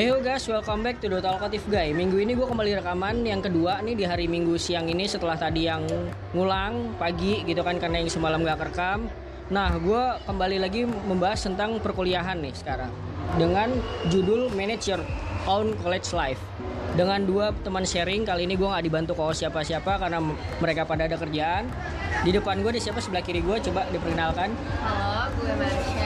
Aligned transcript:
Hey 0.00 0.08
guys, 0.24 0.48
welcome 0.48 0.80
back 0.80 0.96
to 1.04 1.12
The 1.12 1.20
Talkative 1.20 1.68
Guy. 1.68 1.92
Minggu 1.92 2.24
ini 2.24 2.32
gue 2.32 2.48
kembali 2.48 2.80
rekaman. 2.80 3.20
Yang 3.20 3.52
kedua 3.52 3.84
nih 3.84 4.00
di 4.00 4.08
hari 4.08 4.32
Minggu 4.32 4.56
siang 4.56 4.88
ini 4.88 5.04
Setelah 5.04 5.36
tadi 5.36 5.68
yang 5.68 5.84
ngulang 6.32 6.96
pagi 6.96 7.44
gitu 7.44 7.60
kan 7.60 7.76
karena 7.76 8.00
yang 8.00 8.08
semalam 8.08 8.40
gak 8.40 8.64
kerekam. 8.64 9.12
Nah 9.52 9.76
gue 9.76 10.02
kembali 10.24 10.56
lagi 10.56 10.88
membahas 10.88 11.44
tentang 11.44 11.76
perkuliahan 11.84 12.40
nih 12.40 12.56
sekarang. 12.56 12.88
Dengan 13.36 13.76
judul 14.08 14.48
Manage 14.56 14.88
Your 14.88 15.04
Own 15.44 15.76
College 15.84 16.16
Life. 16.16 16.40
Dengan 16.96 17.20
dua 17.28 17.52
teman 17.60 17.84
sharing 17.84 18.24
kali 18.24 18.48
ini 18.48 18.56
gue 18.56 18.64
nggak 18.64 18.80
dibantu 18.88 19.12
kok 19.20 19.36
siapa-siapa 19.36 20.00
karena 20.00 20.24
mereka 20.64 20.88
pada 20.88 21.12
ada 21.12 21.20
kerjaan. 21.20 21.68
Di 22.24 22.32
depan 22.32 22.64
gue 22.64 22.72
di 22.72 22.80
siapa? 22.80 23.04
Sebelah 23.04 23.20
kiri 23.20 23.44
gue 23.44 23.56
coba 23.68 23.84
diperkenalkan. 23.92 24.48
Halo, 24.80 25.28
gue 25.36 25.52
Marsha, 25.60 25.99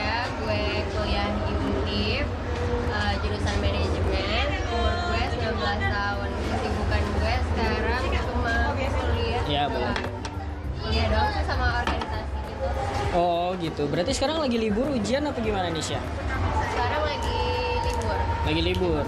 oh 13.15 13.55
gitu. 13.57 13.87
Berarti 13.87 14.11
sekarang 14.11 14.37
lagi 14.37 14.55
libur 14.55 14.87
ujian 14.87 15.23
apa 15.23 15.39
gimana 15.39 15.71
nih 15.71 15.83
Syah? 15.83 16.03
Sekarang 16.69 17.01
lagi 17.01 17.39
libur. 17.81 18.17
lagi 18.45 18.61
libur. 18.61 19.01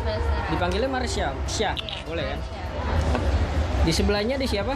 Dipanggilnya 0.48 0.90
Marsha. 0.90 1.28
Syah 1.46 1.76
boleh 2.04 2.24
kan 2.26 2.40
Marsha. 2.40 3.84
di 3.84 3.92
sebelahnya 3.92 4.36
di 4.36 4.48
siapa? 4.48 4.74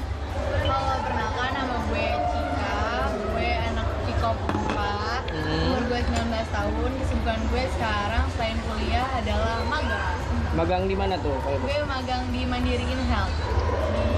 Halo, 0.62 0.78
perkenalkan 1.00 1.52
nama 1.54 1.76
gue 1.86 2.06
Cika, 2.22 2.80
gue 3.10 3.50
anak 3.50 3.88
Cikop 4.06 4.38
4, 4.38 5.22
Hmm. 5.32 5.64
umur 5.66 5.82
gue 5.86 6.00
19 6.02 6.48
tahun, 6.50 6.90
kesibukan 6.98 7.40
gue 7.50 7.64
sekarang 7.72 8.26
selain 8.32 8.58
kuliah 8.62 9.08
adalah 9.14 9.58
magang. 9.66 10.16
magang 10.52 10.84
di 10.86 10.96
mana 10.96 11.16
tuh 11.18 11.36
kalau 11.40 11.58
Gue 11.58 11.80
magang 11.82 12.24
di 12.30 12.44
Mandiri 12.44 12.84
In 12.84 13.02
Health, 13.06 13.36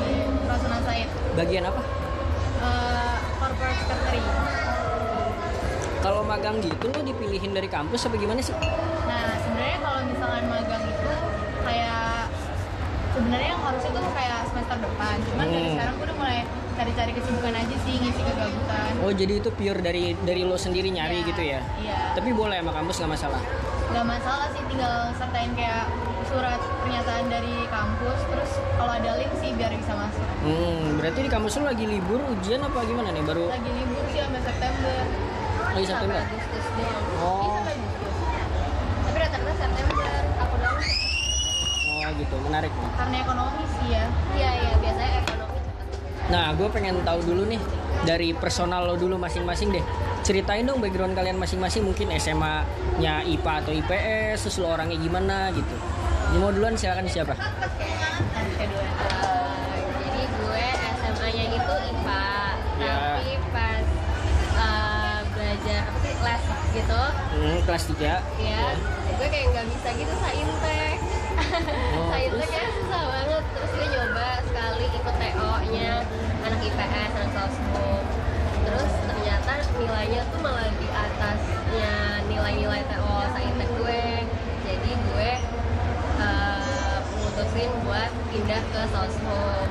di 0.04 0.14
Rasuna 0.44 0.78
Said, 0.84 1.10
bagian 1.34 1.64
apa? 1.64 1.82
Eh, 2.60 3.16
corporate 3.38 3.80
secretary. 3.80 4.22
Kalau 6.04 6.22
magang 6.22 6.60
gitu 6.60 6.86
lo 6.86 7.00
dipilihin 7.02 7.56
dari 7.56 7.66
kampus 7.66 8.04
apa 8.04 8.16
gimana 8.16 8.38
sih? 8.38 8.52
Nah, 8.52 9.40
sebenarnya 9.40 9.78
kalau 9.80 10.02
misalkan 10.04 10.44
magang 10.46 10.84
itu 10.84 11.12
kayak 11.64 12.28
sebenarnya 13.10 13.50
yang 13.50 13.62
harusnya 13.64 13.92
tuh 13.94 14.12
kayak 14.12 14.40
semester 14.46 14.78
depan, 14.80 15.16
cuman 15.24 15.46
dari 15.46 15.64
Hmm. 15.64 15.74
sekarang 15.74 15.94
gue 15.96 16.06
udah 16.06 16.18
mulai 16.20 16.40
cari-cari 16.74 17.12
kesibukan 17.14 17.54
aja 17.54 17.76
sih, 17.80 17.96
ngisi 17.96 18.22
kegabutan. 18.22 18.92
oh 19.00 19.12
jadi 19.14 19.34
itu 19.38 19.50
pure 19.50 19.80
dari 19.80 20.04
dari 20.20 20.42
lo 20.42 20.58
sendiri 20.58 20.90
nyari 20.90 21.22
Iya, 21.22 21.28
gitu 21.30 21.42
ya? 21.46 21.60
Iya. 21.78 21.98
tapi 22.14 22.30
boleh 22.32 22.58
sama 22.58 22.72
kampus 22.74 22.96
nggak 23.00 23.12
masalah? 23.14 23.42
Nggak 23.86 24.06
masalah 24.10 24.48
sih 24.50 24.64
tinggal 24.66 24.96
sertain 25.14 25.52
kayak 25.54 25.86
surat 26.26 26.58
pernyataan 26.82 27.26
dari 27.30 27.56
kampus 27.70 28.20
terus 28.26 28.52
kalau 28.74 28.90
ada 28.92 29.12
link 29.14 29.30
sih 29.38 29.54
biar 29.54 29.70
bisa 29.72 29.94
masuk. 29.94 30.26
Hmm 30.42 30.98
berarti 30.98 31.20
di 31.22 31.30
kampus 31.30 31.54
lo 31.56 31.70
lagi 31.70 31.86
libur 31.86 32.20
ujian 32.28 32.60
apa 32.60 32.80
gimana 32.82 33.08
nih? 33.08 33.22
Baru 33.22 33.46
lagi 33.48 33.70
libur 33.72 34.04
sih 34.10 34.20
sampai 34.20 34.42
September 34.42 34.98
lagi 35.74 35.86
September 35.86 36.22
oh 37.20 37.58
Tapi 39.04 39.18
rata-rata 39.20 39.54
September, 39.54 40.06
aku 40.40 40.56
doang. 40.58 40.80
oh 41.94 42.10
gitu 42.14 42.36
menarik 42.42 42.72
nih 42.72 42.90
karena 42.94 43.16
ekonomi 43.20 43.64
sih 43.68 43.88
ya 43.90 44.06
Iya, 44.34 44.50
iya, 44.54 44.72
biasanya 44.78 45.14
ekonomi. 45.22 45.58
Nah, 46.24 46.56
gue 46.56 46.68
pengen 46.72 46.96
tahu 47.04 47.20
dulu 47.22 47.44
nih 47.46 47.62
dari 48.08 48.32
personal 48.32 48.88
lo 48.88 48.96
dulu 48.96 49.20
masing-masing 49.20 49.70
deh. 49.70 49.84
Ceritain 50.24 50.64
dong 50.64 50.80
background 50.80 51.14
kalian 51.14 51.36
masing-masing 51.36 51.84
mungkin 51.84 52.10
SMA-nya 52.16 53.28
IPA 53.28 53.54
atau 53.60 53.76
IPS, 53.76 54.48
terus 54.48 54.58
lo 54.58 54.72
orangnya 54.72 54.96
gimana 54.98 55.52
gitu. 55.52 55.76
Ini 56.32 56.38
mau 56.40 56.50
duluan 56.50 56.74
silakan 56.74 57.06
siapa? 57.06 57.36
Gitu, 66.74 67.02
Hmm, 67.32 67.58
kelas 67.64 67.84
3. 67.88 68.18
ya 68.36 68.62
gue 69.14 69.28
kayak 69.30 69.46
nggak 69.50 69.66
bisa 69.70 69.90
gitu 69.94 70.14
saintek. 70.18 70.98
Oh, 71.94 72.10
saintek 72.12 72.50
kayak 72.50 72.72
susah 72.74 73.02
banget. 73.08 73.44
Terus 73.54 73.72
gue 73.72 73.88
nyoba 73.88 74.28
sekali 74.44 74.86
ikut 74.90 75.16
TO-nya 75.16 75.92
anak 76.44 76.60
IPS, 76.62 77.12
anak 77.14 77.30
sosbuk. 77.32 78.04
Terus 78.64 78.92
ternyata 79.06 79.52
nilainya 79.74 80.22
tuh 80.28 80.40
malah 80.42 80.70
di 80.74 80.88
atasnya 80.90 81.94
nilai-nilai 82.26 82.82
TO 82.84 83.12
saintek 83.32 83.70
gue. 83.72 84.04
Jadi 84.64 84.92
gue 84.92 85.32
eh, 86.20 86.98
mutusin 87.16 87.72
buat 87.86 88.12
pindah 88.28 88.62
ke 88.66 88.82
soshum 88.90 89.68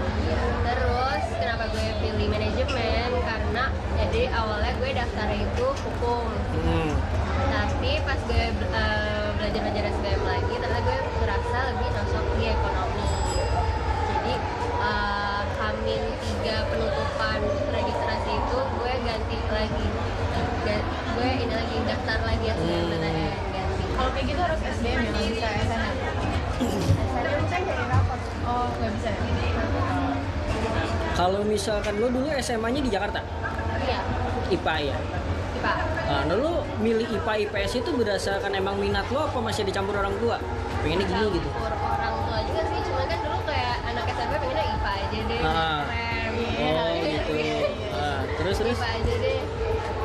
terus 0.62 1.11
kenapa 1.42 1.64
gue 1.68 1.86
pilih 1.98 2.26
manajemen? 2.28 3.10
Karena 3.20 3.64
jadi 3.98 4.22
awalnya 4.32 4.72
gue 4.72 4.90
daftar 4.92 5.28
itu 5.32 5.66
hukum. 5.66 6.26
Hmm. 6.62 6.92
tapi 7.42 7.98
pas 8.00 8.20
gue 8.22 8.44
eh, 8.54 9.26
belajar 9.34 9.60
belajar 9.60 9.84
SBM 9.90 10.22
lagi 10.22 10.54
ternyata 10.54 10.80
gue 10.80 10.98
merasa 11.18 11.58
lebih 11.68 11.88
cocok 11.90 12.24
di 12.32 12.44
ekonomi. 12.46 13.06
Jadi 14.08 14.34
eh, 14.80 15.40
hamin 15.52 16.02
tiga 16.16 16.56
penutupan 16.64 17.38
registrasi 17.68 18.30
itu 18.32 18.58
gue 18.72 18.92
ganti 19.02 19.38
lagi. 19.50 19.86
Ga- 20.62 20.86
gue 21.12 21.28
ini 21.36 21.52
lagi 21.52 21.76
daftar 21.84 22.18
lagi 22.22 22.46
SBM 22.48 22.86
Hmm. 22.86 23.02
ganti. 23.50 23.84
Kalau 23.92 24.10
kayak 24.12 24.26
gitu 24.28 24.40
harus 24.40 24.60
SBM 24.62 24.98
ya 24.98 25.10
nggak 25.10 25.26
bisa 25.28 25.46
SNM 25.58 25.94
SNM 27.02 27.42
kan 27.50 27.62
rapor 27.90 28.18
oh 28.44 28.66
nggak 28.72 28.92
bisa 28.96 29.10
ya 29.10 29.21
Kalau 31.22 31.46
misalkan 31.46 32.02
lo 32.02 32.10
dulu 32.10 32.34
SMA-nya 32.34 32.82
di 32.82 32.90
Jakarta, 32.90 33.22
iya 33.86 34.02
IPA 34.50 34.74
ya. 34.90 34.96
IPA 35.54 35.72
Nah, 36.02 36.26
nah, 36.26 36.34
lo 36.34 36.66
milih 36.82 37.06
IPA 37.14 37.46
IPS 37.46 37.78
itu 37.78 37.94
berdasarkan 37.94 38.50
emang 38.58 38.74
minat 38.74 39.06
lo 39.06 39.30
apa 39.30 39.38
masih 39.38 39.62
dicampur 39.62 39.94
orang 39.94 40.18
tua? 40.18 40.42
Pengennya 40.82 41.06
gini 41.06 41.38
gitu. 41.38 41.46
campur 41.46 41.70
orang 41.78 42.14
tua 42.26 42.38
juga 42.42 42.62
sih 42.66 42.80
cuma 42.82 43.06
kan 43.06 43.18
dulu 43.22 43.38
kayak 43.46 43.76
anak 43.86 44.04
SMP 44.10 44.34
pengennya 44.34 44.64
IPA 44.66 44.90
aja 44.98 45.18
deh 45.22 45.40
Ah. 45.46 45.80
keren 45.86 46.32
Oh 46.58 46.90
gitu. 47.06 47.32
Nah, 47.94 48.18
terus 48.34 48.56
terus. 48.58 48.76
IPA 48.82 48.88
aja 48.90 49.14
deh 49.22 49.38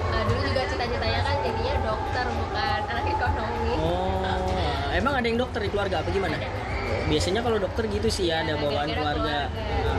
Nah, 0.08 0.22
dulu 0.22 0.40
juga 0.46 0.62
cita-citanya 0.70 1.22
kan 1.26 1.36
jadinya 1.42 1.74
dokter 1.82 2.26
bukan 2.30 2.80
anak 2.94 3.06
ekonomi 3.10 3.74
Oh, 3.74 4.94
emang 4.94 5.14
ada 5.18 5.26
yang 5.26 5.40
dokter 5.42 5.66
di 5.66 5.70
keluarga 5.74 6.06
apa 6.06 6.10
gimana? 6.14 6.38
Biasanya 7.10 7.42
kalau 7.42 7.58
dokter 7.58 7.90
gitu 7.90 8.06
sih 8.06 8.30
ya, 8.30 8.46
ada 8.46 8.54
bawaan 8.54 8.86
keluarga. 8.86 8.94
keluarga. 8.94 9.38
Nah, 9.50 9.98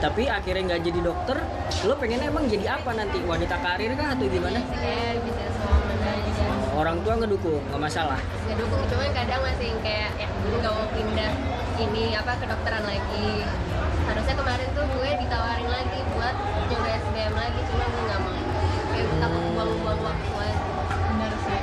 tapi 0.00 0.24
akhirnya 0.26 0.62
nggak 0.66 0.82
jadi 0.82 1.00
dokter, 1.04 1.36
lo 1.84 1.94
pengen 1.94 2.24
emang 2.24 2.48
jadi 2.48 2.72
apa 2.72 2.90
nanti? 2.92 3.20
Wanita 3.20 3.56
karir 3.60 3.92
kah 3.94 4.16
atau 4.16 4.26
gimana? 4.26 4.60
kayak 4.72 5.20
bisa 5.22 5.42
semua 5.52 5.76
aja 6.00 6.46
Orang 6.72 7.04
tua 7.04 7.14
ngedukung, 7.20 7.60
nggak 7.68 7.80
masalah. 7.80 8.16
ngedukung 8.48 8.82
cuman 8.88 9.10
kadang 9.12 9.40
masih 9.44 9.70
kayak 9.84 10.10
ya 10.16 10.26
gue 10.26 10.56
nggak 10.56 10.72
mau 10.72 10.86
pindah 10.90 11.32
ini 11.78 12.12
apa 12.12 12.32
kedokteran 12.36 12.84
lagi 12.84 13.28
harusnya 14.04 14.34
kemarin 14.34 14.68
tuh 14.72 14.84
gue 14.84 15.10
ditawarin 15.16 15.68
lagi 15.68 15.98
buat 16.12 16.34
nyoba 16.66 16.88
SBM 16.98 17.34
lagi 17.36 17.60
cuma 17.68 17.84
gue 17.86 18.02
nggak 18.04 18.20
mau 18.20 18.34
kayak 18.90 19.06
takut 19.20 19.42
buang-buang 19.54 20.00
waktu 20.02 20.32
aja 20.40 20.56
benar 21.06 21.32
sih 21.38 21.60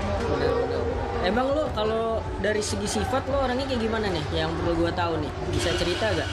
Emang 1.26 1.52
lo 1.52 1.68
kalau 1.76 2.24
dari 2.40 2.64
segi 2.64 2.88
sifat 2.88 3.28
lo 3.28 3.44
orangnya 3.44 3.68
kayak 3.68 3.84
gimana 3.84 4.08
nih? 4.08 4.24
Yang 4.31 4.52
perlu 4.56 4.74
gue 4.80 4.92
tahu 4.96 5.14
nih, 5.20 5.31
bisa 5.52 5.76
cerita 5.76 6.08
gak? 6.16 6.30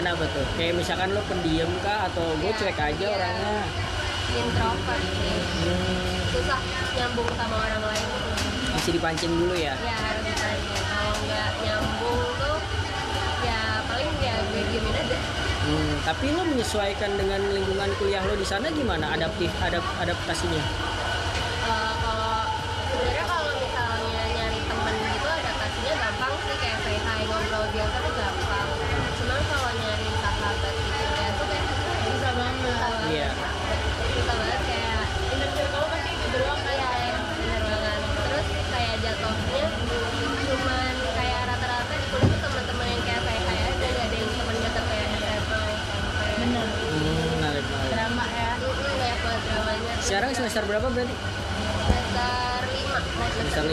Kenapa 0.00 0.24
tuh? 0.32 0.40
Kayak 0.56 0.80
misalkan 0.80 1.12
lo 1.12 1.20
pendiam 1.28 1.68
kah 1.78 2.08
atau 2.08 2.24
gue 2.34 2.48
Iya, 2.48 2.56
cuek 2.56 2.78
aja 2.80 3.04
iya. 3.04 3.12
orangnya? 3.12 3.52
introvert 4.32 5.02
sih 5.12 5.36
Hmm, 5.60 6.16
susah 6.30 6.60
nyambung 6.94 7.28
sama 7.34 7.56
orang 7.58 7.82
lain 7.84 8.06
bisa 8.72 8.90
dipancing 8.92 9.28
dulu 9.28 9.52
ya. 9.52 9.74
ya 9.76 9.92
harus 9.92 10.22
ditanya 10.24 10.78
kalau 10.86 11.14
nggak 11.20 11.50
nyambung 11.60 12.20
tuh 12.32 12.56
ya 13.42 13.60
paling 13.84 14.08
ya 14.16 14.34
gue 14.40 14.62
diemin 14.64 14.94
aja 14.96 15.18
Hmm, 15.60 15.92
tapi 16.00 16.26
lo 16.30 16.42
menyesuaikan 16.46 17.12
dengan 17.14 17.40
lingkungan 17.44 17.90
kuliah 17.98 18.22
lo 18.22 18.32
di 18.32 18.46
sana 18.46 18.70
gimana? 18.70 19.12
Adaptif, 19.12 19.52
adap, 19.60 19.84
adaptasinya? 19.98 20.62
Eh, 21.60 21.92
kalau 21.98 22.48
sebenarnya 22.88 23.24
kalau 23.26 23.52
misalnya 23.52 24.22
nyari 24.32 24.60
temen 24.64 24.94
gitu 25.10 25.28
adaptasinya 25.28 25.92
gampang 25.98 26.32
sih 26.40 26.56
kayak 26.56 26.78
say 26.80 26.96
hi 26.96 27.20
ngobrol 27.26 27.64
biasa 27.68 27.96
tuh 27.98 28.12
gampang 28.14 28.68
cuman 29.20 29.40
kalau 29.44 29.70
nyari 29.76 30.08
sahabat 30.16 30.56
gitu 30.72 31.04
ya 31.12 31.28
tuh 31.34 31.44
kayak 31.44 31.64
bisa 32.08 32.30
banget 32.32 32.56
susah 32.64 32.88
banget 32.88 33.10
Iya. 33.10 33.30
susah 34.10 34.34
banget 34.34 34.60
kayak 34.64 34.98
inner 35.28 35.50
circle 35.52 35.84
pasti 35.86 36.10
gitu 36.16 36.36
doang 36.36 36.56
kan 36.56 36.66
kayak 36.72 36.98
ya, 37.04 37.18
bener 37.30 37.60
banget 37.62 37.98
terus 38.18 38.46
kayak 38.66 38.94
jatuhnya 38.98 39.64
cuman 40.42 40.92
kayak 41.12 41.40
rata-rata 41.46 41.92
di 41.92 42.06
kuliah 42.08 42.28
tuh 42.32 42.40
teman-teman 42.42 42.86
yang 42.88 43.02
kayak 43.04 43.20
say 43.22 43.38
hi 43.38 43.56
aja 43.60 43.86
gak 43.86 44.06
ada 44.08 44.16
yang 44.16 44.30
temen 44.32 44.56
deket 44.58 44.84
kayak 44.88 45.06
SMA 45.12 45.36
SMP 45.38 45.52
bener 46.40 46.66
Hmm, 46.90 47.24
menarik, 47.30 47.64
menarik. 47.64 47.90
drama 47.92 48.24
ya 48.26 48.50
Mm, 48.60 48.66
banyak 48.92 49.18
banget 49.20 49.42
dramanya 49.46 49.92
Sekarang 50.00 50.28
semester 50.40 50.64
berapa 50.64 50.88
berarti? 50.88 51.12
semester 51.84 52.64
lima. 52.72 52.98
Semester 53.36 53.64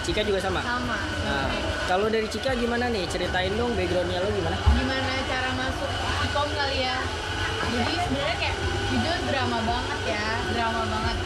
5 0.00 0.04
Cika 0.08 0.22
juga 0.24 0.40
sama? 0.40 0.60
Sama. 0.64 0.96
Nah 1.28 1.52
kalau 1.84 2.08
dari 2.08 2.24
Cika 2.32 2.56
gimana 2.56 2.88
nih? 2.88 3.04
Ceritain 3.12 3.52
dong 3.60 3.76
backgroundnya 3.76 4.24
lo 4.24 4.32
gimana? 4.32 4.56
Gimana 4.56 5.12
cara 5.28 5.52
masuk 5.52 5.90
ikom 6.24 6.48
kali 6.56 6.80
ya? 6.80 6.96
Jadi 7.76 7.92
sebenarnya 8.08 8.36
kayak 8.40 8.56
jujur 8.88 9.18
drama 9.28 9.58
banget 9.68 10.00
ya 10.16 10.28
drama 10.56 10.82
banget. 10.88 11.16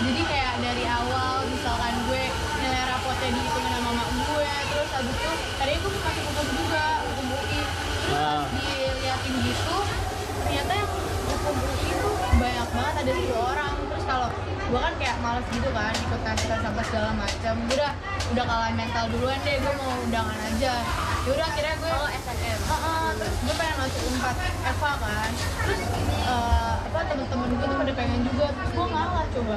Jadi 0.00 0.20
kayak 0.32 0.54
dari 0.64 0.84
awal 0.88 1.44
misalkan 1.52 1.94
gue 2.08 2.22
nilai 2.64 2.82
rapotnya 2.88 3.28
dihitungin 3.28 3.72
sama 3.76 3.90
mama 3.92 4.04
gue 4.16 4.52
terus 4.72 4.88
habis 4.96 5.12
itu 5.12 5.32
tadinya 5.60 5.78
gue 5.84 5.92
mau 5.92 6.02
masuk 6.08 6.24
hukum 6.24 6.46
juga 6.56 6.86
hukum 7.04 7.26
UI. 7.36 7.60
Terus 8.08 8.16
pas 8.16 8.48
diliatin 8.56 9.34
gitu 9.44 9.76
ternyata 10.40 10.72
yang 10.72 10.88
hukum 10.88 11.54
UI 11.68 11.84
itu 11.92 12.10
banyak 12.40 12.68
banget 12.72 12.94
ada 13.04 13.12
10 13.12 13.36
orang 13.36 13.77
kalau 14.08 14.28
gue 14.48 14.80
kan 14.80 14.94
kayak 14.96 15.16
males 15.20 15.44
gitu 15.52 15.68
kan 15.76 15.92
ikut 15.92 16.20
tes 16.24 16.40
tes 16.48 16.62
apa 16.64 16.80
segala 16.88 17.12
macam 17.12 17.54
gue 17.68 17.76
udah 17.76 17.92
udah 18.32 18.44
kalah 18.48 18.70
mental 18.72 19.04
duluan 19.12 19.36
deh 19.44 19.56
gue 19.60 19.72
mau 19.76 19.92
undangan 20.08 20.38
aja. 20.48 20.74
Yaudah 21.28 21.46
akhirnya 21.52 21.74
gue 21.76 21.92
oh 21.92 22.08
SNM 22.08 22.60
Heeh, 22.68 23.06
terus 23.20 23.36
gue 23.44 23.54
pengen 23.60 23.76
masuk 23.76 24.02
unpad 24.08 24.36
Eva 24.64 24.92
kan. 24.96 25.30
Terus 25.36 25.80
eh, 26.24 26.74
apa 26.88 26.98
temen-temen 27.04 27.48
gue 27.52 27.66
tuh 27.68 27.76
pada 27.76 27.92
pengen 27.92 28.20
juga. 28.24 28.46
Terus 28.48 28.70
gue 28.72 28.86
ngalah 28.88 29.24
coba. 29.28 29.56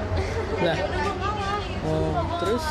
Lah. 0.59 0.75
ya 0.75 0.83
udah 0.83 0.99
gue 0.99 1.15
ngalah. 1.15 1.59
Oh, 1.81 2.11
gua 2.27 2.39
terus? 2.43 2.65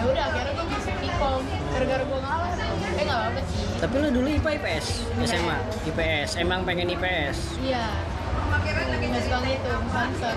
ya 0.00 0.04
udah 0.08 0.24
akhirnya 0.32 0.52
gue 0.56 0.66
masuk 0.66 0.96
ikom 0.98 1.42
gara-gara 1.46 2.04
gue 2.10 2.18
ngalah. 2.26 2.50
Eh 2.98 3.02
nggak 3.06 3.18
apa-apa 3.22 3.40
sih. 3.54 3.64
Tapi 3.78 3.94
lo 4.02 4.08
dulu 4.10 4.28
IPA 4.28 4.50
IPS 4.58 4.86
SMA 5.24 5.56
IPS 5.94 6.30
emang 6.42 6.66
pengen 6.66 6.90
IPS 6.90 7.38
iya. 7.62 7.86
Nggak 9.00 9.22
suka 9.26 9.38
gitu 9.42 9.70
sunset 9.90 10.36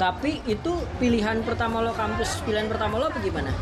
tapi 0.00 0.40
itu 0.48 0.72
pilihan 0.96 1.44
pertama 1.44 1.84
lo 1.84 1.92
kampus 1.92 2.40
pilihan 2.48 2.72
pertama 2.72 2.96
lo 2.96 3.12
apa 3.12 3.20
gimana? 3.20 3.52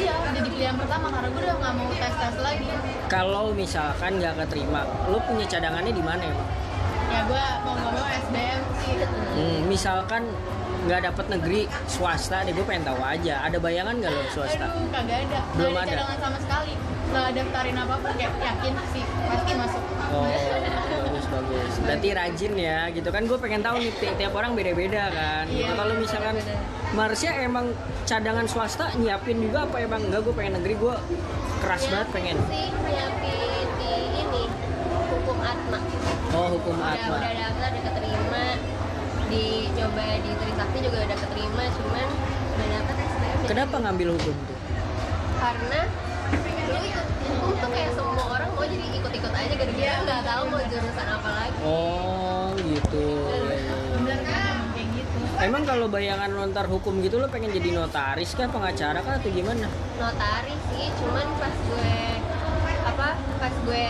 Iya 0.00 0.16
jadi 0.32 0.48
pilihan 0.48 0.76
pertama 0.80 1.12
karena 1.12 1.28
gue 1.28 1.42
udah 1.44 1.56
nggak 1.60 1.74
mau 1.76 1.90
tes 2.00 2.14
tes 2.16 2.36
lagi. 2.40 2.64
Kalau 3.12 3.52
misalkan 3.52 4.16
nggak 4.16 4.40
keterima 4.40 4.88
lo 5.12 5.20
punya 5.28 5.44
cadangannya 5.44 5.92
di 5.92 6.00
mana 6.00 6.24
emang? 6.24 6.48
Ya 7.12 7.20
gue 7.28 7.44
mau 7.68 7.76
nggak 7.76 7.92
mau 7.92 8.06
SBM 8.08 8.60
sih. 8.80 8.94
Hmm, 9.36 9.60
misalkan 9.68 10.22
nggak 10.88 11.12
dapet 11.12 11.26
negeri 11.28 11.60
swasta 11.84 12.40
deh 12.40 12.56
gue 12.56 12.64
pengen 12.64 12.88
tahu 12.88 13.00
aja. 13.04 13.44
Ada 13.44 13.60
bayangan 13.60 14.00
nggak 14.00 14.12
lo 14.16 14.24
swasta? 14.32 14.64
Aduh 14.64 14.88
kagak 14.88 15.28
ada. 15.28 15.40
Belum 15.60 15.76
nggak 15.76 15.84
ada. 15.84 15.92
cadangan 15.92 16.18
sama 16.24 16.38
sekali. 16.40 16.72
Nggak 17.12 17.28
daftarin 17.36 17.76
apa 17.76 17.94
pun 18.00 18.12
kayak 18.16 18.32
yakin 18.40 18.72
sih 18.96 19.04
pasti 19.28 19.52
masuk. 19.60 19.82
Oh 20.08 20.24
bagus. 21.30 21.72
Berarti 21.80 22.08
rajin 22.10 22.52
ya 22.54 22.78
gitu. 22.90 23.08
Kan 23.08 23.22
gue 23.24 23.38
pengen 23.38 23.60
tahu 23.60 23.76
nih 23.78 23.92
ti- 23.94 24.14
tiap 24.14 24.32
orang 24.32 24.52
beda-beda 24.52 25.08
kan. 25.08 25.44
Iya, 25.46 25.64
gitu. 25.64 25.72
Kalau 25.74 25.94
misalkan 25.96 26.34
Marsha 26.90 27.30
emang 27.38 27.66
cadangan 28.04 28.46
swasta 28.46 28.90
nyiapin 28.94 29.38
juga 29.38 29.64
apa 29.64 29.76
emang? 29.78 30.02
Enggak 30.02 30.26
gue 30.26 30.34
pengen 30.34 30.58
negeri 30.58 30.74
gue 30.74 30.94
keras 31.60 31.84
banget 31.86 32.08
pengen. 32.10 32.36
sih 32.46 32.68
nyiapin 32.68 33.38
di 33.78 33.92
ini 34.18 34.42
hukum 35.10 35.38
atma. 35.38 35.78
Oh 36.30 36.46
hukum 36.54 36.74
udah 36.74 36.94
atma. 36.94 37.16
udah 37.16 37.32
daftar 37.32 37.70
udah 37.70 37.82
keterima. 37.86 38.44
Di 39.30 39.44
coba 39.72 40.04
di 40.18 40.30
Trisakti 40.34 40.78
juga 40.82 40.98
udah 41.04 41.16
keterima 41.16 41.64
cuman 41.70 42.08
udah 42.60 42.80
kenapa 43.46 43.76
ngambil 43.78 44.08
hukum 44.14 44.34
tuh? 44.46 44.58
Karena 45.40 45.80
dulu 46.66 46.78
ikut 46.80 47.06
hukum 47.26 47.50
tuh 47.56 47.70
kayak 47.70 47.90
semua 47.94 48.24
orang 48.28 48.39
mau 48.60 48.68
jadi 48.68 48.86
ikut-ikut 48.92 49.32
aja 49.32 49.54
gara-gara 49.56 49.96
nggak 50.04 50.20
tahu 50.28 50.42
mau 50.52 50.60
jurusan 50.68 51.06
apa 51.08 51.30
lagi. 51.32 51.58
Oh 51.64 52.52
gitu. 52.60 53.08
Kan 54.04 54.20
kayak 54.20 54.48
Emang 55.40 55.64
kalau 55.64 55.88
bayangan 55.88 56.28
lo 56.36 56.44
ntar 56.52 56.68
hukum 56.68 57.00
gitu 57.00 57.16
lo 57.16 57.24
pengen 57.32 57.48
jadi 57.56 57.72
notaris 57.72 58.36
kah, 58.36 58.44
pengacara 58.52 59.00
kah 59.00 59.16
atau 59.16 59.32
gimana? 59.32 59.72
notaris 59.96 60.60
sih 60.76 60.92
cuman 61.00 61.24
pas 61.40 61.56
gue 61.56 61.96
apa 62.84 63.08
pas 63.40 63.54
gue 63.64 63.84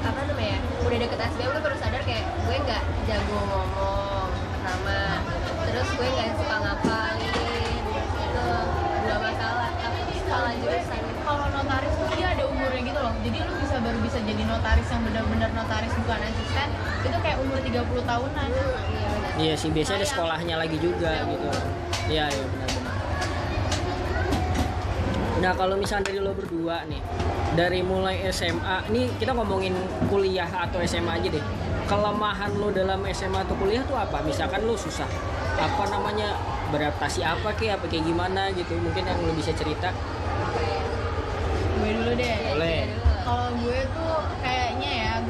apa 0.00 0.20
namanya 0.32 0.56
udah 0.80 0.96
deket 0.96 1.20
SBM 1.20 1.50
gue 1.52 1.62
baru 1.68 1.76
sadar 1.76 2.00
kayak 2.00 2.24
gue 2.24 2.56
nggak 2.56 2.82
jago 3.04 3.36
ngomong 3.44 4.32
pertama. 4.56 4.98
Terus 5.68 5.88
gue 6.00 6.08
nggak 6.08 6.30
suka 6.40 6.56
ngapalin 6.64 7.84
itu 7.92 8.48
dua 9.04 9.16
masalah 9.20 9.68
apa 9.76 10.00
salah 10.24 10.52
jurusan 10.64 11.00
kalau 11.28 11.46
notaris 11.52 11.92
tuh 11.92 12.08
dia 12.16 12.28
ada 12.32 12.44
umurnya 12.48 12.80
gitu 12.80 13.00
loh 13.04 13.12
jadi 13.26 13.38
lu 13.42 13.52
bisa 13.58 13.76
baru 13.82 13.98
bisa 14.06 14.18
jadi 14.22 14.42
notaris 14.46 14.86
yang 14.86 15.02
benar-benar 15.02 15.50
notaris 15.50 15.92
bukan 15.98 16.20
asisten 16.22 16.68
itu 17.02 17.18
kayak 17.18 17.38
umur 17.42 17.58
30 17.58 17.82
tahunan 18.06 18.48
iya 18.54 19.08
benar 19.10 19.26
Iya 19.36 19.52
sih, 19.52 19.68
biasanya 19.68 20.00
ada 20.00 20.08
sekolahnya 20.08 20.54
lagi 20.56 20.80
juga 20.80 21.12
gitu. 21.28 21.48
Iya, 22.08 22.24
iya 22.32 22.44
benar-benar. 22.48 22.94
Nah 25.44 25.52
kalau 25.52 25.76
misalnya 25.76 26.08
dari 26.08 26.20
lo 26.24 26.32
berdua 26.32 26.88
nih, 26.88 27.04
dari 27.52 27.84
mulai 27.84 28.24
SMA, 28.32 28.88
nih 28.88 29.12
kita 29.20 29.36
ngomongin 29.36 29.76
kuliah 30.08 30.48
atau 30.48 30.80
SMA 30.88 31.20
aja 31.20 31.28
deh. 31.28 31.44
Kelemahan 31.84 32.48
lo 32.56 32.72
dalam 32.72 33.04
SMA 33.12 33.44
atau 33.44 33.52
kuliah 33.60 33.84
tuh 33.84 34.00
apa? 34.00 34.24
Misalkan 34.24 34.64
lo 34.64 34.72
susah, 34.72 35.06
apa 35.60 35.84
namanya 35.92 36.32
beradaptasi 36.72 37.20
apa 37.20 37.52
kayak 37.60 37.76
apa 37.76 37.92
kayak 37.92 38.08
gimana 38.08 38.48
gitu? 38.56 38.72
Mungkin 38.80 39.04
yang 39.04 39.20
lo 39.20 39.36
bisa 39.36 39.52
cerita. 39.52 39.92
gue 41.76 41.92
dulu 41.92 42.12
deh 42.16 42.34
Boleh. 42.56 43.05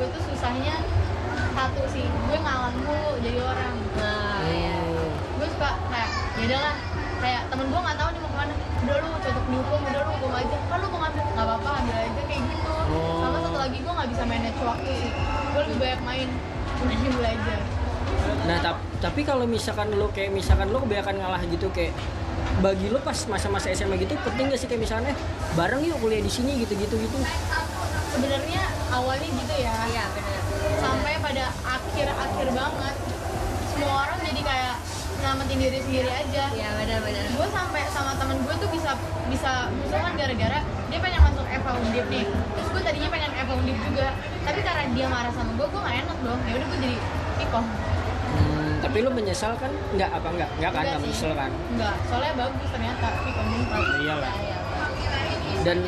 Tuh 0.09 0.23
susahnya 0.25 0.75
satu 1.53 1.83
sih. 1.89 2.05
Gue 2.05 2.39
ngalah 2.39 2.73
mulu 2.75 3.13
jadi 3.21 3.41
orang. 3.41 3.75
Nah 3.97 4.41
ya. 4.45 4.77
Hmm. 4.77 5.11
gue 5.37 5.49
suka 5.49 5.71
kayak 5.89 6.09
ya 6.37 6.43
udahlah 6.47 6.75
kayak 7.17 7.43
temen 7.49 7.67
gue 7.67 7.81
nggak 7.81 7.97
tahu 7.97 8.09
nih 8.11 8.21
mau 8.21 8.31
ke 8.31 8.39
mana. 8.39 8.55
Udah 8.57 8.97
lu 8.99 9.09
cocok 9.17 9.45
di 9.45 9.57
hukum 9.57 9.81
udah 9.83 10.01
lu 10.01 10.11
hukum 10.17 10.33
aja. 10.33 10.57
Kan 10.69 10.79
lu 10.79 10.87
mau 10.89 11.01
ngambil 11.03 11.23
nggak 11.27 11.47
apa-apa 11.47 11.71
ambil 11.81 11.97
aja 11.97 12.23
kayak 12.25 12.43
gitu. 12.45 12.73
Oh. 12.87 13.19
sama 13.19 13.39
satu 13.43 13.59
lagi 13.59 13.79
gue 13.83 13.93
nggak 13.93 14.11
bisa 14.11 14.23
manage 14.25 14.61
waktu 14.61 14.91
sih. 14.95 15.11
Gue 15.53 15.61
lebih 15.67 15.79
banyak 15.81 16.01
main 16.05 16.29
dibanding 16.79 17.15
belajar. 17.17 17.61
Nah 18.47 18.57
tap- 18.61 18.85
tapi 18.97 19.21
kalau 19.23 19.45
misalkan 19.45 19.91
lo 19.93 20.09
kayak 20.09 20.31
misalkan 20.31 20.71
lo 20.71 20.79
kebanyakan 20.79 21.15
ngalah 21.19 21.43
gitu 21.45 21.67
kayak 21.71 21.93
bagi 22.57 22.89
lo 22.89 23.03
pas 23.03 23.17
masa-masa 23.27 23.69
SMA 23.71 23.99
gitu 23.99 24.17
penting 24.23 24.49
gak 24.49 24.57
sih 24.57 24.65
kayak 24.65 24.81
misalnya 24.81 25.13
eh, 25.13 25.17
bareng 25.53 25.83
yuk 25.83 25.99
kuliah 26.01 26.23
di 26.23 26.31
sini 26.31 26.57
gitu-gitu 26.57 26.97
gitu. 26.97 27.17
Sebenarnya 28.17 28.63
awalnya 28.89 29.29
gitu 29.29 29.55
ya 29.61 29.77
iya 29.93 30.05
benar 30.09 30.41
sampai 30.81 31.13
pada 31.21 31.45
akhir-akhir 31.69 32.49
banget 32.49 32.97
semua 33.69 33.95
orang 34.09 34.19
jadi 34.25 34.41
kayak 34.41 34.75
nyelamatin 35.21 35.59
diri 35.61 35.79
sendiri 35.85 36.11
aja 36.11 36.45
iya 36.57 36.69
benar-benar 36.73 37.25
gue 37.29 37.49
sampai 37.53 37.83
sama 37.93 38.17
temen 38.17 38.41
gue 38.41 38.55
tuh 38.57 38.71
bisa 38.73 38.97
bisa 39.29 39.69
musuhan 39.69 40.17
gara-gara 40.17 40.59
dia 40.89 40.99
pengen 40.99 41.21
masuk 41.21 41.45
Eva 41.45 41.71
Undip 41.77 42.07
nih 42.09 42.25
terus 42.25 42.69
gue 42.73 42.83
tadinya 42.83 43.09
pengen 43.13 43.33
Eva 43.37 43.53
Undip 43.53 43.79
juga 43.85 44.09
tapi 44.49 44.61
karena 44.65 44.85
dia 44.97 45.07
marah 45.13 45.33
sama 45.37 45.51
gue 45.53 45.67
gue 45.69 45.81
gak 45.83 45.97
enak 46.09 46.19
dong 46.25 46.41
ya 46.41 46.53
udah 46.57 46.67
gue 46.67 46.79
jadi 46.81 46.97
ikom 47.45 47.67
Hmm, 48.27 48.83
tapi 48.83 49.01
lo 49.01 49.09
menyesal 49.09 49.55
kan? 49.57 49.71
Enggak 49.95 50.11
apa 50.13 50.29
enggak? 50.29 50.51
Enggak 50.59 50.73
kan? 50.75 50.83
Enggak 50.83 51.01
menyesal 51.01 51.33
kan? 51.33 51.51
enggak 51.73 51.95
soalnya 52.05 52.33
bagus 52.37 52.69
ternyata 52.69 53.09
ikom 53.23 53.47
unpad 53.55 53.85
Iyalah. 53.97 54.35
iya 54.37 54.59
Dan 55.63 55.79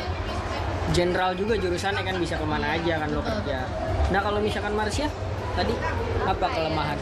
general 0.91 1.31
juga 1.33 1.53
jurusannya 1.55 2.01
kan 2.01 2.15
bisa 2.17 2.35
ke 2.35 2.45
mana 2.45 2.75
aja 2.75 2.93
kan 2.97 3.09
lo 3.09 3.21
kerja. 3.21 3.59
Nah 4.09 4.19
kalau 4.19 4.39
misalkan 4.39 4.73
Marsha 4.73 5.07
tadi 5.53 5.73
apa 6.21 6.39
ya? 6.39 6.49
kelemahan? 6.49 6.99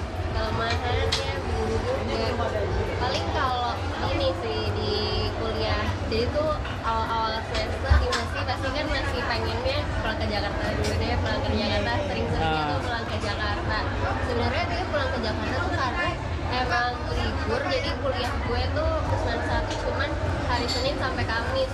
juga 1.58 2.60
paling 2.98 3.26
kalau 3.32 3.74
ini 4.12 4.30
sih 4.38 4.60
di 4.72 4.94
kuliah 5.34 5.82
jadi 6.08 6.26
tuh 6.30 6.52
awal-awal 6.82 7.42
semester 7.48 7.94
gimnasi 7.98 8.40
pasti 8.40 8.68
kan 8.70 8.86
masih 8.88 9.22
pengennya 9.24 9.78
pulang 9.98 10.18
ke 10.18 10.26
Jakarta 10.30 10.64
dulu 10.72 10.94
deh 10.94 11.18
pulang 11.18 11.42
ke 11.42 11.50
Jakarta 11.52 11.92
sering-seringnya 12.06 12.38
Ah. 12.58 12.70
tuh 12.70 12.80
pulang 12.82 13.06
ke 13.06 13.18
Jakarta 13.20 13.78
sebenarnya 14.24 14.64
dia 14.68 14.84
pulang 14.88 15.10
ke 15.10 15.20
Jakarta 15.20 15.56
tuh 15.58 15.76
karena 15.76 16.08
emang 16.48 16.92
libur 17.12 17.62
jadi 17.66 17.92
kuliah 17.98 18.34
gue 18.38 18.62
tuh 18.72 18.92
semester 19.18 19.46
satu 19.50 19.74
cuman 19.84 20.10
hari 20.48 20.68
Senin 20.68 20.96
sampai 20.96 21.24
Kamis 21.26 21.72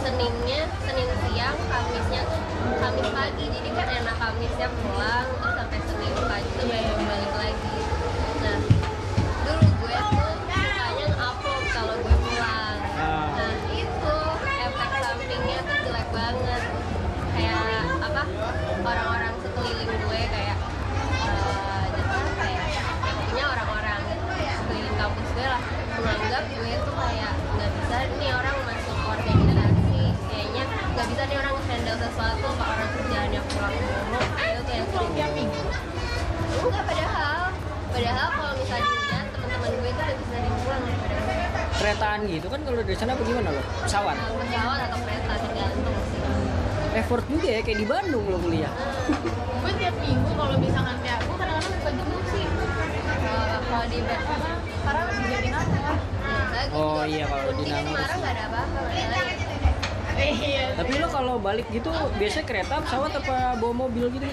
Seninnya 0.00 0.64
Senin 0.88 1.10
siang 1.28 1.56
Kamisnya 1.68 2.22
Kamis 2.80 3.08
pagi. 3.12 3.44
Jadi 3.52 3.68
kan 3.76 3.88
enak 4.00 4.16
Kamisnya 4.16 4.68
pulang 4.80 5.28
terus 5.28 5.54
sampai 5.60 5.80
Senin 5.84 6.14
pagi 6.24 6.50
tuh 6.56 6.66
baru 6.66 6.94
balik 7.04 7.32
lagi 7.36 7.69
handle 31.90 32.06
sesuatu 32.06 32.46
apa 32.54 32.64
orang 32.70 32.88
kerjaannya 32.94 33.40
pulang 33.50 33.74
mulu 33.74 34.20
itu 34.22 34.60
tuh 34.62 34.74
yang 34.78 34.86
sering 34.94 35.10
tiap 35.18 35.30
minggu 35.34 35.60
enggak 36.62 36.84
padahal 36.86 37.42
padahal 37.90 38.28
kalau 38.30 38.52
misalnya 38.54 38.86
dilihat 38.86 39.26
teman-teman 39.34 39.70
gue 39.74 39.90
tuh 39.90 40.04
lebih 40.06 40.26
sering 40.30 40.54
pulang 40.62 40.82
daripada 40.86 41.14
keretaan 41.74 42.20
gitu 42.30 42.46
kan 42.46 42.60
kalau 42.62 42.78
dari 42.78 42.94
sana 42.94 43.10
apa 43.18 43.22
gimana 43.26 43.48
lo? 43.50 43.62
Pesawat? 43.82 44.14
Nah, 44.14 44.30
pesawat 44.38 44.78
atau 44.86 44.98
kereta 45.02 45.32
tergantung 45.34 45.96
sih. 46.06 46.20
Effort 46.90 47.24
juga 47.26 47.48
ya 47.50 47.60
kayak 47.66 47.78
di 47.82 47.86
Bandung 47.90 48.24
lo 48.30 48.38
kuliah 48.38 48.72
gue 49.66 49.72
tiap 49.74 49.94
minggu 49.98 50.30
kalau 50.38 50.54
misalkan 50.62 50.96
kayak 51.02 51.18
gue 51.26 51.36
kadang-kadang 51.42 51.74
suka 51.74 51.90
jenguk 51.90 52.24
sih. 52.30 52.44
Kalau 53.66 53.86
di 53.90 53.98
bed 53.98 54.20
karena 54.80 55.02
di 55.10 55.24
Jatinangor 55.26 55.66
biasa 56.22 56.60
gue 56.70 56.78
Oh, 56.78 57.02
iya, 57.02 57.24
kalau 57.26 57.50
di 57.58 57.64
Nangor. 57.66 57.98
kemarin 57.98 58.16
nggak 58.22 58.32
ada 58.38 58.44
apa-apa 58.46 59.39
tapi 60.76 60.92
lo 60.96 61.08
kalau 61.08 61.34
balik 61.40 61.66
gitu 61.68 61.88
biasanya 62.16 62.46
kereta 62.46 62.74
pesawat 62.80 63.12
apa 63.16 63.56
bawa 63.56 63.74
mobil 63.74 64.08
gitu? 64.12 64.26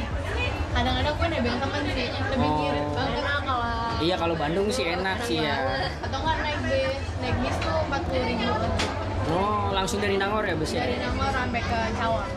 Kadang-kadang 0.71 1.15
gue 1.17 1.27
nebeng 1.33 1.57
temen 1.57 1.81
sih 1.89 2.07
lebih 2.11 2.47
Oh. 2.47 2.57
ngirit 2.61 2.87
banget. 2.93 3.13
Karena 3.17 3.35
kalau 3.41 3.69
iya 4.03 4.15
kalau 4.15 4.35
Bandung 4.37 4.67
sih 4.69 4.85
enak 4.85 5.17
sih 5.25 5.41
ya. 5.41 5.55
Atau 6.05 6.17
nggak 6.21 6.37
naik 6.43 6.59
bis 6.69 7.01
naik 7.17 7.37
bis 7.41 7.55
tuh 7.59 7.75
empat 7.87 8.01
puluh 8.05 8.23
ribu. 8.23 8.53
Oh 9.27 9.73
langsung 9.73 9.99
dari 9.99 10.15
Nangor 10.15 10.43
ya 10.45 10.55
bus 10.55 10.71
ya? 10.71 10.85
Dari 10.85 10.97
Nangor 11.01 11.29
sampai 11.33 11.61
ke 11.65 11.79
Cawang 11.97 12.29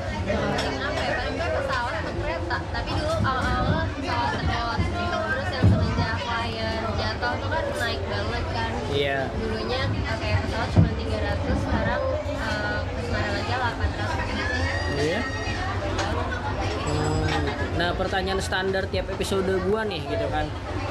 pertanyaan 17.96 18.40
standar 18.42 18.86
tiap 18.90 19.08
episode 19.10 19.50
gua 19.66 19.86
nih 19.86 20.02
gitu 20.06 20.26
kan. 20.30 20.46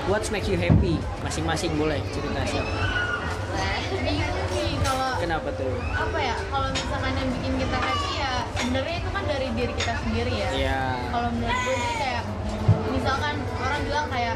What 0.10 0.26
makes 0.34 0.50
you 0.50 0.58
happy? 0.58 0.98
Masing-masing 1.22 1.78
boleh 1.78 2.02
cerita 2.12 2.42
siapa 2.48 3.10
kalau 4.90 5.10
Kenapa 5.22 5.50
tuh? 5.54 5.74
apa 5.94 6.18
ya 6.18 6.36
kalau 6.50 6.68
misalkan 6.74 7.14
yang 7.14 7.30
bikin 7.38 7.54
kita 7.62 7.78
happy 7.78 8.12
ya 8.18 8.34
sebenarnya 8.58 8.96
itu 8.98 9.10
kan 9.14 9.24
dari 9.30 9.48
diri 9.54 9.74
kita 9.78 9.94
sendiri 10.02 10.34
ya. 10.34 10.50
Iya. 10.56 10.82
Kalau 11.14 11.30
menurut 11.36 11.60
gue 11.62 11.76
sih 11.78 11.96
kayak 12.00 12.24
misalkan 12.90 13.36
orang 13.62 13.82
bilang 13.86 14.08
kayak 14.10 14.36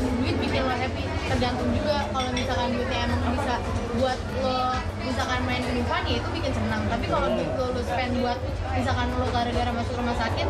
duit 0.00 0.36
bikin 0.40 0.62
lo 0.64 0.74
happy 0.74 1.04
tergantung 1.28 1.70
juga 1.76 1.96
kalau 2.10 2.30
misalkan 2.32 2.68
duitnya 2.72 3.00
emang 3.04 3.22
bisa 3.36 3.54
buat 4.00 4.18
lo 4.40 4.58
misalkan 5.04 5.40
main 5.44 5.62
ke 5.62 5.72
ya 5.84 6.16
itu 6.16 6.28
bikin 6.32 6.52
senang. 6.54 6.82
Tapi 6.88 7.04
kalau 7.10 7.28
duit 7.36 7.50
lo 7.58 7.66
lo 7.76 7.82
spend 7.84 8.12
buat 8.24 8.38
misalkan 8.72 9.06
lo 9.12 9.26
gara-gara 9.28 9.70
masuk 9.74 9.94
rumah 10.00 10.16
sakit 10.16 10.48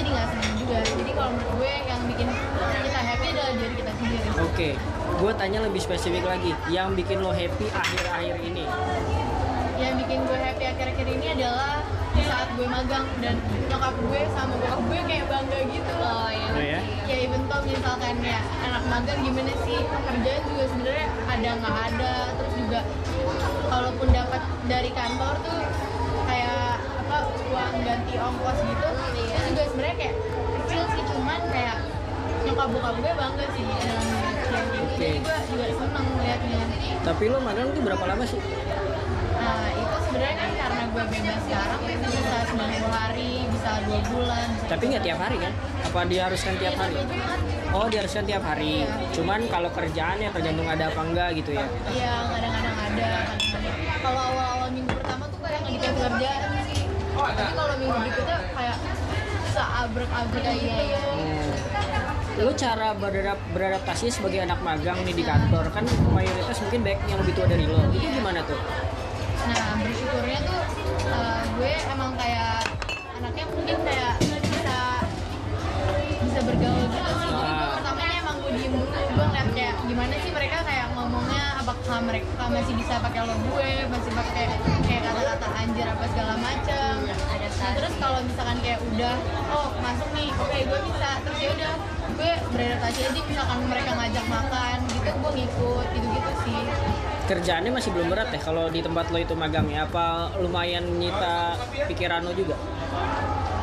jadi 0.00 0.08
nggak 0.16 0.28
senang 0.32 0.54
juga. 0.56 0.76
Jadi 0.80 1.10
kalau 1.12 1.30
menurut 1.36 1.52
gue 1.60 1.72
yang 1.84 2.00
bikin 2.08 2.28
kita 2.80 3.00
happy 3.04 3.26
adalah 3.36 3.52
diri 3.52 3.74
kita 3.76 3.92
sendiri. 4.00 4.28
Oke 4.40 4.70
Gue 5.20 5.32
tanya 5.36 5.58
lebih 5.60 5.80
spesifik 5.84 6.24
lagi. 6.24 6.56
Yang 6.72 7.04
bikin 7.04 7.20
lo 7.20 7.28
happy 7.28 7.68
akhir-akhir 7.68 8.40
ini? 8.40 8.64
Yang 9.76 9.92
bikin 10.00 10.18
gue 10.24 10.38
happy 10.40 10.64
akhir-akhir 10.64 11.06
ini 11.12 11.26
adalah 11.36 11.84
di 12.16 12.22
saat 12.24 12.48
gue 12.56 12.64
magang 12.64 13.04
dan 13.20 13.36
nyokap 13.68 13.94
gue 14.00 14.20
sama 14.32 14.56
bokap 14.56 14.80
gue 14.80 15.00
kayak 15.04 15.24
bangga 15.28 15.60
gitu. 15.68 15.92
Loh 16.00 16.08
oh 16.08 16.30
iya. 16.32 16.48
Oh 16.56 16.64
ya? 16.64 16.80
ya 17.04 17.16
even 17.20 17.42
though 17.52 17.60
misalkan 17.68 18.16
ya 18.24 18.40
anak 18.64 18.82
magang 18.88 19.20
gimana 19.20 19.52
sih? 19.68 19.80
Kerjaan 19.84 20.42
juga 20.48 20.64
sebenarnya 20.72 21.08
ada 21.28 21.50
nggak 21.60 21.76
ada. 21.92 22.14
Terus 22.40 22.54
juga 22.56 22.80
kalaupun 23.68 24.08
dapat 24.16 24.42
dari 24.72 24.90
kantor 24.96 25.34
tuh 25.44 25.60
kayak 26.24 26.80
apa 26.80 27.16
uang 27.52 27.74
ganti 27.84 28.14
ongkos 28.16 28.58
gitu. 28.64 28.88
Iya. 29.20 29.29
Juga 29.50 29.62
sebenarnya 29.66 29.96
kayak 29.98 30.14
kecil 30.62 30.82
sih 30.94 31.02
cuman 31.10 31.40
kayak 31.50 31.76
nyokap 32.46 32.68
bokap 32.70 32.94
gue 33.02 33.12
bangga 33.18 33.46
sih 33.58 33.64
dengan 33.66 33.82
yang 33.90 34.66
gitu 34.70 34.94
jadi 35.00 35.18
gue 35.18 35.36
juga 35.50 35.66
seneng 35.74 36.06
liatnya 36.22 36.60
Tapi 37.00 37.24
lo 37.32 37.38
magang 37.40 37.68
tuh 37.72 37.82
berapa 37.82 38.04
lama 38.04 38.24
sih? 38.28 38.40
Nah 39.40 39.64
itu 39.72 39.96
sebenarnya 40.06 40.36
kan 40.36 40.50
karena 40.52 40.82
gue 40.92 41.04
bebas 41.08 41.40
sekarang 41.48 41.80
bisa 41.88 42.38
90 42.52 42.92
hari, 42.92 43.32
bisa 43.48 43.70
dua 43.88 44.00
bulan. 44.12 44.48
Tapi 44.68 44.82
nggak 44.92 45.04
tiap 45.08 45.18
hari 45.18 45.36
kan? 45.40 45.52
Apa 45.90 46.00
diharuskan 46.04 46.54
tiap 46.60 46.76
hari? 46.76 46.94
Iya, 46.94 47.04
Jumat. 47.08 47.40
Oh 47.70 47.86
diharuskan 47.86 48.24
tiap 48.26 48.42
hari 48.42 48.82
Cuman 49.14 49.46
kalau 49.46 49.70
kerjaannya 49.70 50.28
tergantung 50.34 50.66
ada 50.66 50.90
apa 50.90 51.00
enggak 51.06 51.28
gitu 51.38 51.54
ya 51.54 51.66
Iya 51.86 52.14
kadang-kadang 52.34 52.76
ada. 52.82 53.10
Kalau 54.02 54.20
awal-awal 54.34 54.68
minggu 54.74 54.90
pertama 54.90 55.24
tuh 55.30 55.38
kayak 55.38 55.60
nggak 55.62 55.72
dikasih 55.78 56.02
kerjaan 56.02 56.50
sih. 56.66 56.82
Tapi 57.14 57.52
kalau 57.54 57.74
minggu 57.78 57.96
berikutnya 58.02 58.38
kayak 58.52 58.76
seabrek-abrek 59.60 60.42
Iya, 60.42 60.52
gitu. 60.56 60.82
iya, 60.82 61.00
Hmm. 61.12 61.50
Lo 62.40 62.52
cara 62.56 62.96
beradap- 62.96 63.44
beradaptasi 63.52 64.08
sebagai 64.08 64.40
anak 64.40 64.60
magang 64.60 64.96
nih 65.04 65.12
di 65.12 65.20
kantor 65.22 65.68
kan 65.68 65.84
mayoritas 66.08 66.56
mungkin 66.58 66.80
baik 66.82 66.98
yang 67.04 67.18
lebih 67.20 67.32
tua 67.34 67.44
dari 67.44 67.64
lo. 67.64 67.76
Itu 67.90 68.08
gimana 68.10 68.40
tuh? 68.42 68.56
Nah 69.42 69.76
bersyukurnya 69.78 70.38
tuh 70.40 70.60
eh, 71.06 71.42
gue 71.50 71.72
emang 71.86 72.10
kayak 72.16 72.64
anaknya 73.12 73.44
mungkin 73.46 73.76
kayak 73.82 74.12
bisa 74.40 74.78
bisa 76.22 76.40
bergaul 76.40 76.84
gitu 76.86 77.12
sih. 77.12 77.28
Jadi 77.28 77.50
gue 77.50 77.60
Ah. 77.60 77.72
pertamanya 77.76 78.14
emang 78.18 78.36
gue 78.38 78.52
diem 78.54 78.72
dulu, 78.72 78.88
gue 78.88 79.24
ngeliat 79.26 79.48
kayak 79.52 79.74
gimana 79.84 80.14
sih 80.16 80.30
mereka 80.32 80.56
kayak 80.62 80.86
ngomongnya 80.90 81.39
apakah 81.70 82.02
mereka 82.02 82.50
masih 82.50 82.74
bisa 82.74 82.98
pakai 82.98 83.22
lo 83.22 83.34
gue, 83.46 83.72
masih 83.86 84.10
pakai 84.10 84.58
kayak 84.90 85.02
kata-kata 85.06 85.46
anjir 85.54 85.86
apa 85.86 86.04
segala 86.10 86.34
macem. 86.42 86.94
Ada 87.06 87.46
Nah 87.60 87.70
terus 87.76 87.94
kalau 88.02 88.18
misalkan 88.26 88.58
kayak 88.64 88.80
udah 88.90 89.14
oh 89.54 89.68
masuk 89.78 90.08
nih, 90.18 90.34
oke 90.34 90.58
gue 90.66 90.80
bisa, 90.90 91.10
terus 91.22 91.38
ya 91.38 91.48
udah 91.54 91.72
gue 92.10 92.32
beradaptasi 92.56 93.00
aja 93.06 93.20
misalkan 93.22 93.58
mereka 93.70 93.90
ngajak 93.94 94.26
makan 94.26 94.76
gitu 94.90 95.10
gue 95.14 95.30
ngikut 95.38 95.86
gitu-gitu 95.94 96.32
sih. 96.42 96.60
Kerjaannya 97.30 97.70
masih 97.70 97.90
belum 97.94 98.08
berat 98.10 98.34
deh 98.34 98.42
kalau 98.42 98.66
di 98.66 98.80
tempat 98.82 99.14
lo 99.14 99.18
itu 99.22 99.34
magang 99.38 99.70
ya. 99.70 99.86
Apa 99.86 100.34
lumayan 100.42 100.82
nyita 100.98 101.54
pikiran 101.86 102.26
lo 102.26 102.34
juga? 102.34 102.58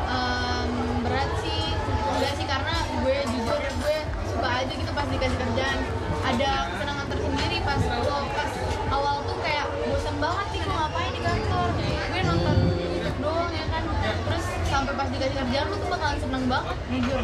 Em, 0.08 0.70
berat 1.04 1.30
sih 1.44 1.76
enggak 2.16 2.32
sih 2.40 2.46
karena 2.48 2.74
gue 3.04 3.16
jujur 3.36 3.60
gue 3.60 3.96
suka 4.32 4.48
aja 4.64 4.72
gitu 4.72 4.90
pas 4.96 5.06
dikasih 5.12 5.36
kerjaan 5.36 5.78
ada 6.24 6.50
tersendiri 7.08 7.58
pas 7.64 7.80
gue 7.80 8.18
pas 8.36 8.52
awal 8.92 9.16
tuh 9.24 9.36
kayak 9.40 9.66
bosan 9.88 10.16
banget 10.20 10.46
nih 10.52 10.60
gue 10.62 10.74
ngapain 10.76 11.10
di 11.12 11.20
kantor 11.24 11.68
gue 12.12 12.20
nonton 12.24 12.56
YouTube 12.68 13.18
doang 13.24 13.52
ya 13.52 13.66
kan 13.72 13.82
terus 14.28 14.46
sampai 14.68 14.92
pas 14.94 15.08
dikasih 15.08 15.36
kerjaan 15.40 15.66
lu 15.72 15.76
tuh 15.80 15.88
bakalan 15.88 16.18
seneng 16.20 16.44
banget 16.46 16.76
jujur 16.92 17.20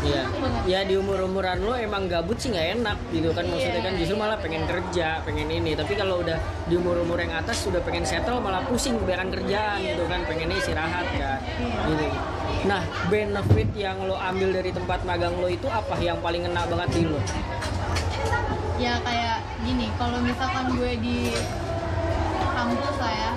Iya. 0.00 0.24
Ya 0.64 0.80
di 0.88 0.96
umur-umuran 0.96 1.60
lo 1.60 1.76
emang 1.76 2.08
gabut 2.08 2.40
sih 2.40 2.48
nggak 2.48 2.80
enak 2.80 2.98
gitu 3.12 3.36
kan 3.36 3.44
maksudnya 3.44 3.80
kan 3.84 3.92
justru 4.00 4.16
malah 4.16 4.38
pengen 4.40 4.64
kerja, 4.64 5.20
pengen 5.28 5.48
ini. 5.52 5.76
Tapi 5.76 5.92
kalau 5.92 6.24
udah 6.24 6.40
di 6.72 6.74
umur-umur 6.80 7.20
yang 7.20 7.36
atas 7.36 7.68
sudah 7.68 7.84
pengen 7.84 8.08
settle 8.08 8.40
malah 8.40 8.64
pusing 8.64 8.96
kebanyakan 8.96 9.28
kerjaan 9.28 9.78
gitu 9.84 10.04
kan, 10.08 10.24
pengennya 10.24 10.56
istirahat 10.56 11.06
kan. 11.20 11.38
Gitu. 11.84 12.04
Nah, 12.64 12.82
benefit 13.12 13.68
yang 13.76 14.00
lo 14.04 14.16
ambil 14.16 14.56
dari 14.56 14.72
tempat 14.72 15.04
magang 15.04 15.36
lo 15.36 15.48
itu 15.52 15.68
apa 15.68 15.96
yang 16.00 16.16
paling 16.24 16.48
ngena 16.48 16.64
banget 16.64 16.88
di 16.96 17.02
lo? 17.04 17.20
Ya 18.80 18.96
kayak 18.98 19.36
gini 19.60 19.92
kalau 19.94 20.18
misalkan 20.18 20.72
gue 20.72 20.92
di 20.98 21.18
kampus 22.50 22.96
lah 22.96 23.12
ya 23.12 23.30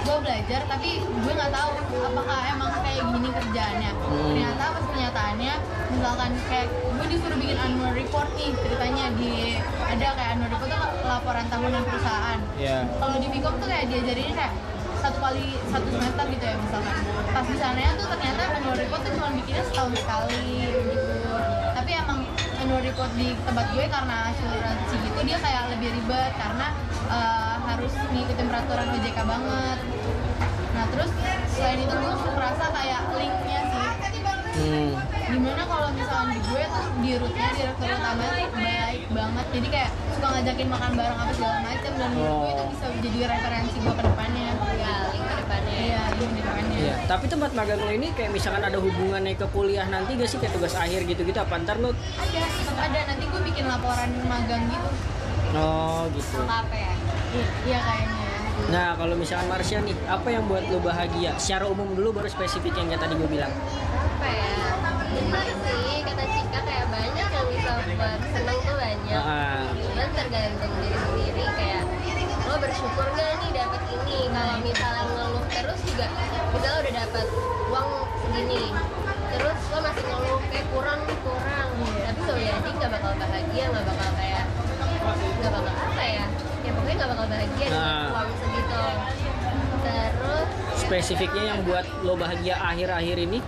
gue 0.00 0.16
belajar 0.18 0.60
tapi 0.64 0.90
gue 1.02 1.32
nggak 1.32 1.52
tahu 1.52 1.70
apakah 2.00 2.38
emang 2.48 2.70
kayak 2.80 3.02
gini 3.04 3.28
kerjaannya 3.30 3.90
Hmm. 4.00 4.26
ternyata 4.26 4.64
pas 4.72 4.84
kenyataannya 4.84 5.54
misalkan 5.88 6.30
kayak 6.44 6.66
gue 6.70 7.06
disuruh 7.08 7.36
bikin 7.36 7.54
annual 7.56 7.92
report 7.92 8.26
nih 8.32 8.50
ceritanya 8.56 9.04
di 9.12 9.30
ada 9.80 10.06
kayak 10.12 10.30
annual 10.34 10.50
report 10.50 10.66
tuh 10.68 10.82
laporan 11.04 11.46
tahunan 11.46 11.82
perusahaan 11.84 12.38
Ya. 12.56 12.78
kalau 12.92 13.16
di 13.16 13.28
Bikom 13.28 13.54
tuh 13.56 13.66
kayak 13.66 13.86
diajarin 13.86 14.34
kayak 14.34 14.52
satu 15.00 15.16
kali 15.16 15.46
satu 15.64 15.88
semester 15.88 16.24
gitu 16.28 16.44
ya 16.44 16.54
misalkan 16.56 16.96
pas 17.26 17.44
di 17.44 17.56
sananya 17.56 17.92
tuh 17.94 18.06
ternyata 18.08 18.42
annual 18.52 18.76
report 18.76 19.00
tuh 19.00 19.12
cuma 19.14 19.28
bikinnya 19.32 19.64
setahun 19.64 19.92
sekali 19.96 20.38
gitu 20.60 20.99
report 22.90 23.12
di 23.14 23.28
tempat 23.40 23.66
gue 23.70 23.84
karena 23.86 24.16
asuransi 24.28 24.94
gitu 25.00 25.20
dia 25.22 25.38
kayak 25.38 25.62
lebih 25.70 25.88
ribet 25.92 26.32
karena 26.34 26.66
eh, 27.08 27.54
harus 27.62 27.92
ngikutin 28.10 28.46
peraturan 28.46 28.86
OJK 28.92 29.18
banget 29.22 29.78
nah 30.70 30.84
terus 30.88 31.10
selain 31.50 31.78
itu 31.78 31.94
gue 31.94 32.14
merasa 32.32 32.64
kayak 32.70 33.00
linknya 33.12 33.60
sih 33.64 33.78
Hmm. 34.50 34.92
gimana 35.24 35.62
kalau 35.64 35.88
misalkan 35.90 36.36
di 36.36 36.40
gue 36.42 36.62
tuh 36.68 36.84
di 37.00 37.10
rootnya 37.16 37.48
direktur 37.54 37.86
utama 37.88 38.24
tuh 38.28 38.50
baik 38.52 39.02
banget 39.08 39.46
jadi 39.50 39.68
kayak 39.70 39.90
suka 40.12 40.26
ngajakin 40.28 40.68
makan 40.68 40.90
bareng 40.92 41.16
apa 41.16 41.32
segala 41.32 41.58
macam 41.62 41.92
dan 41.94 42.08
menurut 42.12 42.34
gue 42.36 42.50
itu 42.50 42.60
Oh. 42.60 42.68
bisa 42.68 42.86
jadi 43.00 43.18
referensi 43.30 43.76
gue 43.78 43.94
ke 43.94 44.04
depannya 44.04 44.42
ya 44.42 44.54
depannya 46.22 46.76
iya 46.76 46.78
Iya. 46.80 46.94
Tapi 47.06 47.24
tempat 47.26 47.50
magang 47.52 47.76
lo 47.78 47.90
ini 47.90 48.08
kayak 48.10 48.30
misalkan 48.30 48.62
ada 48.62 48.76
hubungannya 48.76 49.34
ke 49.34 49.46
kuliah 49.48 49.84
nanti 49.84 50.14
gak 50.14 50.26
sih 50.26 50.38
kayak 50.38 50.52
tugas 50.52 50.72
akhir 50.74 51.04
gitu-gitu 51.04 51.36
apa 51.36 51.54
ntar 51.58 51.76
lo? 51.76 51.90
ada 51.90 52.40
tetap 52.40 52.76
ada 52.78 52.98
nanti 53.06 53.24
gue 53.24 53.40
bikin 53.44 53.64
laporan 53.64 54.10
magang 54.24 54.64
gitu 54.66 54.88
Oh 55.52 56.06
gitu. 56.10 56.40
apa 56.40 56.72
ya 56.72 56.92
I- 57.32 57.50
iya 57.64 57.78
kayaknya 57.80 58.18
Nah 58.62 58.92
kalau 58.92 59.14
misalkan 59.14 59.48
Marsha 59.48 59.80
nih, 59.80 59.96
apa 60.04 60.28
yang 60.28 60.44
buat 60.44 60.62
lo 60.62 60.78
bahagia? 60.78 61.32
Secara 61.34 61.64
umum 61.64 61.90
dulu 61.90 62.12
baru 62.12 62.28
spesifik 62.28 62.76
yang 62.76 62.88
kayak 62.88 63.00
tadi 63.00 63.14
gue 63.14 63.24
bilang. 63.26 63.48
apa 63.48 64.28
ya 64.28 64.52
sih 65.64 65.96
kata 66.02 66.24
Cika 66.24 66.60
kayak 66.60 66.86
banyak 66.88 67.26
yang 67.26 67.46
bisa 67.48 67.70
buat 67.90 68.20
seneng 68.26 68.58
tuh 68.60 68.76
banyak 68.76 69.16
Ah. 69.18 69.64
cuman 69.74 70.08
tergantung 70.12 70.72
diri 70.76 70.96
sendiri 70.98 71.44
kayak 71.50 71.82
bersyukur 72.52 73.06
nggak 73.08 73.30
nih 73.38 73.50
dapat 73.54 73.82
ini 73.88 74.18
kalau 74.28 74.56
misalnya 74.60 75.04
terus 75.08 75.29
juga. 76.00 76.08
Misalnya 76.56 76.78
udah 76.80 76.92
dapat 77.04 77.26
uang 77.70 77.88
segini 78.24 78.62
terus 79.30 79.58
lo 79.70 79.78
masih 79.78 80.04
ngeluh 80.10 80.40
kayak 80.50 80.66
kurang 80.72 81.00
nih 81.06 81.18
kurang. 81.22 81.68
Tapi 82.08 82.20
so 82.24 82.32
jadi 82.34 82.70
nggak 82.72 82.90
bakal 82.90 83.12
bahagia 83.20 83.64
nggak 83.70 83.84
bakal 83.86 84.08
kayak 84.16 84.44
nggak 85.40 85.52
bakal 85.52 85.74
apa 85.76 86.02
ya? 86.02 86.24
Ya 86.60 86.70
pokoknya 86.72 86.96
nggak 86.96 87.10
bakal 87.12 87.26
bahagia 87.28 87.66
dengan 87.68 87.84
Nah. 87.84 88.08
uang 88.16 88.30
segitu. 88.40 88.82
Terus 89.80 90.48
spesifiknya 90.80 91.42
yang 91.54 91.60
buat 91.68 91.86
lo 92.02 92.14
bahagia 92.16 92.54
akhir-akhir 92.58 93.16
ini? 93.20 93.40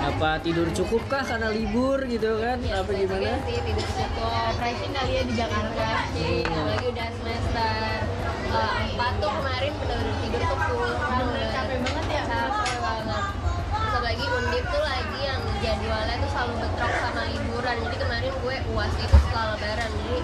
Apa 0.00 0.40
tidur 0.42 0.68
cukup 0.74 1.06
kah 1.06 1.22
karena 1.22 1.52
libur 1.52 2.02
gitu 2.08 2.40
kan? 2.42 2.58
Ya, 2.64 2.82
apa 2.82 2.90
gimana? 2.92 3.20
Iya 3.20 3.36
sih 3.46 3.56
tidur 3.62 3.88
cukup. 3.94 4.48
Refreshing 4.58 4.92
kali 4.96 5.12
ya 5.12 5.22
di 5.22 5.34
Jakarta. 5.38 5.86
Refreshing 5.86 6.44
apalagi 6.50 6.86
udah 6.90 7.08
semester 7.14 8.09
empat 8.50 9.12
tuh 9.22 9.30
kemarin 9.30 9.72
bener-bener 9.78 10.16
tidur 10.26 10.42
tuh 10.42 10.58
kurang 10.58 11.26
Bener, 11.30 11.48
capek 11.54 11.78
banget 11.86 12.06
ya. 12.10 12.22
Capek 12.26 12.78
banget. 12.82 13.24
Terus 13.70 13.94
apalagi 13.94 14.24
undip 14.26 14.64
tuh 14.66 14.82
lagi 14.82 15.20
yang 15.22 15.40
jadwalnya 15.62 16.14
tuh 16.18 16.30
selalu 16.34 16.54
betrok 16.58 16.92
sama 16.98 17.22
liburan. 17.30 17.76
Jadi 17.86 17.96
kemarin 17.96 18.32
gue 18.34 18.56
uas 18.74 18.92
itu 18.98 19.16
setelah 19.22 19.46
lebaran. 19.54 19.90
Jadi 19.94 20.18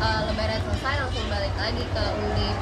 eh, 0.00 0.20
lebaran 0.32 0.60
selesai 0.64 0.94
langsung 1.04 1.26
balik 1.28 1.54
lagi 1.60 1.84
ke 1.84 2.04
undip. 2.16 2.56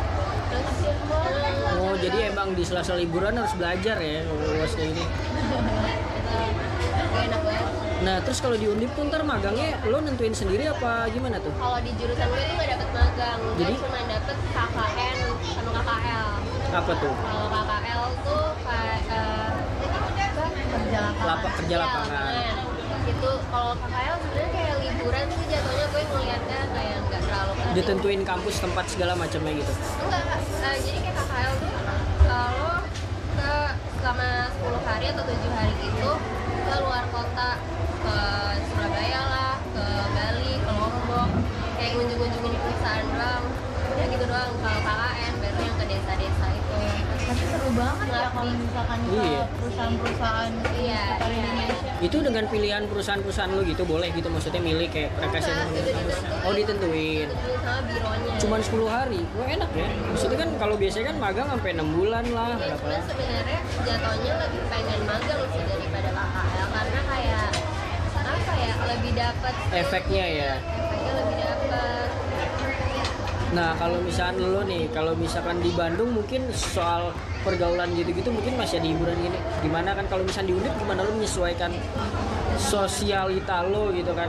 Terus 0.47 0.71
eh, 0.87 1.79
oh 1.79 1.95
jadi 1.99 2.19
emang 2.35 2.49
di 2.59 2.63
sela 2.67 2.83
liburan 2.99 3.33
harus 3.39 3.55
belajar 3.55 3.97
ya 4.03 4.21
luas 4.27 4.73
kayak 4.75 4.91
gini. 4.91 5.07
Gue 7.07 7.21
enak 7.23 7.41
banget 7.41 7.56
nah 8.07 8.23
terus 8.23 8.39
kalau 8.39 8.55
di 8.55 8.71
undip 8.71 8.87
tuh 8.95 9.03
ntar 9.11 9.27
magangnya 9.27 9.83
lo 9.91 9.99
nentuin 9.99 10.31
sendiri 10.31 10.71
apa 10.71 11.11
gimana 11.11 11.43
tuh? 11.43 11.51
Kalau 11.59 11.83
di 11.83 11.91
jurusan 11.99 12.27
gue 12.31 12.39
tuh 12.39 12.55
nggak 12.55 12.71
dapet 12.79 12.89
magang 12.95 13.39
gue 13.43 13.59
Jadi? 13.59 13.75
cuma 13.83 14.01
dapet 14.07 14.37
KKN 14.55 15.19
sama 15.43 15.71
KKL 15.75 16.29
apa 16.71 16.93
tuh? 17.03 17.15
Kalau 17.19 17.47
KKL 17.51 18.05
tuh 18.23 18.45
kayak 18.63 19.01
apa? 19.11 20.45
kerja 20.67 20.99
lapangan. 21.03 21.27
Lapak 21.27 21.53
kerja 21.59 21.77
lapangan 21.83 22.55
itu 23.07 23.31
kalau 23.51 23.73
KKL 23.75 24.17
sebenarnya 24.23 24.51
kayak 24.55 24.75
liburan 24.83 25.25
sih 25.31 25.47
jatuhnya 25.51 25.87
gue 25.91 26.03
ngeliatnya 26.07 26.61
kayak 26.75 26.97
nggak 27.11 27.21
terlalu 27.27 27.53
ditentuin 27.75 28.23
kampus 28.23 28.57
tempat 28.63 28.85
segala 28.87 29.13
macamnya 29.19 29.53
gitu? 29.59 29.73
Enggak 30.07 30.23
eh, 30.63 30.77
jadi 30.79 30.99
kayak 31.03 31.17
KKL 31.19 31.53
tuh 31.59 31.73
kalau 32.23 32.71
ke 33.35 33.53
selama 33.99 34.31
10 34.63 34.87
hari 34.87 35.05
atau 35.11 35.25
7 35.27 35.59
hari 35.59 35.75
itu 35.75 36.11
ke 36.67 36.77
luar 36.77 37.05
kota 37.09 37.51
ke 37.97 38.17
Surabaya 38.67 39.23
lah 39.25 39.55
ke 39.67 39.85
Bali 40.11 40.53
ke 40.57 40.73
Lombok. 40.73 41.29
Kayak 41.77 41.91
ngunjung-ngunjungin 41.95 42.51
di 42.51 42.59
perusahaan 42.59 43.07
doang 43.07 43.45
udah 43.87 44.07
gitu 44.07 44.25
doang 44.27 44.51
kalau 44.59 44.81
KKN 44.83 45.33
baru 45.39 45.59
yang 45.59 45.77
ke 45.77 45.85
desa-desa 45.87 46.47
itu. 46.51 46.75
Tapi 47.27 47.43
seru 47.45 47.71
banget 47.73 48.07
ya 48.09 48.29
kalau 48.29 48.53
misalkan 48.53 48.99
ke 49.01 49.11
Iya. 49.17 49.43
perusahaan-perusahaan 49.57 50.53
Iya, 50.53 50.75
iya. 50.77 51.03
Indonesia. 51.27 51.93
Itu 51.99 52.17
dengan 52.21 52.45
pilihan 52.47 52.83
perusahaan-perusahaan 52.87 53.51
lo 53.51 53.63
gitu 53.65 53.83
boleh 53.83 54.09
gitu 54.11 54.29
maksudnya 54.29 54.61
milih 54.61 54.87
kayak 54.87 55.11
mereka 55.17 55.37
sih 55.41 55.49
Enggak, 55.49 55.67
udah 55.67 55.83
ditentuin. 55.83 56.45
oh 56.45 56.53
ditentuin. 56.53 57.27
Ditentuin 57.27 57.59
sama 57.59 57.81
bironya. 57.83 58.33
Cuman 58.37 58.61
10 58.61 58.87
hari 58.87 59.21
wah 59.33 59.49
enak 59.49 59.71
ya. 59.73 59.89
Maksudnya 60.07 60.39
kan 60.39 60.51
kalau 60.57 60.75
biasanya 60.77 61.07
kan 61.07 61.17
magang 61.19 61.47
sampai 61.49 61.71
6 61.73 61.89
bulan 61.91 62.25
lah 62.29 62.49
Ya, 62.49 62.57
berapa? 62.61 62.85
cuman 62.85 63.01
sebenarnya 63.03 63.59
jatuhnya 63.81 64.33
lebih 64.39 64.63
pengen 64.69 65.01
magang 65.03 65.41
sih 65.49 65.63
daripada 65.65 65.96
kayak 67.07 67.49
apa 68.27 68.53
ya 68.59 68.73
lebih 68.91 69.13
dapat 69.15 69.55
efeknya 69.71 70.25
ya 70.27 70.53
efeknya 70.59 71.13
lebih 71.15 71.37
dapat 71.39 72.09
Nah 73.55 73.73
kalau 73.79 74.03
misalkan 74.05 74.43
lo 74.43 74.61
nih, 74.67 74.91
kalau 74.93 75.17
misalkan 75.17 75.63
di 75.65 75.73
Bandung 75.73 76.13
mungkin 76.13 76.51
soal 76.53 77.15
pergaulan 77.41 77.89
gitu-gitu 77.95 78.29
mungkin 78.29 78.59
masih 78.59 78.83
ada 78.83 78.89
hiburan 78.91 79.17
gini. 79.17 79.39
Gimana 79.65 79.97
kan 79.97 80.05
kalau 80.13 80.27
misalkan 80.27 80.51
di 80.51 80.55
Undip 80.61 80.75
gimana 80.77 81.01
lo 81.07 81.15
menyesuaikan 81.17 81.73
sosialita 82.59 83.65
lo 83.71 83.95
gitu 83.95 84.13
kan? 84.13 84.29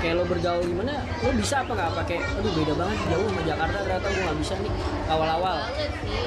Kayak 0.00 0.22
lo 0.22 0.24
bergaul 0.24 0.64
gimana? 0.64 0.96
Lo 1.20 1.34
bisa 1.36 1.60
apa 1.60 1.76
nggak 1.76 1.92
pakai? 1.92 2.18
Aduh 2.24 2.52
beda 2.56 2.72
banget 2.78 2.98
jauh 3.10 3.26
sama 3.26 3.42
Jakarta 3.42 3.76
ternyata 3.84 4.06
gue 4.08 4.22
nggak 4.22 4.38
bisa 4.40 4.54
nih 4.62 4.72
awal-awal. 5.12 5.56
banget 5.60 5.92
sih 6.00 6.24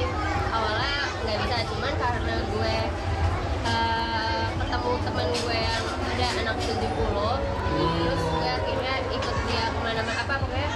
awalnya 0.52 0.96
nggak 1.24 1.38
bisa 1.42 1.58
cuman 1.74 1.94
karena 1.96 2.36
gue 2.54 2.76
eh, 3.66 4.07
temen 5.18 5.34
gue 5.34 5.58
yang 5.58 5.86
ada 6.14 6.28
anak 6.46 6.58
70 6.62 6.78
terus 6.78 8.22
gue 8.22 8.50
akhirnya 8.54 8.94
ikut 9.10 9.36
dia 9.50 9.64
ke 9.66 9.80
mana-mana. 9.82 10.22
Apa 10.22 10.34
pokoknya 10.46 10.70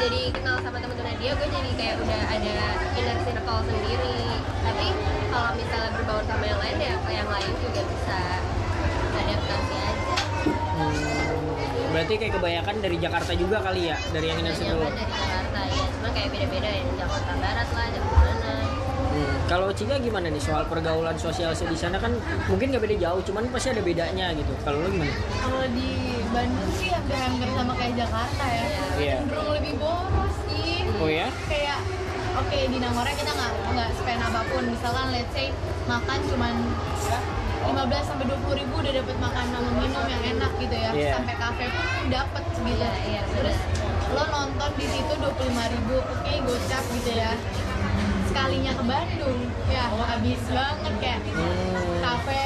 jadi 0.00 0.22
kenal 0.32 0.56
sama 0.64 0.78
temen-temen 0.80 1.16
dia 1.20 1.32
gue 1.36 1.48
jadi 1.52 1.70
kayak 1.76 1.94
udah 2.00 2.20
ada 2.32 2.56
inner 2.96 3.18
circle 3.28 3.60
sendiri. 3.68 4.16
Tapi 4.64 4.86
kalau 5.28 5.50
misalnya 5.52 5.90
berbaur 5.92 6.24
sama 6.24 6.44
yang 6.48 6.60
lain 6.64 6.76
ya 6.80 6.94
ke 6.96 7.10
yang 7.12 7.28
lain 7.28 7.52
juga 7.60 7.80
bisa 7.84 8.18
adaptasi 9.12 9.74
aja. 9.76 10.16
Hmm, 10.48 11.28
berarti 11.92 12.14
kayak 12.16 12.32
kebanyakan 12.40 12.74
dari 12.80 12.96
Jakarta 12.96 13.32
juga 13.36 13.56
kali 13.60 13.92
ya, 13.92 13.96
dari 14.16 14.26
yang 14.32 14.40
Kebanyakan 14.40 14.76
lo. 14.80 14.88
dari 14.96 15.12
Jakarta 15.12 15.60
ya. 15.68 15.84
Cuma 15.92 16.08
kayak 16.16 16.28
beda-beda 16.32 16.70
yang 16.72 16.88
Jakarta 16.96 17.32
Barat 17.36 17.68
lah 17.68 17.86
Jakarta 17.92 18.16
mana 18.32 18.54
Hmm, 19.08 19.24
Kalau 19.46 19.68
Cika 19.70 19.96
gimana 19.98 20.28
nih 20.28 20.38
soal 20.38 20.64
pergaulan 20.64 21.16
sosial 21.16 21.50
di 21.52 21.72
sana 21.74 21.96
kan 21.96 22.12
mungkin 22.46 22.68
nggak 22.68 22.82
beda 22.82 22.96
jauh, 22.98 23.20
cuman 23.22 23.48
pasti 23.48 23.68
ada 23.70 23.80
bedanya 23.80 24.32
gitu. 24.32 24.52
Kalau 24.60 24.78
lo 24.78 24.88
gimana? 24.88 25.12
kalau 25.38 25.64
di 25.70 25.90
Bandung 26.28 26.70
sih 26.74 26.88
hampir-hampir 26.88 27.48
sama 27.50 27.72
kayak 27.74 27.94
Jakarta 27.96 28.44
ya 28.46 28.64
Iya. 28.94 29.16
cenderung 29.18 29.50
lebih 29.50 29.72
boros 29.76 30.34
sih 30.44 30.84
Oh 30.94 31.08
ya? 31.08 31.32
kayak 31.48 31.80
oke 32.36 32.58
di 32.68 32.78
Nangora 32.78 33.08
kita 33.10 33.32
nggak 33.32 33.52
nggak 33.70 33.88
spend 33.96 34.20
apa 34.20 34.40
pun 34.44 34.62
misalkan 34.66 35.06
let's 35.08 35.32
say 35.32 35.48
makan 35.86 36.18
cuman 36.28 36.54
15 37.64 37.64
sampai 38.02 38.24
20 38.28 38.60
ribu 38.60 38.74
udah 38.76 38.92
dapat 38.94 39.16
makan 39.18 39.44
sama 39.46 39.70
minum 39.74 40.04
yang 40.06 40.22
enak 40.28 40.52
gitu 40.58 40.76
ya 40.76 40.90
Iya. 40.92 41.12
sampai 41.16 41.34
kafe 41.34 41.64
pun 41.66 41.84
dapat 42.08 42.42
gitu 42.44 42.66
Iya, 42.68 42.90
iya, 43.08 43.22
terus 43.26 43.56
lo 44.08 44.24
nonton 44.26 44.70
di 44.74 44.86
situ 44.86 45.12
25 45.16 45.32
ribu 45.70 45.94
oke 45.98 46.32
gocap 46.44 46.84
gitu 46.92 47.10
ya 47.14 47.32
sekalinya 48.28 48.72
ke 48.72 48.84
Bandung 48.84 49.38
ya 49.66 49.82
habis 49.88 50.40
banget 50.46 50.94
kayak 50.98 51.20
Hmm. 51.28 51.98
kafe 51.98 52.44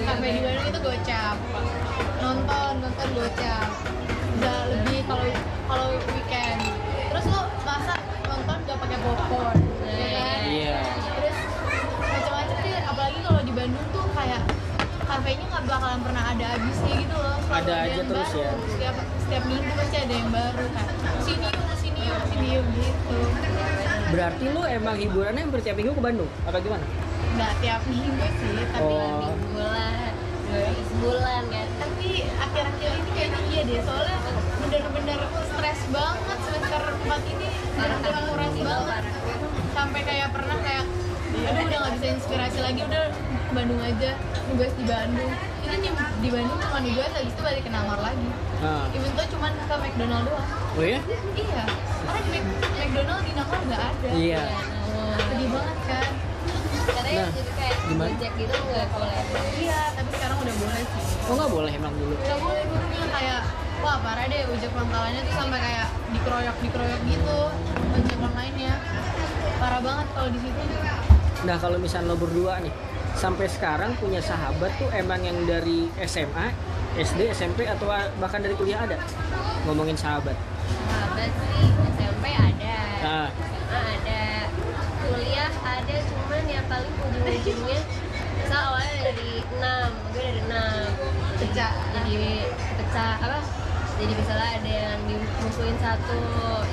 kafe 0.00 0.26
di 0.30 0.40
Bandung 0.40 0.66
itu 0.66 0.80
gocap 0.80 1.36
nonton 2.18 2.72
nonton 2.80 3.08
gocap 3.12 3.68
bisa 4.32 4.52
lebih 4.66 5.00
kalau 5.04 5.24
kalau 5.66 5.86
weekend 6.08 6.58
terus 7.06 7.24
lo 7.26 7.42
masa 7.60 7.94
nonton 8.24 8.56
gak 8.62 8.78
pakai 8.78 8.98
popcorn 8.98 9.58
ya 9.84 10.06
kan 10.10 10.38
Iya. 10.42 10.76
terus 11.12 11.36
macam-macam 12.00 12.56
sih 12.58 12.74
apalagi 12.80 13.18
kalau 13.20 13.40
di 13.42 13.52
Bandung 13.52 13.86
tuh 13.90 14.06
kayak 14.10 14.42
kafenya 15.02 15.44
nggak 15.44 15.64
bakalan 15.66 16.00
pernah 16.00 16.24
ada 16.28 16.46
habisnya 16.48 16.94
gitu 16.96 17.16
loh 17.16 17.36
Selalu 17.40 17.58
Ada 17.60 17.74
aja 17.76 17.90
yang 17.92 18.06
terus 18.06 18.30
baru. 18.30 18.40
ya. 18.40 18.50
setiap 18.64 18.94
setiap 19.20 19.42
minggu 19.44 19.70
pasti 19.74 19.96
ada 19.98 20.14
yang 20.14 20.30
baru 20.30 20.66
kan 20.70 20.86
sini 21.20 21.46
yuk 21.46 21.74
sini 21.76 22.00
yuk 22.00 22.22
sini 22.26 22.46
yuk 22.52 22.66
gitu 22.72 23.18
Berarti 24.10 24.44
lo 24.46 24.62
emang 24.64 24.96
hiburannya 24.96 25.42
hampir 25.42 25.60
tiap 25.62 25.76
minggu 25.76 25.94
ke 25.94 26.02
Bandung? 26.02 26.30
Apa 26.44 26.58
gimana? 26.58 26.82
nggak 27.30 27.52
tiap 27.62 27.82
minggu 27.86 28.26
sih 28.36 28.58
tapi 28.68 28.82
Oh. 28.82 29.38
bulan 29.54 30.12
dua 30.50 30.66
bulan 30.98 31.42
kan 31.46 31.68
tapi 31.78 32.26
akhir-akhir 32.26 32.90
ini 32.90 33.10
kayaknya 33.14 33.40
iya 33.46 33.60
deh 33.62 33.80
soalnya 33.80 34.16
bener-bener 34.58 35.18
stres 35.46 35.80
banget 35.88 36.38
semester 36.42 36.82
4 36.90 37.32
ini 37.32 37.48
bener-bener 37.70 38.22
kuras 38.26 38.56
banget 38.60 39.04
sampai 39.70 40.00
kayak 40.02 40.28
pernah 40.34 40.58
kayak 40.58 40.84
aduh 41.40 41.62
udah 41.62 41.78
nggak 41.78 41.92
bisa 41.96 42.06
inspirasi 42.18 42.58
lagi 42.60 42.80
udah 42.82 43.02
ke 43.14 43.52
Bandung 43.54 43.80
aja 43.80 44.10
nugas 44.50 44.72
di 44.74 44.84
Bandung 44.84 45.30
itu 45.62 45.76
di, 45.78 45.90
di 45.94 46.28
Bandung 46.28 46.58
cuma 46.58 46.78
nugas 46.82 47.10
habis 47.14 47.30
itu 47.30 47.40
balik 47.40 47.62
ke 47.62 47.70
Nangor 47.70 48.00
lagi 48.02 48.28
Nah. 48.60 48.84
even 48.92 49.08
tuh 49.16 49.24
cuma 49.32 49.48
ke 49.48 49.72
McDonald 49.72 50.24
doang 50.26 50.48
Oh 50.76 50.84
ya? 50.84 50.98
iya 51.32 51.62
karena 52.12 52.38
McDonald 52.74 53.22
di 53.22 53.32
Nangor 53.32 53.60
nggak 53.62 53.82
ada 53.82 54.08
Iya. 54.10 54.42
sedih 55.20 55.48
banget 55.48 55.78
kan 55.86 56.08
katanya 56.80 57.20
Nah, 57.20 57.30
jadi 57.30 57.50
kayak 57.52 57.76
gimana? 57.84 58.08
Gojek 58.10 58.32
gitu 58.36 58.54
nggak 58.56 58.86
boleh 58.90 59.22
iya 59.56 59.80
tapi 59.92 60.08
sekarang 60.12 60.36
udah 60.38 60.54
boleh 60.56 60.82
sih 60.84 61.04
Oh 61.20 61.34
nggak 61.36 61.52
boleh 61.52 61.72
emang 61.72 61.94
dulu. 61.94 62.14
Gak 62.18 62.38
boleh 62.40 62.62
gurunya 62.66 63.06
kayak 63.08 63.40
wah 63.80 63.96
parah 63.96 64.26
deh 64.26 64.42
ojek 64.44 64.70
pangkalannya 64.70 65.20
tuh 65.22 65.34
sampai 65.36 65.58
kayak 65.58 65.86
dikeroyok 66.10 66.56
dikeroyok 66.60 67.00
gitu 67.06 67.38
ojek 67.94 68.18
online-nya 68.20 68.72
parah 69.56 69.80
banget 69.80 70.06
kalau 70.10 70.28
di 70.28 70.38
situ 70.38 70.60
Nah 71.40 71.56
kalau 71.56 71.78
misalnya 71.78 72.12
lo 72.12 72.16
berdua 72.16 72.60
nih, 72.60 72.68
sampai 73.14 73.48
sekarang 73.48 73.96
punya 73.96 74.20
sahabat 74.20 74.76
tuh 74.76 74.92
emang 74.92 75.24
yang 75.24 75.40
dari 75.42 75.88
SMA, 76.04 76.52
SD, 76.94 77.32
SMP 77.32 77.64
atau 77.64 77.88
bahkan 78.20 78.44
dari 78.44 78.52
kuliah 78.52 78.84
ada? 78.84 79.00
Ngomongin 79.64 79.96
sahabat. 79.96 80.36
sahabat 80.36 81.30
sih 81.32 81.79
ada 83.10 83.26
Nah, 83.26 83.30
SMA 83.42 83.80
ada 83.98 84.22
kuliah 85.02 85.50
ada 85.66 85.96
cuman 85.98 86.42
ya 86.46 86.60
paling 86.70 86.94
ujung-ujungnya 86.94 87.80
misal 88.38 88.60
awalnya 88.70 88.96
dari 89.02 89.30
6 89.42 90.14
gue 90.14 90.22
dari 90.22 90.40
6 90.46 90.54
Pecah. 91.40 91.72
jadi 92.06 92.32
pecah 92.78 93.12
apa? 93.18 93.40
Jadi 93.98 94.12
misalnya 94.14 94.48
ada 94.56 94.70
yang 94.70 95.00
dimusuhin 95.08 95.76
satu 95.78 96.20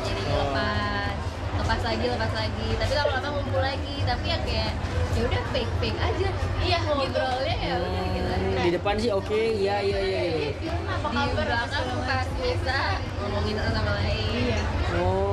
jadi 0.03 0.21
Oh. 0.27 0.37
lepas. 0.45 1.15
Lepas 1.57 1.81
lagi 1.81 2.05
lepas 2.05 2.31
lagi. 2.31 2.67
Tapi 2.77 2.93
lama-lama 2.93 3.27
ngumpul 3.33 3.61
lagi. 3.63 3.95
Tapi 4.05 4.25
ya 4.27 4.37
kayak 4.45 4.71
ya 5.17 5.21
udah 5.25 5.41
fake 5.49 5.73
fake 5.81 5.99
aja. 5.99 6.29
Iya, 6.61 6.77
ngobrolnya 6.85 7.55
ya 7.57 7.73
udah 7.79 8.05
gitu. 8.13 8.29
Hmm, 8.29 8.55
di 8.61 8.69
depan 8.69 8.95
sih 8.99 9.09
oke. 9.09 9.33
iya 9.57 9.81
iya 9.81 9.99
iya 9.99 10.21
gitu. 10.53 10.69
apa 10.85 11.07
di 11.09 11.25
belakang 11.33 11.87
pas 12.05 12.27
bisa 12.37 12.77
ngomongin 13.17 13.55
satu 13.57 13.71
sama 13.73 13.91
lain. 13.97 14.29
Iya. 14.37 14.59
Oh. 14.93 15.23
iya 15.23 15.26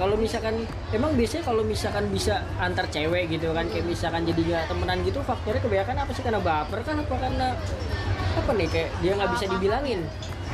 kalau 0.00 0.16
misalkan 0.16 0.64
emang 0.96 1.12
biasanya 1.12 1.44
kalau 1.44 1.60
misalkan 1.60 2.08
bisa 2.08 2.40
antar 2.56 2.88
cewek 2.88 3.28
gitu 3.28 3.52
kan 3.52 3.68
kayak 3.68 3.84
misalkan 3.84 4.24
jadi 4.24 4.40
nggak 4.40 4.64
temenan 4.72 4.98
gitu 5.04 5.20
faktornya 5.20 5.60
kebanyakan 5.60 5.96
apa 6.08 6.10
sih? 6.16 6.24
Karena 6.24 6.40
baper 6.40 6.80
kan 6.80 6.96
apa 7.04 7.14
karena 7.20 7.48
apa 8.32 8.50
nih? 8.56 8.68
Kayak 8.72 8.88
dia 9.04 9.12
nggak 9.12 9.30
bisa 9.36 9.44
dibilangin? 9.52 10.00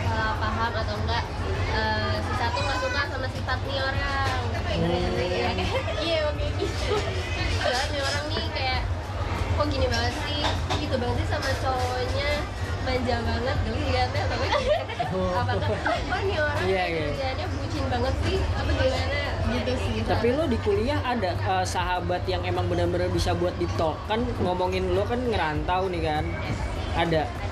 Salah 0.02 0.34
paham 0.42 0.72
atau 0.74 0.94
enggak? 0.98 1.24
Eh, 1.70 2.16
si 2.26 2.32
satu 2.42 2.58
nggak 2.58 2.78
suka 2.82 3.00
sama 3.06 3.26
sifat 3.30 3.58
nih 3.70 3.78
orang. 3.78 4.40
Hmm. 4.66 5.14
Iya 5.14 5.50
kan? 5.54 5.66
iya 6.04 6.18
gitu. 6.58 6.94
Soalnya 7.62 7.86
nih 7.94 8.02
orang 8.02 8.24
nih 8.34 8.44
kayak 8.50 8.80
kok 9.54 9.66
gini 9.70 9.86
banget 9.86 10.14
sih? 10.26 10.42
Gitu 10.82 10.94
banget 10.98 11.16
sih 11.22 11.26
sama 11.30 11.50
cowoknya. 11.62 12.30
Manja 12.86 13.16
banget 13.18 13.56
geli 13.66 13.82
liatnya 13.90 14.22
tapi 14.30 14.46
apakah 15.10 15.70
oh 15.74 16.22
nih 16.22 16.38
orang 16.38 16.62
Iya, 16.62 16.82
kayak 16.86 16.86
iya. 16.86 17.02
kerjaannya 17.10 17.46
bucin 17.50 17.84
banget 17.90 18.14
sih? 18.22 18.38
Apa 18.54 18.70
gimana 18.78 19.35
gitu 19.48 19.72
sih. 19.78 19.94
Tapi 20.02 20.26
lo 20.32 20.44
di 20.44 20.58
kuliah 20.58 20.98
ada 21.00 21.30
eh, 21.32 21.64
sahabat 21.64 22.26
yang 22.26 22.42
emang 22.42 22.66
benar-benar 22.66 23.08
bisa 23.08 23.32
buat 23.32 23.54
di 23.56 23.66
talk? 23.74 23.96
Kan 24.06 24.22
ngomongin 24.40 24.90
lo 24.90 25.02
kan 25.02 25.18
ngerantau 25.20 25.86
nih 25.88 26.02
kan. 26.02 26.24
Ada. 26.96 27.22
Ada 27.22 27.46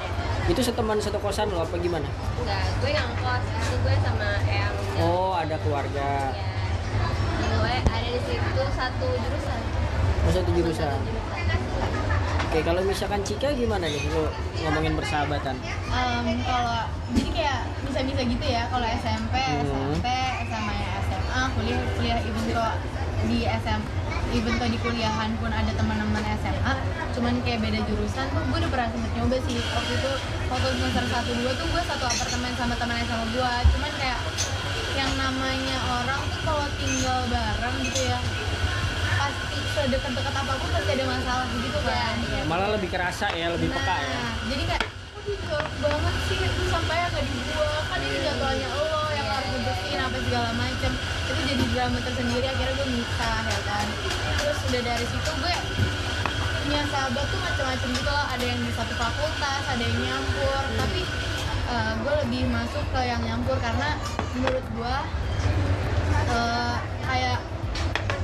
itu 0.45 0.61
seteman 0.61 1.01
satu 1.01 1.17
kosan 1.19 1.49
lo 1.49 1.65
apa 1.65 1.73
gimana? 1.81 2.05
Enggak 2.37 2.61
gue 2.79 2.93
yang 2.93 3.09
kos. 3.17 3.45
Itu 3.49 3.77
gue 3.81 3.95
sama 4.05 4.29
yang 4.45 4.73
oh 5.01 5.33
ada 5.33 5.57
keluarga. 5.57 6.37
Ya 6.37 7.55
gue 7.57 7.75
ada 7.81 7.97
di 8.05 8.21
situ 8.29 8.63
satu 8.77 9.07
jurusan. 9.09 9.61
Oh 10.21 10.33
satu 10.33 10.51
jurusan. 10.53 10.85
Satu 10.85 11.01
jurusan. 11.01 11.91
oke 12.45 12.59
kalau 12.61 12.81
misalkan 12.85 13.25
Cika 13.25 13.57
gimana 13.57 13.89
nih? 13.89 14.05
Lo 14.13 14.29
ngomongin 14.61 14.93
persahabatan. 14.93 15.57
Em, 15.65 16.27
kalau 16.45 16.79
jadi 17.17 17.31
kayak 17.33 17.61
bisa-bisa 17.83 18.23
gitu 18.29 18.45
ya. 18.45 18.63
Kalau 18.69 18.85
SMP, 18.85 19.35
Hmm. 19.41 19.97
SMP, 19.97 20.07
SMA, 21.35 21.51
kuliah, 21.59 21.83
kuliah 21.99 22.19
even 22.23 22.47
kok 22.55 22.75
di 23.27 23.43
SM, 23.43 23.81
even 24.39 24.55
kok 24.55 24.71
di 24.71 24.79
kuliahan 24.79 25.35
pun 25.43 25.51
ada 25.51 25.73
teman-teman 25.75 26.23
SMA, 26.39 26.75
cuman 27.11 27.35
kayak 27.43 27.59
beda 27.59 27.83
jurusan 27.91 28.31
tuh 28.31 28.39
gue 28.39 28.59
udah 28.63 28.71
pernah 28.71 28.89
sempet 28.95 29.11
nyoba 29.19 29.37
sih. 29.43 29.59
Waktu 29.59 29.93
itu 29.99 30.13
waktu 30.47 30.67
semester 30.79 31.05
satu 31.11 31.31
dua 31.35 31.51
tuh 31.59 31.67
gue 31.67 31.83
satu 31.91 32.05
apartemen 32.07 32.55
sama 32.55 32.79
teman 32.79 33.03
SMA 33.03 33.27
gue, 33.35 33.53
cuman 33.75 33.93
kayak 33.99 34.19
yang 34.95 35.11
namanya 35.19 35.79
orang 35.91 36.23
tuh 36.23 36.41
kalau 36.47 36.67
tinggal 36.79 37.19
bareng 37.27 37.77
gitu 37.83 38.01
ya 38.07 38.19
pasti 39.19 39.59
sedekat-dekat 39.75 40.35
apa 40.39 40.53
pun 40.55 40.69
pasti 40.71 40.91
ada 40.95 41.05
masalah 41.19 41.47
gitu 41.51 41.81
kan. 41.83 42.15
malah 42.47 42.69
lebih 42.79 42.89
kerasa 42.95 43.27
ya 43.35 43.51
lebih 43.51 43.75
peka 43.75 43.97
ya. 43.99 44.19
Nah, 44.23 44.33
jadi 44.55 44.63
kayak 44.71 44.83
jorok 45.51 45.71
banget 45.83 46.15
sih? 46.31 46.39
Itu 46.47 46.63
sampai 46.71 46.97
nggak 47.11 47.25
dibuang 47.27 47.87
kan 47.91 47.99
ini 47.99 48.19
jadwalnya 48.23 48.69
lo 48.71 48.94
ngebersihin 49.75 50.01
apa 50.01 50.19
segala 50.23 50.51
macem. 50.55 50.93
Itu 51.27 51.41
jadi 51.51 51.65
drama 51.75 51.99
tersendiri 51.99 52.47
akhirnya 52.47 52.75
gue 52.79 52.89
misah 52.95 53.39
ya 53.43 53.61
kan. 53.67 53.87
Terus 54.39 54.59
udah 54.71 54.83
dari 54.87 55.07
situ 55.11 55.31
gue 55.43 55.55
punya 56.65 56.83
sahabat 56.89 57.25
tuh 57.29 57.41
macam-macam 57.43 57.89
gitu 57.91 58.11
loh. 58.11 58.27
Ada 58.31 58.45
yang 58.45 58.61
di 58.63 58.73
satu 58.73 58.95
fakultas 58.95 59.63
ada 59.67 59.83
yang 59.83 59.99
nyampur. 59.99 60.63
Tapi 60.79 61.01
eh, 61.75 61.93
gue 61.99 62.15
lebih 62.27 62.43
masuk 62.55 62.85
ke 62.95 63.01
yang 63.03 63.23
nyampur 63.27 63.57
karena 63.59 63.99
menurut 64.39 64.67
gue 64.79 64.97
eh, 66.31 66.77
kayak 67.05 67.39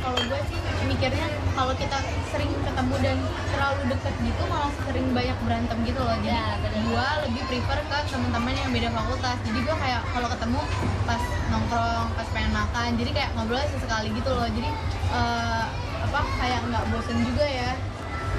kalau 0.01 0.21
gue 0.23 0.41
sih 0.49 0.59
mikirnya 0.89 1.29
kalau 1.53 1.77
kita 1.77 1.99
sering 2.33 2.51
ketemu 2.65 2.95
dan 3.05 3.19
terlalu 3.53 3.83
deket 3.93 4.15
gitu 4.25 4.43
malah 4.49 4.73
sering 4.89 5.07
banyak 5.13 5.39
berantem 5.45 5.79
gitu 5.83 6.01
loh. 6.01 6.17
Jadi 6.23 6.31
Ya, 6.31 6.57
gue 6.63 7.09
lebih 7.27 7.43
prefer 7.47 7.79
ke 7.87 7.99
teman-teman 8.11 8.55
yang 8.55 8.71
beda 8.71 8.89
fakultas. 8.95 9.37
Jadi 9.47 9.59
gue 9.67 9.77
kayak 9.77 10.03
kalau 10.15 10.29
ketemu 10.31 10.61
pas 11.07 11.23
nongkrong 11.51 12.07
pas 12.15 12.29
pengen 12.31 12.53
makan 12.53 12.89
jadi 12.95 13.11
kayak 13.13 13.31
ngobrol 13.35 13.61
sesekali 13.67 14.09
gitu 14.11 14.31
loh 14.31 14.47
jadi 14.47 14.71
eh, 15.11 15.65
apa 16.01 16.21
kayak 16.39 16.61
nggak 16.65 16.85
bosen 16.89 17.19
juga 17.23 17.45
ya 17.45 17.71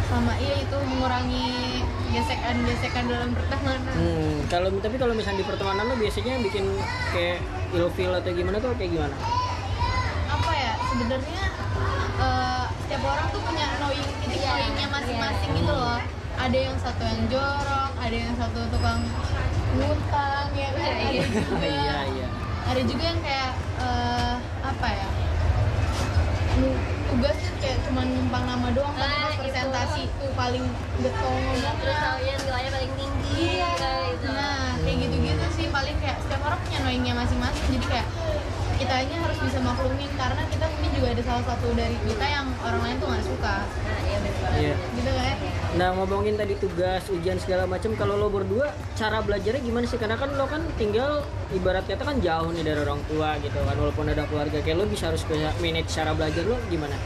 sama 0.08 0.34
iya 0.39 0.56
itu 0.58 0.78
mengurangi 0.88 1.47
gesekan-gesekan 2.12 3.06
dalam 3.08 3.30
pertemanan 3.32 3.91
Hmm, 3.91 4.36
kalau 4.47 4.67
tapi 4.78 4.95
kalau 4.95 5.13
misalnya 5.13 5.43
di 5.43 5.47
pertemanan 5.47 5.84
lo 5.86 5.95
biasanya 5.95 6.39
bikin 6.41 6.65
kayak 7.12 7.39
ilfil 7.71 8.12
atau 8.12 8.32
gimana 8.32 8.58
tuh 8.58 8.76
kayak 8.76 8.91
gimana? 8.91 9.15
apa 10.28 10.52
ya 10.52 10.74
sebenarnya 10.89 11.43
eh, 12.17 12.63
setiap 12.82 13.04
orang 13.06 13.28
tuh 13.30 13.41
punya 13.41 13.67
knowing 13.78 14.04
titik 14.19 14.39
Iya, 14.41 14.50
knowingnya 14.50 14.88
masing-masing 14.89 15.50
iya. 15.50 15.60
gitu 15.60 15.74
loh 15.74 16.00
ada 16.36 16.58
yang 16.58 16.78
satu 16.80 17.04
yang 17.06 17.21
jorok 17.30 17.91
ada 17.95 18.15
yang 18.17 18.34
satu 18.36 18.60
tukang 18.67 19.00
ngutang 19.71 20.47
ya 20.52 20.69
kan 20.71 20.82
Iya, 20.82 20.91
ada 20.91 22.04
iya. 22.10 22.28
ada 22.72 22.82
juga 22.82 23.04
yang 23.06 23.20
kayak 23.20 23.52
eh, 23.78 24.34
apa 24.64 24.88
ya 24.90 25.08
tugas 27.06 27.36
tuh 27.38 27.56
kayak 27.60 27.78
cuma 27.84 28.02
numpang 28.02 28.44
nama 28.46 28.68
doang 28.72 28.94
tapi 28.94 29.04
Ah, 29.06 29.20
pas 29.22 29.30
itu. 29.30 29.42
presentasi 29.42 30.02
tuh 30.10 30.32
paling 30.32 30.64
getol 30.98 31.36
terus 31.36 31.60
ngomongnya 31.60 31.96
taunya 32.00 32.34
nilainya 32.40 32.72
paling 32.72 32.92
tinggi 32.94 33.36
Iya. 33.52 33.70
kayak 33.76 34.00
gitu 34.14 34.28
Nah, 34.32 34.70
kayak 34.78 34.98
gitu-gitu 35.02 35.46
sih 35.52 35.68
paling 35.68 35.98
kayak 35.98 36.18
setiap 36.20 36.42
orang 36.42 36.60
punya 36.62 36.80
knowingnya 36.80 37.14
masing-masing. 37.16 37.66
Jadi 37.70 37.86
kayak 37.90 38.08
kita 38.82 38.96
aja 38.98 39.15
harus 39.22 39.38
bisa 39.38 39.60
maklumin 39.62 40.10
karena 40.17 40.41
kita 40.50 40.65
mungkin 40.65 40.91
juga 40.98 41.08
ada 41.13 41.22
salah 41.22 41.44
satu 41.46 41.67
dari 41.78 41.98
kita 42.02 42.26
yang 42.26 42.48
orang 42.65 42.82
lain 42.82 42.96
tuh 42.98 43.08
nggak 43.13 43.26
suka, 43.30 43.56
nah 43.62 44.00
iya 44.02 44.17
Iya. 44.52 44.76
gitu 44.98 45.12
kan? 45.13 45.36
Nah 45.78 45.88
ngomongin 45.96 46.36
tadi 46.36 46.58
tugas, 46.58 47.06
ujian 47.08 47.38
segala 47.38 47.63
macam, 47.63 47.94
kalau 47.94 48.17
lo 48.17 48.28
berdua 48.28 48.74
cara 48.98 49.22
belajarnya 49.22 49.62
gimana 49.62 49.86
sih? 49.86 49.96
Karena 49.96 50.17
kan 50.17 50.34
lo 50.34 50.50
kan 50.50 50.65
tinggal 50.76 51.22
ibarat 51.54 51.86
kata 51.86 52.04
kan 52.04 52.17
jauh 52.20 52.50
nih 52.52 52.65
dari 52.65 52.80
orang 52.82 53.00
tua 53.06 53.38
gitu 53.39 53.56
kan, 53.56 53.76
walaupun 53.78 54.10
ada 54.10 54.26
keluarga, 54.26 54.58
kayak 54.60 54.78
lo 54.82 54.89
bisa 54.89 55.13
harus 55.13 55.22
bisa 55.24 55.54
manage 55.62 55.94
cara 55.94 56.12
belajar 56.12 56.41
lo 56.44 56.58
gimana? 56.67 56.98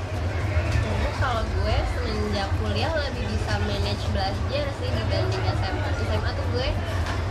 Kalau 1.20 1.44
gue 1.44 1.76
semenjak 1.92 2.50
kuliah 2.64 2.92
lebih 2.96 3.24
bisa 3.30 3.54
manage 3.68 4.04
belajar 4.16 4.66
sih 4.80 4.90
dibanding 4.90 5.44
SMA. 5.60 5.90
SMA 6.08 6.32
tuh 6.34 6.46
gue 6.56 6.68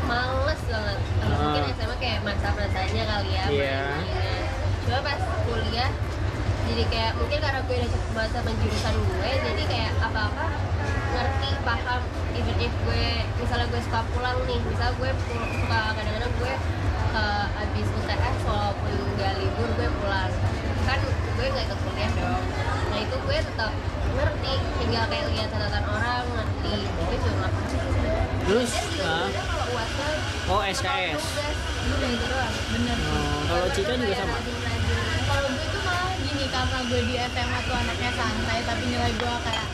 males 0.04 0.61
banget. 0.68 0.98
Ah. 1.24 1.28
Mungkin 1.33 1.62
SMA 1.74 1.96
kayak 1.96 2.20
masa-masanya 2.22 3.02
kali 3.09 3.30
ya. 3.33 3.44
Iya. 3.48 3.83
mainnya. 3.88 4.34
Cuma 4.85 5.01
pas 5.01 5.20
kuliah 5.49 5.90
jadi 6.64 6.83
kayak 6.88 7.12
mungkin 7.20 7.38
karena 7.44 7.61
gue 7.64 7.77
udah 7.77 7.90
banget 8.16 8.31
sama 8.37 8.51
jurusan 8.57 8.94
gue 8.97 9.31
jadi 9.40 9.62
kayak 9.68 9.92
apa-apa 10.01 10.47
ngerti 11.14 11.51
paham. 11.64 12.03
Even 12.35 12.57
if 12.61 12.73
gue 12.85 13.07
misalnya 13.40 13.66
gue 13.73 13.81
suka 13.85 14.01
pulang 14.12 14.38
nih 14.44 14.61
misal 14.64 14.90
gue 15.01 15.11
suka 15.33 15.81
kadang-kadang 15.97 16.33
gue 16.40 16.55
uh, 17.16 17.47
abis 17.64 17.87
UTS 17.88 18.37
walaupun 18.44 18.92
nggak 19.16 19.33
libur 19.40 19.68
gue 19.77 19.88
pulang. 20.05 20.33
Kan 20.85 21.01
gue 21.09 21.47
nggak 21.49 21.64
ikut 21.68 21.81
kuliah 21.85 22.11
dong. 22.20 22.44
Nah 22.92 22.99
itu 23.01 23.16
gue 23.16 23.37
tetap 23.40 23.73
ngerti 24.14 24.55
tinggal 24.85 25.05
kayak 25.09 25.27
lihat 25.33 25.49
catatan 25.49 25.85
orang 25.88 26.25
ngerti. 26.29 26.77
Gue 26.85 27.16
cuma 27.25 27.49
Terus, 28.44 28.77
kalau 29.01 29.33
uas 29.73 29.90
kan 29.97 30.14
Oh 30.53 30.61
SKS. 30.61 31.16
udah 31.88 32.09
itu 32.12 32.27
doang. 32.29 32.53
Bener. 32.77 32.97
Oh, 33.09 33.40
kalau 33.49 33.66
Cika 33.73 33.92
juga 33.97 34.14
sama. 34.20 34.37
rajin-rajin. 34.37 35.01
Kalau 35.25 35.49
gue 35.49 35.66
tuh 35.73 35.81
gini 36.44 36.52
karena 36.52 36.78
gue 36.85 37.00
di 37.09 37.14
SMA 37.16 37.59
tuh 37.64 37.72
anaknya 37.72 38.11
santai 38.12 38.59
tapi 38.68 38.85
nilai 38.85 39.12
gue 39.16 39.35
kayak 39.48 39.66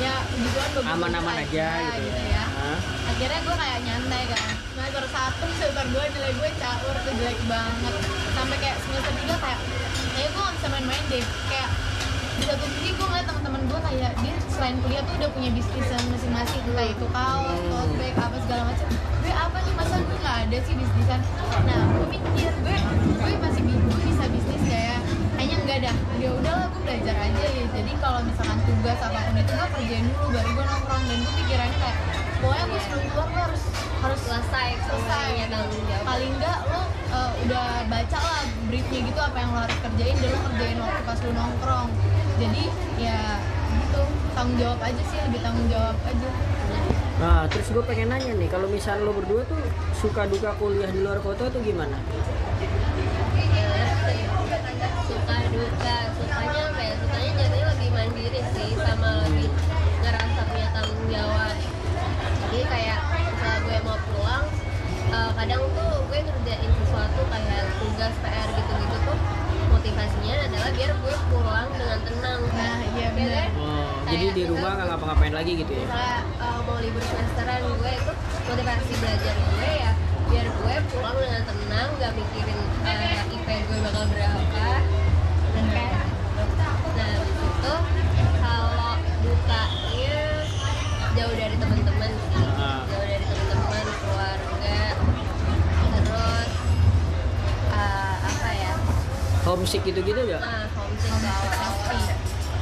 ya 0.00 0.14
begituan 0.24 0.68
bagus 0.72 0.88
Aman-aman 0.88 1.34
aja 1.44 1.68
gitu 2.00 2.22
ya. 2.32 2.44
Hah? 2.48 2.78
akhirnya 3.12 3.40
gue 3.44 3.56
kayak 3.60 3.78
nyantai 3.84 4.22
kan. 4.32 4.48
Semester 4.72 5.04
satu 5.12 5.44
semester 5.52 5.84
dua 5.92 6.04
nilai 6.08 6.32
gue 6.32 6.50
caur 6.56 6.96
tuh 6.96 7.12
jelek 7.12 7.40
banget. 7.44 7.94
Sampai 8.32 8.56
kayak 8.56 8.76
semester 8.80 9.12
tiga 9.20 9.36
kayak 9.36 9.60
kayaknya 10.16 10.28
gue 10.32 10.40
gak 10.40 10.54
bisa 10.56 10.66
main-main 10.72 11.04
deh. 11.12 11.24
Kayak 11.44 11.70
di 12.40 12.44
satu 12.48 12.64
sisi 12.72 12.90
gue 12.96 13.04
ngeliat 13.04 13.26
teman-teman 13.28 13.62
gue 13.68 13.80
kayak 13.84 14.12
dia 14.24 14.34
selain 14.48 14.76
kuliah 14.80 15.02
tuh 15.04 15.12
udah 15.12 15.30
punya 15.36 15.50
bisnis 15.52 15.88
masing-masing. 16.08 16.62
Entah 16.72 16.88
itu 16.88 17.06
kaos, 17.12 17.60
tote 17.68 17.92
bag, 18.00 18.14
apa 18.16 18.36
segala 18.48 18.62
macam 18.72 18.88
gue 18.96 19.32
apa 19.36 19.56
nih 19.60 19.74
masa 19.76 19.94
gue 20.00 20.16
nggak 20.24 20.36
ada 20.48 20.58
sih 20.64 20.72
bisnisan? 20.72 21.20
Nah 21.68 21.80
gue 21.84 22.06
mikir 22.16 22.52
gue 22.64 22.76
gue 23.12 23.32
masih 23.44 23.60
bi- 23.60 24.07
enggak 25.68 25.84
dah 25.84 25.96
ya 26.16 26.30
udahlah 26.32 26.66
gue 26.72 26.80
belajar 26.80 27.16
aja 27.28 27.44
ya. 27.44 27.64
Jadi 27.76 27.92
kalau 28.00 28.24
misalkan 28.24 28.56
tugas 28.64 28.98
apa 29.04 29.20
pun 29.20 29.36
itu 29.36 29.52
gue 29.52 29.68
kerjain 29.76 30.04
dulu 30.08 30.26
baru 30.32 30.48
gue 30.56 30.64
nongkrong. 30.64 31.02
Dan 31.04 31.18
gue 31.20 31.32
pikirannya 31.44 31.76
kayak 31.76 31.96
pokoknya 32.40 32.64
gue 32.64 32.80
sebelum 32.80 33.04
keluar 33.12 33.28
gue 33.28 33.42
harus 33.52 33.62
harus 34.00 34.20
selesai 34.24 34.68
selesai. 34.88 35.28
tanggung 35.52 35.84
jawab. 35.84 36.04
Paling 36.08 36.32
enggak 36.40 36.58
lo 36.72 36.80
uh, 37.12 37.32
udah 37.44 37.66
baca 37.84 38.16
lah 38.16 38.42
briefnya 38.72 39.00
gitu 39.12 39.20
apa 39.20 39.36
yang 39.36 39.50
lo 39.52 39.60
harus 39.60 39.78
kerjain 39.84 40.16
dan 40.16 40.28
lo 40.32 40.38
kerjain 40.48 40.76
waktu 40.80 41.02
pas 41.04 41.18
lo 41.20 41.30
nongkrong. 41.36 41.88
Jadi 42.40 42.62
ya 42.96 43.20
gitu. 43.68 44.02
Tanggung 44.32 44.56
jawab 44.56 44.80
aja 44.80 45.02
sih 45.04 45.18
lebih 45.20 45.40
tanggung 45.44 45.68
jawab 45.68 45.96
aja. 46.08 46.28
Nah, 47.18 47.44
terus 47.50 47.68
gue 47.74 47.82
pengen 47.82 48.14
nanya 48.14 48.30
nih, 48.30 48.46
kalau 48.46 48.70
misal 48.70 49.02
lo 49.02 49.10
berdua 49.10 49.42
tuh 49.50 49.58
suka 49.90 50.30
duka 50.30 50.54
kuliah 50.54 50.86
di 50.86 51.02
luar 51.02 51.18
kota 51.18 51.50
tuh 51.50 51.58
gimana? 51.66 51.98
Suka 55.58 55.66
duka 55.66 55.96
sukanya 56.14 56.62
apa 56.70 56.80
ya 56.80 56.94
sukanya 56.96 57.30
jadinya 57.34 57.66
lebih 57.74 57.88
mandiri 57.90 58.40
sih 58.54 58.68
sama 58.76 59.08
lebih 59.24 59.48
ngerasa 59.98 60.40
punya 60.46 60.68
tanggung 60.70 61.06
jawab 61.08 61.54
jadi 62.48 62.62
kayak 62.64 62.98
misalnya 63.02 63.58
gue 63.60 63.78
mau 63.82 63.98
pulang 64.06 64.44
eh, 65.08 65.30
kadang 65.34 65.62
tuh 65.68 65.92
gue 66.04 66.18
ngerjain 66.20 66.70
sesuatu 66.76 67.20
kayak 67.26 67.62
tugas 67.76 68.14
PR 68.20 68.48
gitu-gitu 68.48 68.96
tuh 69.02 69.18
motivasinya 69.68 70.34
adalah 70.44 70.70
biar 70.70 70.92
gue 70.94 71.14
pulang 71.28 71.68
dengan 71.72 71.98
tenang 72.02 72.40
Nah, 72.48 72.78
iya 72.88 73.08
Ya 73.08 73.10
benar. 73.12 73.34
kan? 73.36 73.50
Oh, 73.56 73.90
jadi 74.06 74.26
di 74.32 74.42
rumah 74.46 74.70
nggak 74.72 74.88
ngapa-ngapain 74.88 75.34
lagi 75.34 75.52
gitu 75.56 75.72
ya? 75.72 75.84
misalnya 75.84 76.18
eh, 76.38 76.58
mau 76.62 76.78
libur 76.78 77.02
semesteran 77.02 77.60
gue 77.66 77.92
itu 77.92 78.12
motivasi 78.46 78.92
belajar 78.96 79.34
gue 79.34 79.70
ya 79.74 79.90
biar 80.28 80.46
gue 80.46 80.74
pulang 80.88 81.16
dengan 81.16 81.42
tenang 81.42 81.88
gak 81.96 82.12
mikirin 82.14 82.58
eh, 82.84 83.18
IP 83.28 83.46
gue 83.64 83.78
bakal 83.82 84.04
berapa 84.06 84.97
nah 85.58 87.14
itu 87.18 87.74
kalau 88.38 88.94
jauh 91.18 91.34
dari 91.34 91.56
teman-teman 91.58 92.10
sih 92.14 92.30
jauh 92.38 93.02
dari 93.02 93.24
teman-teman 93.26 93.84
keluarga 93.98 94.78
terus 95.98 96.50
apa 98.18 98.50
ya 98.54 98.72
Homesick 99.42 99.82
gitu-gitu 99.82 100.20
gak? 100.28 100.42
ah 100.42 100.66
homesick 100.70 101.10
awal-awal 101.18 102.06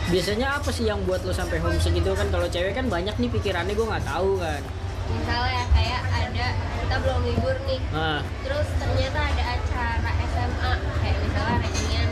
Biasanya 0.06 0.54
apa 0.54 0.70
sih 0.70 0.86
yang 0.86 1.02
buat 1.02 1.26
lo 1.26 1.34
sampai 1.34 1.58
homesick 1.58 1.90
gitu 1.90 2.14
kan? 2.14 2.30
Kalau 2.30 2.46
cewek 2.46 2.78
kan 2.78 2.86
banyak 2.86 3.18
nih 3.18 3.26
pikirannya 3.26 3.74
gue 3.74 3.86
nggak 3.86 4.06
tahu 4.06 4.38
kan. 4.38 4.62
misalnya 5.06 5.62
kayak 5.70 6.02
ada 6.08 6.46
kita 6.78 6.96
belum 6.98 7.20
libur 7.26 7.56
nih 7.66 7.78
Nah, 7.90 8.22
terus 8.42 8.68
ternyata 8.74 9.18
ada 9.22 9.44
acara 9.54 10.10
SMA 10.26 10.72
kayak 10.98 11.18
misalnya 11.22 11.56
reunian 11.62 12.05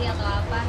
pensi 0.00 0.16
atau 0.16 0.28
apa 0.32 0.60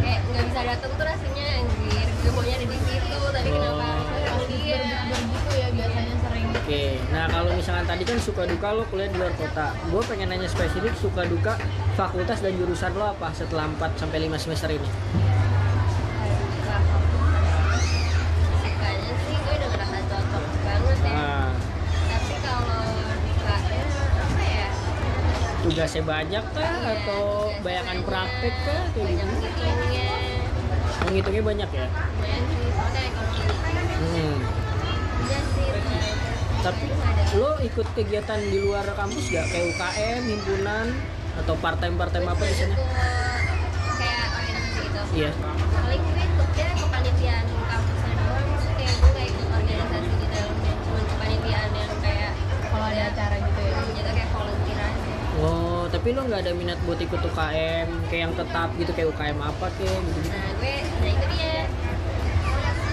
kayak 0.00 0.20
nggak 0.24 0.44
bisa 0.48 0.60
datang 0.64 0.92
tuh 0.96 1.04
rasanya 1.04 1.46
anjir 1.60 2.08
gue 2.16 2.32
maunya 2.32 2.54
ada 2.56 2.64
di 2.64 2.78
situ 2.80 3.18
tapi 3.28 3.48
kenapa 3.52 3.84
Oh. 3.90 4.36
harus 4.36 4.48
dia 4.48 4.80
berbeda 4.80 5.18
gitu 5.20 5.50
ya 5.52 5.68
biasanya 5.74 6.14
sering. 6.22 6.46
oke. 6.48 6.82
Nah 7.10 7.24
kalau 7.28 7.50
misalkan 7.52 7.84
tadi 7.84 8.02
kan 8.06 8.16
suka 8.16 8.42
duka 8.46 8.68
lo 8.72 8.82
kuliah 8.88 9.08
di 9.10 9.16
luar 9.18 9.34
kota. 9.36 9.74
Gue 9.90 10.02
pengen 10.06 10.28
nanya 10.30 10.48
spesifik 10.48 10.94
suka 10.96 11.26
duka 11.26 11.58
fakultas 11.92 12.38
dan 12.40 12.52
jurusan 12.56 12.92
lo 12.94 13.10
apa 13.10 13.28
setelah 13.34 13.68
4 13.68 14.00
sampai 14.00 14.18
5 14.24 14.38
semester 14.38 14.70
ini? 14.70 14.88
Tugasnya 25.70 26.02
banyak 26.02 26.44
kah 26.50 26.74
atau 26.98 27.22
bayangan 27.62 28.02
praktek 28.02 28.54
kah 28.66 28.82
kayak 28.90 29.06
gitu? 29.14 29.22
meetingnya 29.24 30.10
Menghitungnya 31.00 31.42
banyak 31.46 31.70
ya. 31.70 31.86
Hmm. 34.00 34.36
Tapi 36.60 36.86
lo 37.32 37.50
ikut 37.62 37.86
kegiatan 37.94 38.40
di 38.42 38.58
luar 38.58 38.84
kampus 38.92 39.30
gak? 39.30 39.46
Kayak 39.48 39.64
UKM, 39.70 40.20
himpunan, 40.26 40.86
atau 41.38 41.54
part 41.56 41.78
time 41.78 41.94
part 41.94 42.10
time 42.10 42.26
apa 42.26 42.42
di 42.42 42.52
sana? 42.52 42.74
Kayak 43.96 44.24
organisasi 44.34 44.78
gitu 44.82 44.98
Iya. 45.16 45.30
paling 45.32 46.02
gue 46.04 46.20
ikutnya 46.20 46.68
kepanitiaan 46.76 47.44
kampusnya 47.46 48.12
doang 48.18 48.46
kayak 48.76 48.92
gue 48.92 49.08
gak 49.08 49.26
ikut 49.26 49.48
organisasi 49.48 50.10
di 50.12 50.26
dalamnya 50.28 50.72
cuma 50.76 51.00
kepanitiaan 51.06 51.70
yang 51.72 51.92
kayak 51.98 52.30
Kalau 52.60 52.86
ada 52.86 53.02
acara 53.08 53.36
gitu 53.40 53.60
ya. 53.60 53.78
gitu 53.88 54.10
kayak 54.10 54.28
volunteer 54.30 54.78
aja 54.78 54.98
Oh, 55.40 55.88
tapi 56.00 56.16
lo 56.16 56.24
nggak 56.24 56.48
ada 56.48 56.56
minat 56.56 56.80
buat 56.88 56.96
ikut 56.96 57.20
UKM 57.20 58.08
kayak 58.08 58.22
yang 58.24 58.32
tetap 58.32 58.72
gitu 58.80 58.88
kayak 58.96 59.12
UKM 59.12 59.36
apa 59.36 59.68
kayak 59.76 60.00
gitu 60.00 60.20
nah 60.32 60.48
gue 60.56 60.74
nah 60.80 61.08
itu 61.12 61.24
dia 61.36 61.54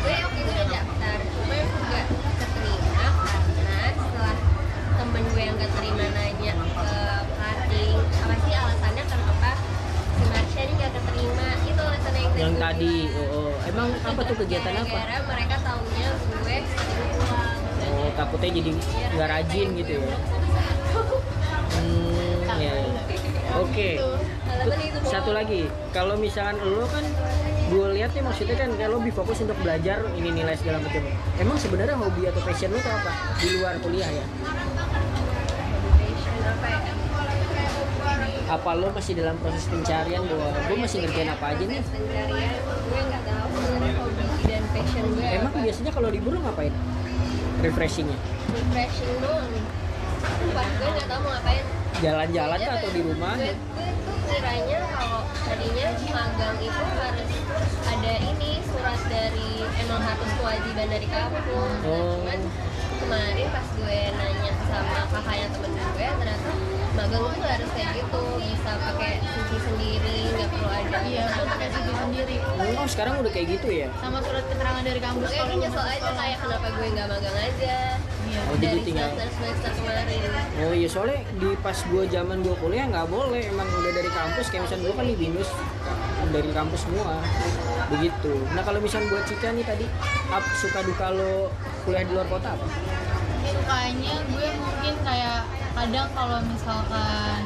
gue 0.03 0.15
waktu 0.27 0.39
itu 0.43 0.51
udah 0.51 0.67
daftar 0.67 1.17
cuma 1.31 1.55
gak 1.87 2.05
keterima 2.35 3.07
karena 3.47 3.79
setelah 3.95 4.35
temen 4.99 5.23
gue 5.23 5.39
yang 5.39 5.55
keterima 5.55 6.05
nanya 6.19 6.53
ke 6.59 6.99
cutting 7.31 7.95
apa 7.95 8.35
sih 8.43 8.53
alasannya 8.59 9.03
kenapa 9.07 9.51
si 10.11 10.23
Marsha 10.27 10.59
ini 10.67 10.73
gak 10.75 10.91
keterima 10.99 11.47
itu 11.63 11.81
alasannya 11.87 12.21
yang, 12.35 12.55
tadi, 12.59 12.95
oh, 13.07 13.27
oh. 13.39 13.51
emang 13.71 13.87
apa 14.03 14.21
tuh 14.27 14.35
kegiatan 14.35 14.83
apa? 14.83 14.83
Gara-gara 14.83 15.17
mereka 15.31 15.55
taunya 15.63 16.09
gue 16.43 16.57
pulang 17.23 17.59
Oh, 17.87 18.11
takutnya 18.19 18.51
jadi 18.51 18.71
nggak 19.15 19.29
rajin 19.31 19.67
gitu 19.79 19.91
ya? 19.95 20.11
Oke. 23.63 23.89
Alasan 23.97 24.79
itu 24.81 24.97
doang. 25.01 25.13
Satu 25.13 25.31
lagi, 25.33 25.61
kalau 25.95 26.15
misalkan 26.19 26.57
lo 26.61 26.85
kan 26.89 27.03
gue 27.67 27.85
lihat 27.99 28.15
nih 28.15 28.23
maksudnya 28.23 28.55
kan 28.55 28.69
lo 28.77 28.97
lebih 29.01 29.13
fokus 29.15 29.43
untuk 29.43 29.57
belajar 29.59 30.05
ini 30.13 30.29
nilai 30.31 30.55
segala 30.55 30.77
macam. 30.79 31.01
Emang 31.41 31.57
sebenarnya 31.57 31.95
hobi 31.97 32.29
atau 32.29 32.41
passion 32.45 32.69
lo 32.71 32.79
apa 32.79 33.11
di 33.41 33.47
luar 33.57 33.75
kuliah 33.81 34.09
ya? 34.09 34.25
Apa 38.47 38.71
ya? 38.71 38.79
Lo 38.79 38.87
masih 38.93 39.13
dalam 39.17 39.35
proses 39.41 39.65
pencarian 39.67 40.21
bahwa 40.23 40.49
gue 40.53 40.77
masih 40.77 40.97
ngerjain 41.03 41.29
apa 41.33 41.45
aja 41.51 41.63
nih? 41.65 41.79
Proses 41.81 41.93
pencarian 41.97 42.51
gue 42.61 43.01
nggak 43.03 43.23
tahu 43.25 43.47
sebenarnya 43.57 43.93
hobi 43.99 44.23
dan 44.47 44.63
passion 44.71 45.03
gue 45.11 45.25
Emang 45.25 45.53
biasanya 45.59 45.91
kalau 45.91 46.09
libur 46.13 46.31
lo 46.37 46.39
ngapain? 46.45 46.73
Refreshingnya? 47.57 48.17
refreshing 48.47 49.13
doang 49.19 49.49
gue 50.47 50.89
nggak 50.95 51.07
tahu 51.09 51.19
mau 51.23 51.31
ngapain 51.35 51.65
Jalan-jalan 51.97 52.59
kah 52.61 52.75
atau 52.77 52.89
di 52.93 53.01
rumah? 53.01 53.33
gue, 53.35 53.53
gue 53.55 53.89
tuh 54.05 54.17
kiranya 54.27 54.79
kalau 54.91 55.21
tadinya 55.47 55.87
magang 56.13 56.57
itu 56.59 56.83
harus 56.99 57.31
ada 57.87 58.13
ini 58.21 58.51
surat 58.67 59.01
dari 59.07 59.51
emang 59.81 60.01
harus 60.03 60.31
kewajiban 60.37 60.87
dari 60.91 61.07
kampus 61.07 61.43
Oh. 61.87 62.19
cuman 62.21 62.39
kemarin 62.99 63.47
pas 63.49 63.67
gue 63.71 63.99
nanya 64.13 64.51
sama 64.67 64.99
kakaknya 65.15 65.47
temen 65.55 65.71
gue 65.73 66.07
ternyata 66.19 66.51
magang 66.97 67.21
itu 67.21 67.37
nggak 67.37 67.53
harus 67.53 67.69
kayak 67.71 67.91
gitu 67.95 68.21
bisa 68.41 68.71
pakai 68.75 69.11
CV 69.21 69.49
sendiri 69.61 70.15
nggak 70.27 70.47
perlu 70.49 70.67
ada 70.67 70.97
Iya, 71.07 71.23
gue 71.29 71.45
pakai 71.47 71.67
CV 71.69 71.87
sendiri. 71.93 72.35
Oh, 72.75 72.87
sekarang 72.89 73.13
udah 73.21 73.31
kayak 73.31 73.47
gitu 73.53 73.67
ya? 73.71 73.87
Sama 73.95 74.19
surat 74.19 74.43
keterangan 74.43 74.83
dari 74.83 74.99
kampus 74.99 75.29
kalau 75.29 75.47
gue 75.47 75.57
nyesel 75.61 75.85
aja 75.87 76.11
kayak 76.11 76.37
kenapa 76.41 76.67
gue 76.67 76.87
nggak 76.89 77.07
magang 77.07 77.37
aja 77.37 77.75
Iya. 78.27 78.39
Oh, 78.43 78.55
jadi 78.55 78.65
dari 78.67 78.81
tinggal- 78.83 79.13
semester 79.13 79.29
semester 79.31 79.71
kemarin 79.77 80.05
Oh 80.59 80.73
iya 80.73 80.87
soalnya 80.89 81.19
di 81.31 81.49
pas 81.61 81.77
gue 81.79 82.03
zaman 82.09 82.37
gue 82.41 82.55
kuliah 82.57 82.85
nggak 82.87 83.07
boleh 83.07 83.41
emang 83.45 83.67
udah 83.71 83.93
dari 83.93 84.09
kampus 84.09 84.45
kayak 84.49 84.63
misalnya 84.65 84.83
gue 84.83 84.95
kan 84.95 85.05
di 85.05 85.15
binus 85.15 85.49
dari 86.27 86.51
kampus 86.51 86.81
semua 86.83 87.23
begitu. 87.87 88.33
Nah 88.51 88.61
kalau 88.65 88.79
misalnya 88.81 89.07
buat 89.07 89.23
Cika 89.23 89.53
nih 89.53 89.63
tadi 89.63 89.85
up, 90.27 90.43
suka 90.59 90.79
duka 90.83 91.07
lo 91.09 91.53
kuliah 91.85 92.03
di 92.03 92.11
luar 92.11 92.27
kota 92.27 92.51
apa? 92.51 92.67
sukanya 93.47 94.15
gue 94.27 94.47
mungkin 94.59 94.93
kayak 95.07 95.39
kadang 95.77 96.09
kalau 96.17 96.41
misalkan 96.41 97.41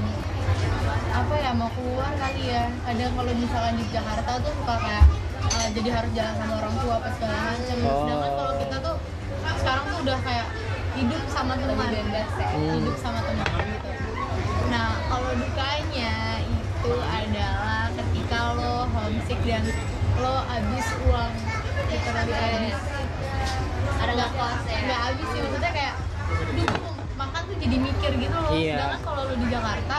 apa 1.11 1.35
ya 1.35 1.51
mau 1.51 1.67
keluar 1.75 2.15
kali 2.15 2.47
ya 2.47 2.71
kadang 2.87 3.11
kalau 3.11 3.31
misalkan 3.35 3.75
di 3.75 3.85
Jakarta 3.91 4.31
tuh 4.39 4.53
suka 4.55 4.75
kayak 4.79 5.05
eh, 5.51 5.67
jadi 5.75 5.89
harus 5.99 6.11
jalan 6.15 6.35
sama 6.39 6.53
orang 6.63 6.75
tua 6.79 6.93
apa 7.03 7.09
segala 7.19 7.35
macam 7.51 7.77
Oh. 7.81 7.91
sedangkan 8.07 8.31
kalau 8.39 8.53
kita 8.55 8.75
tuh 8.79 8.95
sekarang 9.59 9.83
tuh 9.91 9.99
udah 10.07 10.17
kayak 10.23 10.47
hidup 10.95 11.23
sama 11.27 11.53
teman. 11.59 11.89
bebas 11.91 12.31
ya. 12.39 12.49
Hmm. 12.55 12.71
hidup 12.79 12.95
sama 13.03 13.19
teman 13.19 13.47
gitu. 13.67 13.89
Nah 14.71 14.89
kalau 15.11 15.31
dukanya 15.35 16.13
itu 16.39 16.93
adalah 17.03 17.83
ketika 17.99 18.39
lo 18.55 18.73
homesick 18.95 19.39
dan 19.43 19.63
lo 20.23 20.35
abis 20.47 20.87
uang. 21.03 21.33
Literally 21.91 22.31
abis 22.31 22.79
ada 24.01 24.11
nggak 24.17 24.31
puas 24.33 24.61
ya? 24.65 24.79
nggak 24.87 24.99
habis 25.03 25.27
sih 25.29 25.39
maksudnya 25.43 25.71
kayak 25.75 25.95
mau 26.79 27.00
makan 27.21 27.41
tuh 27.43 27.55
jadi 27.55 27.77
mikir 27.79 28.11
gitu 28.17 28.35
loh 28.35 28.51
Iya. 28.51 28.75
sedangkan 28.75 29.01
kalau 29.03 29.21
lo 29.23 29.35
di 29.35 29.47
Jakarta 29.47 29.95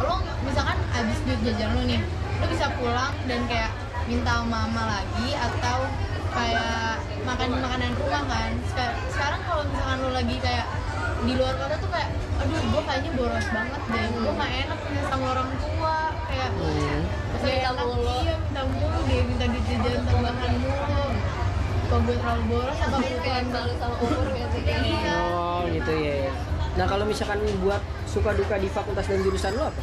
lo 0.00 0.14
misalkan 0.42 0.78
habis 0.90 1.18
duit 1.22 1.40
jajan 1.44 1.70
lo 1.70 1.82
nih 1.84 2.00
lo 2.34 2.46
bisa 2.46 2.66
pulang 2.74 3.14
dan 3.24 3.40
kayak 3.46 3.70
minta 4.04 4.34
mama 4.44 4.82
lagi 4.90 5.28
atau 5.32 5.78
kayak 6.30 6.94
makan 7.22 7.48
makanan 7.54 7.92
rumah 7.96 8.22
kan 8.24 8.50
Seka- 8.66 8.98
sekarang 9.08 9.40
kalau 9.44 9.62
misalkan 9.64 9.98
lo 10.00 10.10
lagi 10.10 10.36
kayak 10.38 10.66
di 11.20 11.32
luar 11.34 11.54
kota 11.54 11.76
tuh 11.76 11.90
kayak 11.90 12.10
aduh 12.40 12.60
gue 12.64 12.82
kayaknya 12.82 13.10
boros 13.12 13.46
banget 13.46 13.80
deh 13.84 14.06
gue 14.10 14.32
gak 14.32 14.52
enak 14.58 14.78
punya 14.80 15.02
sama 15.06 15.24
orang 15.30 15.50
tua 15.54 15.96
kayak 16.26 16.50
Hmm. 16.50 17.00
Gak 17.36 17.46
minta 17.46 17.72
enak, 17.72 17.86
mulu? 17.86 18.14
iya 18.20 18.34
minta 18.38 18.62
mulu 18.66 18.98
deh 19.02 19.20
minta 19.22 19.44
duit 19.46 19.64
jajan 19.66 20.02
tambahan 20.02 20.52
mulu 20.56 21.04
kalau 21.90 22.02
gue 22.02 22.16
terlalu 22.16 22.42
boros 22.48 22.78
apa 22.78 22.96
gue 22.96 23.18
kayak 23.20 23.42
malu 23.46 23.72
sama 23.74 23.96
umur 23.98 24.26
gak 24.30 24.48
sih 24.48 24.62
kayak 24.62 24.80
gitu. 24.80 25.10
Oh 25.26 25.60
gitu 25.66 25.92
ya. 25.92 26.14
ya. 26.24 26.32
Nah 26.70 26.86
kalau 26.86 27.04
misalkan 27.04 27.38
buat 27.58 27.82
suka 28.06 28.30
duka 28.32 28.54
di 28.56 28.68
fakultas 28.68 29.04
dan 29.04 29.20
jurusan 29.20 29.52
lo 29.52 29.66
apa? 29.66 29.80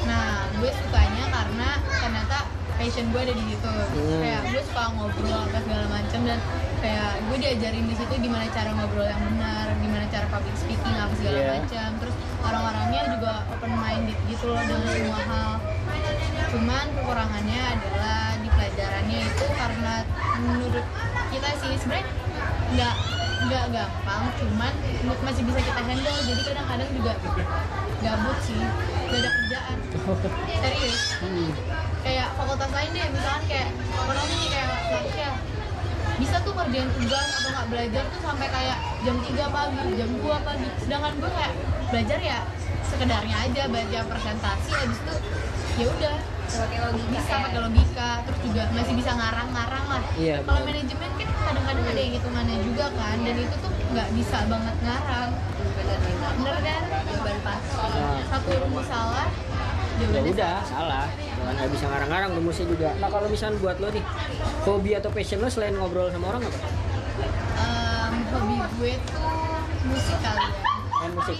Nah, 0.00 0.48
gue 0.54 0.70
sukanya 0.72 1.24
karena 1.28 1.68
ternyata 1.84 2.36
passion 2.72 3.06
gue 3.10 3.20
ada 3.20 3.34
di 3.34 3.44
situ 3.44 3.68
Hmm. 3.68 4.20
kayak 4.22 4.40
gue 4.48 4.62
suka 4.62 4.82
ngobrol 4.90 5.36
apa 5.36 5.58
segala 5.60 5.86
macam 5.90 6.20
dan 6.24 6.38
kayak 6.80 7.10
gue 7.20 7.36
diajarin 7.36 7.84
di 7.84 7.94
situ 7.94 8.14
gimana 8.16 8.48
cara 8.48 8.70
ngobrol 8.72 9.04
yang 9.04 9.20
benar 9.20 9.66
gimana 9.76 10.04
cara 10.08 10.26
public 10.30 10.56
speaking 10.56 10.96
apa 10.96 11.12
segala 11.12 11.36
Iya. 11.36 11.50
macam 11.58 11.88
terus 12.00 12.14
orang-orangnya 12.40 13.02
juga 13.12 13.32
open 13.52 13.72
minded 13.76 14.18
gitu 14.24 14.44
loh 14.48 14.62
dengan 14.64 14.88
semua 14.88 15.20
hal 15.20 15.50
cuman 16.48 16.84
kekurangannya 16.96 17.60
adalah 17.68 18.22
di 18.34 18.48
pelajarannya 18.48 19.18
itu 19.20 19.44
karena 19.52 19.94
menurut 20.40 20.86
kita 21.30 21.48
sih 21.60 21.76
sebenarnya 21.78 22.06
nggak 22.70 22.94
nggak 23.40 23.64
gampang 23.72 24.22
cuman 24.36 24.72
masih 25.24 25.42
bisa 25.48 25.60
kita 25.64 25.80
handle 25.80 26.18
jadi 26.28 26.42
kadang-kadang 26.44 26.90
juga 26.92 27.12
gabut 28.00 28.38
sih 28.44 28.60
gak 29.10 29.18
ada 29.20 29.30
kerjaan. 29.32 29.76
Serius. 30.60 31.00
Hmm. 31.20 31.50
kayak 32.00 32.28
fakultas 32.32 32.70
lain 32.72 32.90
deh 32.96 33.06
misalkan 33.12 33.44
kayak 33.44 33.68
ekonomi 33.76 34.40
kayak 34.48 34.68
ya 35.16 35.32
bisa 36.20 36.36
tuh 36.44 36.52
kerjain 36.52 36.88
tugas 36.96 37.28
atau 37.40 37.50
nggak 37.52 37.68
belajar 37.72 38.02
tuh 38.12 38.20
sampai 38.24 38.48
kayak 38.48 38.78
jam 39.04 39.16
3 39.20 39.56
pagi 39.56 39.88
jam 39.96 40.10
2 40.20 40.46
pagi. 40.46 40.68
Sedangkan 40.84 41.12
gue 41.16 41.30
kayak 41.32 41.54
belajar 41.88 42.18
ya 42.20 42.38
sekedarnya 42.88 43.36
aja 43.48 43.62
baca 43.72 44.00
presentasi 44.04 44.70
habis 44.76 44.98
itu 45.00 45.14
ya 45.80 45.86
udah 45.88 46.16
pakai 46.50 46.78
logika 46.82 47.08
bisa 47.10 47.30
ya. 47.30 47.38
pakai 47.46 47.60
logika 47.62 48.08
terus 48.26 48.40
juga 48.42 48.62
masih 48.74 48.94
bisa 48.98 49.10
ngarang-ngarang 49.14 49.84
lah. 49.86 50.02
Iya, 50.18 50.36
kalau 50.42 50.60
manajemen 50.66 51.10
kan 51.14 51.28
kadang-kadang 51.30 51.84
ada 51.86 52.00
yang 52.00 52.14
hitungannya 52.18 52.56
juga 52.66 52.86
kan 52.98 53.16
dan 53.22 53.36
itu 53.38 53.56
tuh 53.60 53.70
nggak 53.94 54.08
bisa 54.18 54.38
banget 54.50 54.76
ngarang. 54.82 55.30
Bener 56.40 56.56
kan? 56.64 56.82
Jawaban 57.10 57.38
pas 57.44 57.62
Nah, 57.90 58.20
satu 58.26 58.50
rumus 58.64 58.86
salah 58.88 59.28
ya 60.00 60.06
jawabannya 60.08 60.32
udah. 60.32 60.56
salah. 60.64 61.06
Jangan 61.12 61.54
nggak 61.60 61.70
bisa 61.76 61.84
ngarang-ngarang 61.92 62.30
rumusnya 62.32 62.66
juga. 62.66 62.88
Nah 62.96 63.08
kalau 63.12 63.28
misalnya 63.28 63.56
buat 63.60 63.76
lo 63.76 63.88
nih 63.92 64.04
hobi 64.64 64.90
atau 64.96 65.10
passion 65.12 65.38
lo 65.44 65.48
selain 65.52 65.76
ngobrol 65.76 66.08
sama 66.08 66.32
orang 66.32 66.42
apa? 66.48 66.58
Em, 67.60 68.14
hobi 68.32 68.56
gue 68.80 68.92
tuh 69.04 69.28
musik 69.84 70.18
kali 70.20 70.44
ya 70.44 70.70
main 71.00 71.12
musik 71.16 71.38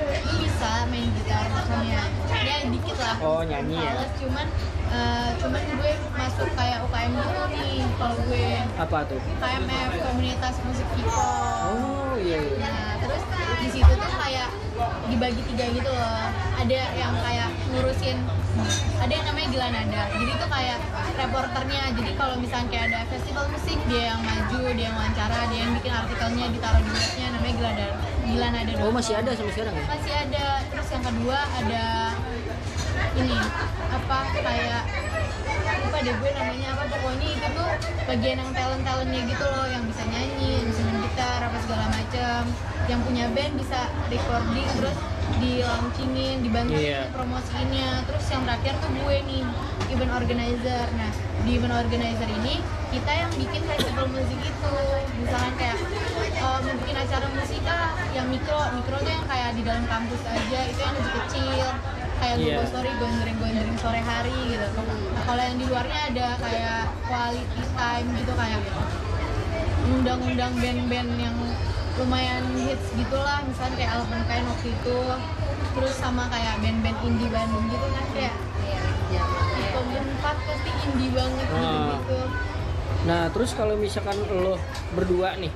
lu 0.00 0.32
bisa 0.40 0.70
main 0.88 1.08
gitar 1.14 1.44
misalnya. 1.52 2.02
Ya 2.40 2.56
dikit 2.68 2.96
lah. 3.00 3.16
Oh, 3.20 3.40
nyanyi 3.44 3.76
ya? 3.76 3.92
Males, 3.92 4.12
cuman 4.16 4.46
eh, 4.90 5.30
cuman 5.38 5.62
gue 5.62 5.92
masuk 6.16 6.48
kayak 6.56 6.78
UKM 6.88 7.12
gitu 7.14 7.42
nih. 7.52 7.78
Kalau 8.00 8.16
gue 8.26 8.46
apa 8.80 8.98
tuh? 9.06 9.20
KMF 9.20 9.92
komunitas 10.00 10.54
musik 10.64 10.86
Kiko 10.96 11.30
oh 11.70 12.14
iya 12.18 12.38
iya. 12.40 12.58
Nah 12.60 12.90
terus 13.00 13.22
di 13.60 13.68
situ 13.70 13.92
tuh 13.92 14.12
kayak 14.18 14.48
dibagi 15.08 15.42
tiga 15.52 15.64
gitu 15.70 15.90
loh. 15.90 16.24
Ada 16.60 16.80
yang 16.96 17.14
kayak 17.24 17.48
ngurusin 17.72 18.18
ada 19.00 19.12
yang 19.12 19.24
namanya 19.24 19.48
Gila 19.48 19.68
Nada. 19.72 20.02
Jadi 20.12 20.32
tuh 20.36 20.48
kayak 20.50 20.78
reporternya. 21.16 21.82
Jadi 21.96 22.10
kalau 22.18 22.34
misalnya 22.36 22.68
kayak 22.68 22.84
ada 22.92 23.00
festival 23.08 23.44
musik 23.52 23.78
dia 23.88 24.12
yang 24.12 24.20
maju 24.20 24.60
dia 24.74 24.84
yang 24.90 24.96
wawancara 24.96 25.38
dia 25.48 25.60
yang 25.64 25.72
bikin 25.78 25.92
artikelnya 25.92 26.46
ditaruh 26.52 26.82
di 26.82 26.90
webnya 26.90 27.26
namanya 27.36 27.54
Gila 27.56 27.72
Nada 27.72 27.88
Gila 28.30 28.48
Nada 28.48 28.72
oh 28.78 28.92
masih 28.92 29.14
ada 29.18 29.30
sampai 29.34 29.52
sekarang 29.52 29.74
ya? 29.74 29.84
Masih 29.86 30.12
ada. 30.14 30.46
Terus 30.70 30.88
yang 30.90 31.04
kedua 31.04 31.38
ada 31.50 31.84
ini 33.10 33.36
apa 33.90 34.18
kayak 34.30 34.82
lupa 35.80 35.98
deh 36.00 36.14
gue 36.14 36.30
namanya 36.30 36.68
apa 36.74 36.84
pokoknya 36.86 37.28
itu 37.32 37.48
tuh 37.50 37.68
bagian 38.06 38.36
yang 38.38 38.50
talent 38.52 38.82
talentnya 38.82 39.20
gitu 39.26 39.44
loh 39.44 39.66
yang 39.66 39.82
bisa 39.86 40.02
nyanyi 40.06 40.62
bisa 40.62 40.80
main 40.84 40.98
gitar 41.02 41.40
apa 41.42 41.58
segala 41.58 41.86
macam 41.90 42.40
yang 42.86 43.00
punya 43.02 43.24
band 43.34 43.54
bisa 43.58 43.80
recording 44.06 44.68
terus 44.78 44.96
di 45.38 45.62
launchingin 45.62 46.42
dibantu 46.42 46.74
Iya. 46.74 47.06
promosiinnya. 47.14 48.02
Terus 48.06 48.24
yang 48.30 48.42
terakhir 48.46 48.74
tuh 48.78 48.90
gue 48.90 49.16
nih 49.26 49.42
event 49.90 50.12
organizer. 50.12 50.86
Nah 50.94 51.10
di 51.40 51.56
event 51.56 51.72
organizer 51.72 52.28
ini 52.28 52.60
kita 52.90 53.12
yang 53.12 53.30
bikin 53.32 53.62
festival 53.64 54.06
musik 54.10 54.40
itu. 54.40 54.72
Misalkan 55.20 55.52
kayak 55.56 55.78
eh, 56.20 56.30
mau 56.42 56.74
bikin 56.84 56.96
acara 56.96 57.26
musik 57.32 57.62
ah, 57.64 57.90
yang 58.12 58.26
mikro 58.28 58.60
mikro 58.76 58.96
tuh 59.00 59.12
yang 59.12 59.26
kayak 59.26 59.50
di 59.56 59.62
dalam 59.62 59.84
kampus 59.86 60.22
aja 60.26 60.60
itu 60.68 60.80
yang 60.80 60.94
lebih 60.98 61.12
kecil. 61.24 61.68
Kayak 62.20 62.36
Iya. 62.36 62.44
Google 62.52 62.68
Story 62.68 62.92
gondreng 63.00 63.36
gondreng 63.40 63.78
sore 63.80 64.00
hari 64.04 64.36
gitu. 64.52 64.66
Nah, 65.16 65.22
kalau 65.24 65.40
yang 65.40 65.56
di 65.56 65.64
luarnya 65.64 66.00
ada 66.12 66.26
kayak 66.36 66.80
quality 67.08 67.64
time 67.72 68.08
gitu 68.12 68.32
kayak 68.36 68.60
undang-undang 69.88 70.52
band-band 70.60 71.10
yang 71.16 71.36
lumayan 71.96 72.44
hits 72.60 72.92
gitulah. 72.92 73.40
Misalnya 73.48 73.74
kayak 73.80 73.90
Alvin 73.96 74.22
Kain 74.28 74.44
waktu 74.44 74.68
itu. 74.68 74.98
Terus 75.70 75.94
sama 75.96 76.28
kayak 76.28 76.60
band-band 76.60 76.98
indie 77.08 77.30
Bandung 77.32 77.64
gitu 77.72 77.86
kan 77.88 78.06
kayak. 78.12 78.36
Iya, 79.10 79.22
zamannya. 80.20 80.28
Tom 80.36 80.36
empat 80.36 80.36
pasti 80.46 80.70
indie 80.86 81.10
banget 81.10 81.46
gitu 81.46 81.56
Ah. 81.58 81.88
gitu 81.96 82.18
nah 83.00 83.22
terus 83.26 83.50
kalau 83.54 83.74
misalkan 83.74 84.12
lo 84.30 84.60
berdua 84.92 85.32
nih 85.34 85.48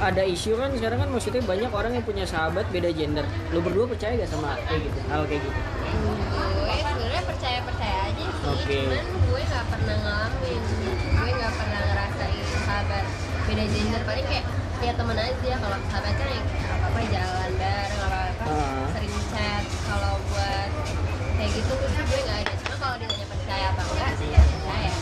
ada 0.00 0.22
isu 0.22 0.54
kan 0.54 0.70
sekarang 0.72 0.98
kan 0.98 1.10
maksudnya 1.10 1.42
banyak 1.42 1.68
orang 1.68 1.92
yang 1.92 2.06
punya 2.06 2.22
sahabat 2.24 2.70
beda 2.70 2.88
gender 2.90 3.20
lo 3.50 3.58
berdua 3.58 3.84
percaya 3.84 4.14
gak 4.16 4.30
sama 4.30 4.54
kayak 4.64 4.86
gitu 4.86 5.00
hal 5.08 5.26
kayak 5.26 5.42
gitu 5.42 5.60
gue 5.90 6.76
sebenarnya 6.78 7.22
percaya 7.26 7.58
percaya 7.60 7.96
aja 8.06 8.24
sih 8.24 8.46
Oke. 8.48 8.78
cuman 8.80 9.04
gue 9.26 9.40
nggak 9.42 9.64
pernah 9.66 9.96
ngalamin 9.98 10.62
gue 11.10 11.30
nggak 11.34 11.52
pernah 11.52 11.80
ngerasain 11.84 12.44
sahabat 12.62 13.04
beda 13.44 13.64
gender 13.66 14.02
paling 14.06 14.24
kayak 14.24 14.44
ya 14.80 14.92
temen 14.94 15.18
aja 15.18 15.52
kalau 15.58 15.78
sahabat 15.84 16.14
kan 16.14 16.28
ya 16.30 16.42
apa 16.70 16.86
apa 16.86 17.00
jalan 17.10 17.50
bareng 17.52 18.00
apa 18.00 18.20
apa 18.30 18.44
Ah. 18.46 18.86
sering 18.94 19.16
chat 19.28 19.64
kalau 19.84 20.14
buat 20.30 20.70
kayak 21.36 21.50
gitu 21.52 21.72
sih 21.74 22.02
gue 22.06 22.20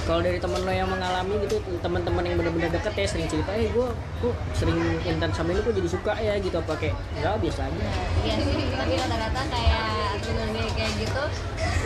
kalau 0.09 0.25
dari 0.25 0.41
temen 0.41 0.65
lo 0.65 0.73
yang 0.73 0.89
mengalami 0.89 1.37
gitu 1.45 1.61
teman-teman 1.85 2.25
yang 2.25 2.41
benar-benar 2.41 2.73
deket 2.73 2.97
ya 2.97 3.05
sering 3.05 3.29
cerita 3.29 3.53
eh 3.53 3.69
gue 3.69 3.89
kok 4.25 4.35
sering 4.57 4.81
intens 5.05 5.37
sama 5.37 5.53
ini 5.53 5.61
kok 5.61 5.77
jadi 5.77 5.89
suka 5.93 6.13
ya 6.17 6.41
gitu 6.41 6.57
apa 6.57 6.73
kayak 6.81 6.97
enggak 7.21 7.37
biasa 7.45 7.61
aja. 7.69 7.77
Nah, 7.77 8.05
iya 8.25 8.35
sih 8.41 8.57
tapi 8.73 8.93
rata-rata 8.97 9.43
kayak 9.53 9.85
temen 10.25 10.49
gue 10.57 10.65
kayak 10.73 10.93
gitu 10.97 11.23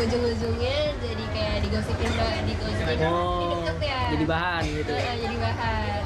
ujung-ujungnya 0.07 0.79
jadi 1.03 1.25
kayak 1.35 1.57
digosipin 1.67 2.11
digosipin. 2.47 2.97
Oh, 3.03 3.43
"Ini 3.43 3.55
deket 3.59 3.77
ya. 3.83 4.01
jadi 4.15 4.25
bahan 4.31 4.63
gitu 4.71 4.91
ya. 4.95 5.03
Iya, 5.03 5.13
jadi 5.27 5.37
bahan. 5.43 6.03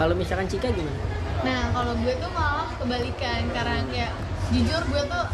Kalau 0.00 0.14
misalkan 0.16 0.46
Cika 0.48 0.68
gimana? 0.72 1.00
Nah 1.44 1.60
kalau 1.76 1.92
gue 2.00 2.14
tuh 2.16 2.30
malah 2.32 2.68
kebalikan 2.80 3.40
karena 3.52 3.84
kayak 3.92 4.12
jujur 4.56 4.82
gue 4.88 5.02
tuh 5.04 5.24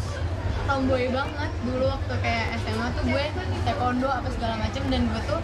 tomboy 0.66 1.04
banget. 1.14 1.50
Dulu 1.62 1.84
waktu 1.86 2.14
kayak 2.18 2.46
SMA 2.66 2.86
tuh 2.98 3.02
gue 3.06 3.24
taekwondo 3.62 4.10
apa 4.10 4.28
segala 4.34 4.54
macem 4.58 4.82
dan 4.90 5.06
gue 5.06 5.22
tuh 5.30 5.38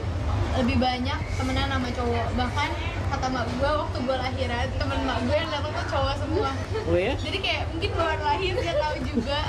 lebih 0.52 0.76
banyak 0.78 1.18
temenan 1.38 1.68
sama 1.70 1.88
cowok. 1.92 2.26
Bahkan 2.36 2.68
kata 3.12 3.26
mak 3.28 3.44
gue 3.56 3.70
waktu 3.70 3.98
gue 4.04 4.16
lahiran 4.16 4.66
temen 4.76 4.98
mak 5.04 5.18
gue 5.24 5.36
yang 5.36 5.50
datang 5.52 5.72
tuh 5.72 5.86
cowok 5.88 6.14
semua. 6.20 6.50
Oh 6.88 6.96
ya? 6.98 7.14
Jadi 7.16 7.38
kayak 7.40 7.62
mungkin 7.72 7.90
bawaan 7.96 8.20
lahir 8.20 8.52
dia 8.56 8.74
tahu 8.76 8.96
juga. 9.04 9.40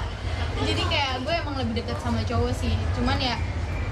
Jadi 0.64 0.84
kayak 0.88 1.14
gue 1.26 1.34
emang 1.34 1.56
lebih 1.60 1.74
deket 1.84 1.98
sama 2.00 2.20
cowok 2.24 2.54
sih. 2.56 2.76
Cuman 2.96 3.18
ya 3.20 3.36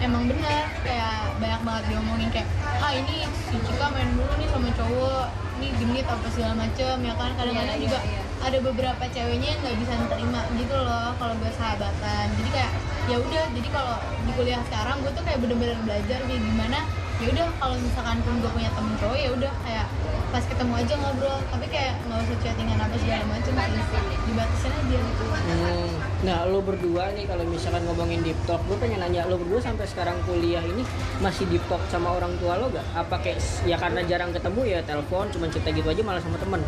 emang 0.02 0.26
bener 0.26 0.65
kayak 0.82 1.38
banyak 1.38 1.62
banget 1.62 1.84
diomongin 1.93 2.30
kayak 2.34 2.47
ah 2.82 2.89
ini 2.95 3.28
si 3.50 3.56
Cika 3.69 3.88
main 3.91 4.10
dulu 4.15 4.34
nih 4.39 4.50
sama 4.50 4.69
cowok. 4.76 5.26
Ini 5.62 5.67
genit 5.78 6.06
apa 6.10 6.28
segala 6.34 6.54
macem 6.58 6.97
ya 7.06 7.13
kan. 7.13 7.32
Kadang-kadang 7.38 7.78
Iya, 7.78 7.86
juga 7.86 8.00
iya, 8.02 8.17
iya. 8.17 8.21
ada 8.41 8.58
beberapa 8.65 9.04
ceweknya 9.13 9.47
yang 9.54 9.60
nggak 9.62 9.78
bisa 9.78 9.93
terima 10.10 10.41
gitu 10.58 10.74
loh 10.74 11.13
kalau 11.21 11.36
gue 11.38 11.52
sahabatan. 11.54 12.26
Jadi 12.41 12.50
kayak 12.50 12.71
ya 13.10 13.17
udah 13.17 13.43
jadi 13.54 13.69
kalau 13.69 13.95
di 14.26 14.32
kuliah 14.34 14.62
sekarang 14.69 14.97
gue 15.02 15.12
tuh 15.13 15.24
kayak 15.26 15.39
bener-bener 15.41 15.78
belajar 15.86 16.19
kayak 16.26 16.41
gimana 16.41 16.80
ya 17.22 17.28
udah 17.30 17.48
kalau 17.62 17.76
misalkan 17.78 18.18
pun 18.26 18.34
gue 18.42 18.52
punya 18.52 18.70
temen 18.74 18.94
cowok 18.98 19.18
ya 19.18 19.30
udah 19.30 19.52
kayak 19.62 19.86
pas 20.32 20.44
ketemu 20.48 20.74
aja 20.74 20.94
ngobrol 20.98 21.38
tapi 21.54 21.66
kayak 21.70 21.94
nggak 22.08 22.18
usah 22.24 22.38
chattingan 22.42 22.80
apa 22.82 22.96
segala 22.98 23.26
macem 23.30 23.54
sih 23.54 24.18
dibatasin 24.26 24.72
aja 24.74 24.98
gitu 24.98 25.24
Hmm. 25.42 25.90
Nah, 26.22 26.46
lo 26.46 26.62
berdua 26.62 27.12
nih 27.12 27.26
kalau 27.26 27.42
misalkan 27.44 27.82
ngomongin 27.84 28.22
deep 28.22 28.38
talk, 28.46 28.62
gue 28.70 28.78
pengen 28.78 29.02
nanya 29.02 29.26
lo 29.26 29.42
berdua 29.42 29.58
sampai 29.58 29.90
sekarang 29.90 30.16
kuliah 30.24 30.62
ini 30.62 30.86
masih 31.18 31.50
deep 31.50 31.66
talk 31.66 31.82
sama 31.90 32.13
orang 32.13 32.38
tua 32.38 32.62
lo 32.62 32.69
gak? 32.69 32.86
Apa 32.94 33.19
kayak 33.19 33.42
ya 33.65 33.74
karena 33.76 34.06
jarang 34.06 34.30
ketemu 34.30 34.62
ya 34.69 34.80
telepon, 34.86 35.28
cuma 35.34 35.50
cerita 35.50 35.74
gitu 35.74 35.88
aja 35.90 36.02
malah 36.06 36.22
sama 36.22 36.38
temen? 36.38 36.62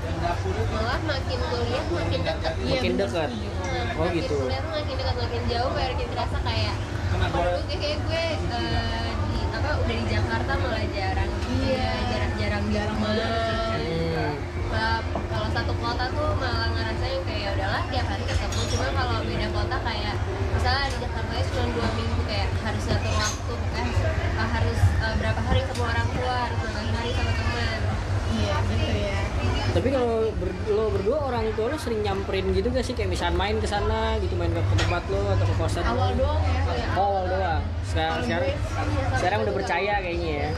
malah 0.74 0.99
makin 1.06 1.39
kuliah 1.39 1.86
makin 1.86 2.20
dekat 2.26 2.54
Iya, 2.60 2.74
Makin 2.76 2.91
bener, 2.91 3.08
dekat. 3.08 3.30
Nah, 3.30 3.93
Oh, 3.93 4.04
makin 4.04 4.18
gitu. 4.20 4.36
kuliah 4.36 4.64
makin 4.66 4.95
dekat 4.97 5.16
makin 5.16 5.41
jauh 5.45 5.72
baru 5.72 5.93
kita 5.95 6.14
rasa 6.18 6.38
kayak 6.41 6.76
kalau 7.14 7.51
dulu 7.54 7.64
kayak 7.70 7.80
kayak 7.80 7.97
gue 8.04 8.24
apa 8.34 9.12
udah 9.82 9.95
di 9.95 10.05
Jakarta 10.07 10.51
malah 10.59 10.86
jarang 10.91 11.32
Iya. 11.63 11.89
jarang 12.11 12.34
jarang 12.38 12.63
Jarang 12.74 12.97
Hmm. 12.97 14.34
Malah 14.74 14.99
kalau 15.30 15.47
satu 15.53 15.74
kota 15.78 16.05
tuh 16.09 16.30
malah 16.41 16.67
ngerasain 16.74 17.21
kayak 17.24 17.41
ya 17.45 17.49
udahlah 17.53 17.84
tiap 17.93 18.05
hari 18.09 18.24
ketemu. 18.26 18.61
Cuma 18.74 18.88
kalau 18.93 19.17
beda 19.21 19.47
kota 19.53 19.78
kayak 19.86 20.15
misalnya 20.49 20.86
di 20.89 20.97
Jakarta 21.05 21.32
ya 21.34 21.43
cuma 21.45 21.63
dua 21.69 21.88
minggu 21.93 22.19
kayak 22.26 22.49
harus 22.63 22.84
satu 22.84 23.09
waktu 23.13 23.53
kan 23.74 23.86
harus 24.49 24.80
eh, 24.97 25.13
berapa 25.21 25.41
hari 25.43 25.59
ketemu 25.61 25.84
orang 25.86 26.07
tua 26.09 26.36
harus 26.49 26.57
berapa 26.57 26.80
hari 26.97 27.11
sama 27.13 27.32
teman. 27.38 27.80
Iya 28.34 28.55
gitu 28.65 28.88
ya 28.97 29.03
Tapi 29.74 29.89
kalau 29.89 30.30
ber- 30.32 30.53
lo 30.69 30.86
berdua 30.88 31.17
orang 31.26 31.49
tua 31.51 31.65
lo 31.67 31.78
sering 31.78 31.99
nyamperin 31.99 32.53
gitu 32.53 32.69
gak 32.69 32.82
sih 32.82 32.93
kayak 32.93 33.09
misalnya 33.09 33.34
main 33.34 33.57
ke 33.57 33.65
sana 33.65 34.15
gitu 34.17 34.34
main 34.34 34.49
ke 34.49 34.61
tempat 34.78 35.01
lo 35.07 35.21
atau 35.28 35.43
ke 35.43 35.55
kosan 35.55 35.82
lo? 35.82 35.89
awal 35.91 36.09
doang 36.13 36.41
ya 36.43 36.61
Oh, 36.93 37.05
awal 37.11 37.26
doang. 37.28 37.61
Sekarang 37.84 38.21
sekarang, 38.21 38.53
sekarang 39.13 39.39
udah 39.41 39.53
percaya 39.55 39.93
kayaknya 39.99 40.34
ya. 40.39 40.49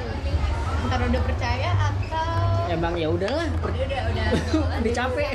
ntar 0.86 1.00
udah 1.02 1.22
percaya 1.24 1.70
atau 1.74 2.68
Emang 2.68 2.94
ya 2.94 3.08
udahlah. 3.08 3.48
per- 3.58 3.72
Dia 3.72 3.86
udah 3.86 4.02
udah 4.06 4.26
Udah 4.82 4.94
capek. 4.94 5.32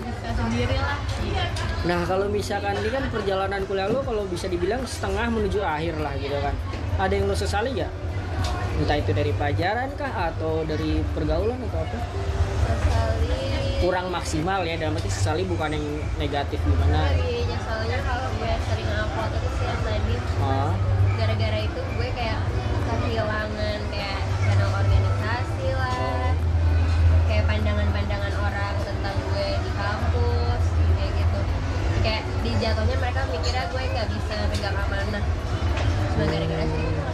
bisa 0.00 0.28
sendiri 0.32 0.76
lah 0.76 0.98
Nah 1.82 2.00
kalau 2.04 2.26
misalkan 2.26 2.74
ini 2.74 2.88
kan 2.88 3.04
perjalanan 3.06 3.62
kuliah 3.64 3.86
lo 3.86 4.00
kalau 4.00 4.24
bisa 4.24 4.46
dibilang 4.46 4.80
setengah 4.82 5.28
menuju 5.28 5.60
akhir 5.60 5.94
lah 5.96 6.16
gitu 6.16 6.36
kan. 6.36 6.56
Ada 6.96 7.12
yang 7.12 7.26
lo 7.26 7.34
sesali 7.34 7.72
gak? 7.74 7.92
Entah 8.78 8.96
itu 8.96 9.12
dari 9.12 9.30
pelajaran 9.30 9.92
kah 9.92 10.08
atau 10.30 10.64
dari 10.64 11.04
pergaulan 11.06 11.60
atau 11.62 11.80
apa? 11.80 11.98
Kurang 13.80 14.12
maksimal 14.12 14.60
ya 14.68 14.76
dalam 14.76 14.92
arti 14.92 15.08
sesali 15.08 15.40
bukan 15.48 15.72
yang 15.72 15.86
negatif 16.20 16.60
gimana? 16.68 17.08
dari 17.08 17.48
nyesalnya 17.48 17.98
kalau 18.04 18.28
gue 18.36 18.52
sering 18.68 18.90
upload 18.92 19.32
itu 19.32 19.48
sih 19.56 19.64
yang 19.64 19.80
tadi 19.80 20.14
Oh, 20.40 20.72
gara-gara 21.16 21.58
itu 21.64 21.80
gue 21.80 22.08
kayak 22.12 22.40
kehilangan 22.84 23.80
kayak 23.88 24.20
channel 24.44 24.70
organisasi 24.76 25.68
lah 25.72 26.36
kayak 27.24 27.44
pandangan-pandangan 27.48 28.34
orang 28.36 28.74
tentang 28.84 29.16
gue 29.16 29.48
di 29.64 29.70
kampus 29.72 30.64
kayak 31.00 31.12
gitu. 31.16 31.40
Kayak 32.04 32.22
di 32.44 32.52
jatuhnya 32.60 32.96
mereka 33.00 33.20
mikirnya 33.32 33.64
gue 33.64 33.82
nggak 33.96 34.08
bisa 34.12 34.36
pegang 34.52 34.76
amanah. 34.76 35.24
Cuma 36.12 36.24
gara-gara 36.28 36.64
sih 36.68 36.84
iya, 36.84 37.04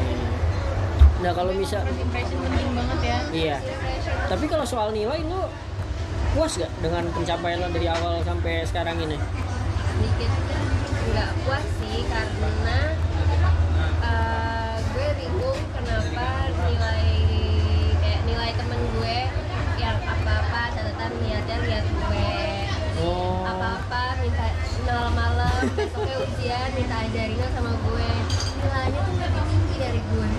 iya. 0.00 0.28
Nah 1.20 1.32
kalau 1.36 1.52
bisa, 1.52 1.84
first 1.84 2.00
impression 2.00 2.38
penting 2.40 2.70
banget 2.72 2.98
ya. 3.04 3.18
Iya. 3.28 3.56
Tapi 4.32 4.44
kalau 4.48 4.64
soal 4.64 4.88
nilai 4.96 5.20
lo 5.28 5.52
puas 6.32 6.56
gak 6.56 6.72
dengan 6.80 7.04
pencapaian 7.12 7.60
lo 7.60 7.68
dari 7.68 7.88
awal 7.90 8.24
sampai 8.24 8.64
sekarang 8.64 8.96
ini? 9.04 9.18
sedikit 10.00 10.32
nggak 11.12 11.30
puas 11.44 11.64
sih 11.76 12.00
karena 12.08 12.78
eh, 14.00 14.74
gue 14.80 15.08
bingung 15.20 15.60
kenapa 15.76 16.28
nilai 16.56 17.04
kayak 18.00 18.20
nilai 18.24 18.50
temen 18.56 18.80
gue 18.96 19.18
yang 19.76 19.98
apa-apa 20.00 20.60
catatan 20.72 21.12
niatnya 21.20 21.56
lihat 21.68 21.84
gue. 21.84 22.32
Oh, 23.00 23.44
apa-apa 23.44 24.24
minta 24.24 24.48
malam-malam 24.88 25.68
besoknya 25.76 26.16
ujian 26.24 26.68
minta 26.72 26.96
ajarin 27.04 27.44
sama 27.52 27.72
gue. 27.76 28.10
Nilainya 28.60 29.00
tuh 29.04 29.14
lebih 29.20 29.44
tinggi 29.52 29.76
dari 29.76 30.00
gue 30.00 30.30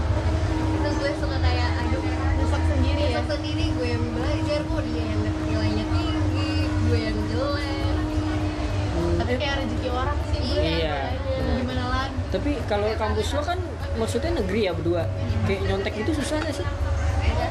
gue 1.01 1.11
suka 1.17 1.37
kayak 1.39 1.69
aduh 1.75 2.01
rusak 2.37 2.61
sendiri 2.63 3.01
ya 3.01 3.09
besok 3.11 3.25
sendiri 3.33 3.65
gue 3.71 3.87
yang 3.89 4.05
belajar 4.11 4.59
kok 4.61 4.81
dia 4.85 5.01
yang 5.03 5.19
nilainya 5.41 5.85
tinggi 5.87 6.51
gue 6.79 6.97
yang 6.99 7.17
jelek 7.25 7.95
tapi 9.17 9.31
kayak 9.35 9.55
rezeki 9.59 9.89
orang 9.89 10.17
sih 10.27 10.39
gue 10.39 10.61
Iya. 10.61 10.97
Gimana 11.57 11.83
lagi 11.89 12.15
tapi 12.29 12.51
kalau 12.63 12.87
kampus 12.95 13.27
lo 13.31 13.41
kan 13.41 13.59
maksudnya 13.93 14.31
negeri 14.33 14.63
ya 14.63 14.71
berdua. 14.71 15.03
Kayak 15.43 15.61
nyontek 15.67 15.93
itu 15.97 16.11
susah 16.13 16.39
gak 16.39 16.53
sih? 16.53 16.63
ya 16.63 17.47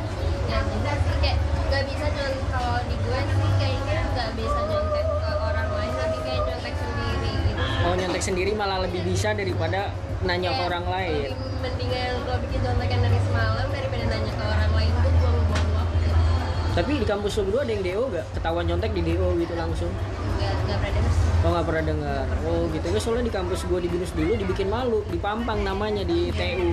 ya 0.46 0.58
bisa 0.62 0.92
sih 0.96 1.14
kayak 1.20 1.36
nggak 1.68 1.82
bisa 1.84 2.06
nyontek 2.08 2.44
kalau 2.48 2.76
di 2.82 2.96
gue 2.96 3.18
sih 3.20 3.50
kayaknya 3.56 3.98
nggak 4.08 4.28
bisa 4.34 4.60
nyontek 4.64 5.04
ke 5.06 5.30
orang 5.38 5.68
lain 5.70 5.92
tapi 5.96 6.16
kayak 6.22 6.40
nyontek 6.44 6.74
sendiri 6.76 7.30
gitu 7.44 7.62
Oh 7.80 7.94
nyontek 7.94 8.22
sendiri 8.22 8.50
malah 8.52 8.78
lebih 8.80 9.02
bisa 9.04 9.28
daripada 9.32 9.80
nanya 10.20 10.48
ke 10.48 10.54
Kayak 10.54 10.66
orang 10.66 10.84
lain. 10.86 11.28
mendingan 11.60 12.12
lo 12.24 12.34
bikin 12.40 12.60
contekan 12.62 12.98
dari 13.00 13.18
Tapi 16.80 16.96
di 16.96 17.04
kampus 17.04 17.36
lo 17.36 17.42
berdua 17.44 17.62
ada 17.68 17.72
yang 17.76 17.84
DO 17.84 18.02
gak? 18.08 18.26
Ketahuan 18.40 18.64
nyontek 18.64 18.96
di 18.96 19.04
DO 19.04 19.36
gitu 19.36 19.52
langsung? 19.52 19.92
nggak 20.40 20.52
nggak 20.64 20.78
pernah 20.80 20.92
denger 20.96 21.12
sih. 21.12 21.28
Oh 21.44 21.50
nggak 21.52 21.66
pernah 21.68 21.84
dengar. 21.84 22.24
Oh 22.48 22.62
gitu. 22.72 22.86
Gue 22.88 23.00
soalnya 23.04 23.24
di 23.28 23.34
kampus 23.36 23.60
gue 23.68 23.78
di 23.84 23.88
Binus 23.92 24.12
dulu 24.16 24.32
dibikin 24.32 24.68
malu, 24.72 25.04
di 25.12 25.18
Pampang 25.20 25.60
namanya 25.60 26.08
di 26.08 26.32
TU. 26.32 26.72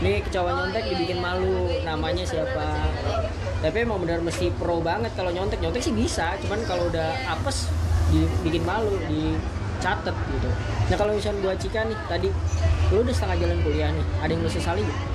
Nih 0.00 0.24
kecawan 0.24 0.56
Oh, 0.56 0.58
nyontek 0.64 0.88
iya, 0.88 0.90
dibikin 0.96 1.18
iya. 1.20 1.26
malu. 1.28 1.68
Gue 1.68 1.76
di 1.76 1.84
Namanya 1.84 2.24
Binus 2.24 2.32
siapa? 2.32 2.64
pernah 2.64 3.20
deh. 3.20 3.32
Tapi 3.60 3.76
emang 3.84 3.98
benar 4.00 4.18
mesti 4.24 4.46
pro 4.56 4.80
banget 4.80 5.12
kalau 5.12 5.28
nyontek. 5.28 5.60
Nyontek 5.60 5.84
sih 5.84 5.92
bisa, 5.92 6.32
cuman 6.40 6.64
kalau 6.64 6.88
udah 6.88 7.12
apes 7.28 7.68
dibikin 8.08 8.64
malu, 8.64 8.96
dicatet 9.04 10.16
gitu. 10.16 10.48
Nah 10.88 10.96
kalau 10.96 11.12
misalnya 11.12 11.44
buat 11.44 11.60
Cika 11.60 11.84
nih 11.84 11.98
tadi, 12.08 12.28
lu 12.88 13.04
udah 13.04 13.12
setengah 13.12 13.36
jalan 13.36 13.58
kuliah 13.60 13.92
nih. 13.92 14.06
Ada 14.24 14.30
yang 14.32 14.40
lu 14.40 14.48
sesali 14.48 14.80
gak? 14.80 15.11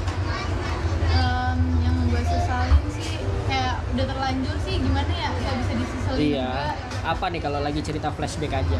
Udah 3.97 4.05
terlanjur 4.07 4.55
sih 4.61 4.75
gimana 4.77 5.09
ya 5.11 5.29
nggak 5.33 5.55
bisa 5.57 5.73
disesalin 5.75 6.21
Iya. 6.21 6.45
juga 6.45 6.65
Apa 7.07 7.25
nih 7.27 7.39
kalau 7.39 7.59
lagi 7.59 7.81
cerita 7.81 8.07
flashback 8.09 8.53
aja? 8.55 8.79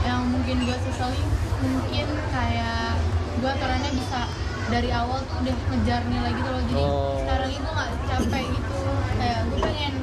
yang 0.00 0.24
mungkin 0.24 0.56
gue 0.60 0.76
sesalin 0.82 1.28
mungkin 1.60 2.06
kayak 2.26 2.96
gue 3.36 3.50
aturannya 3.50 3.90
bisa 3.92 4.20
dari 4.66 4.88
awal 4.90 5.20
tuh 5.22 5.36
udah 5.38 5.52
ngejar 5.68 6.00
nilai 6.06 6.32
gitu 6.32 6.48
loh 6.48 6.62
jadi 6.64 6.80
Oh. 6.80 7.20
sekarang 7.20 7.50
itu 7.52 7.68
nggak 7.68 7.90
capek 8.06 8.44
gitu 8.48 8.76
kayak 9.14 9.40
gue 9.44 9.58
pengen 9.60 9.94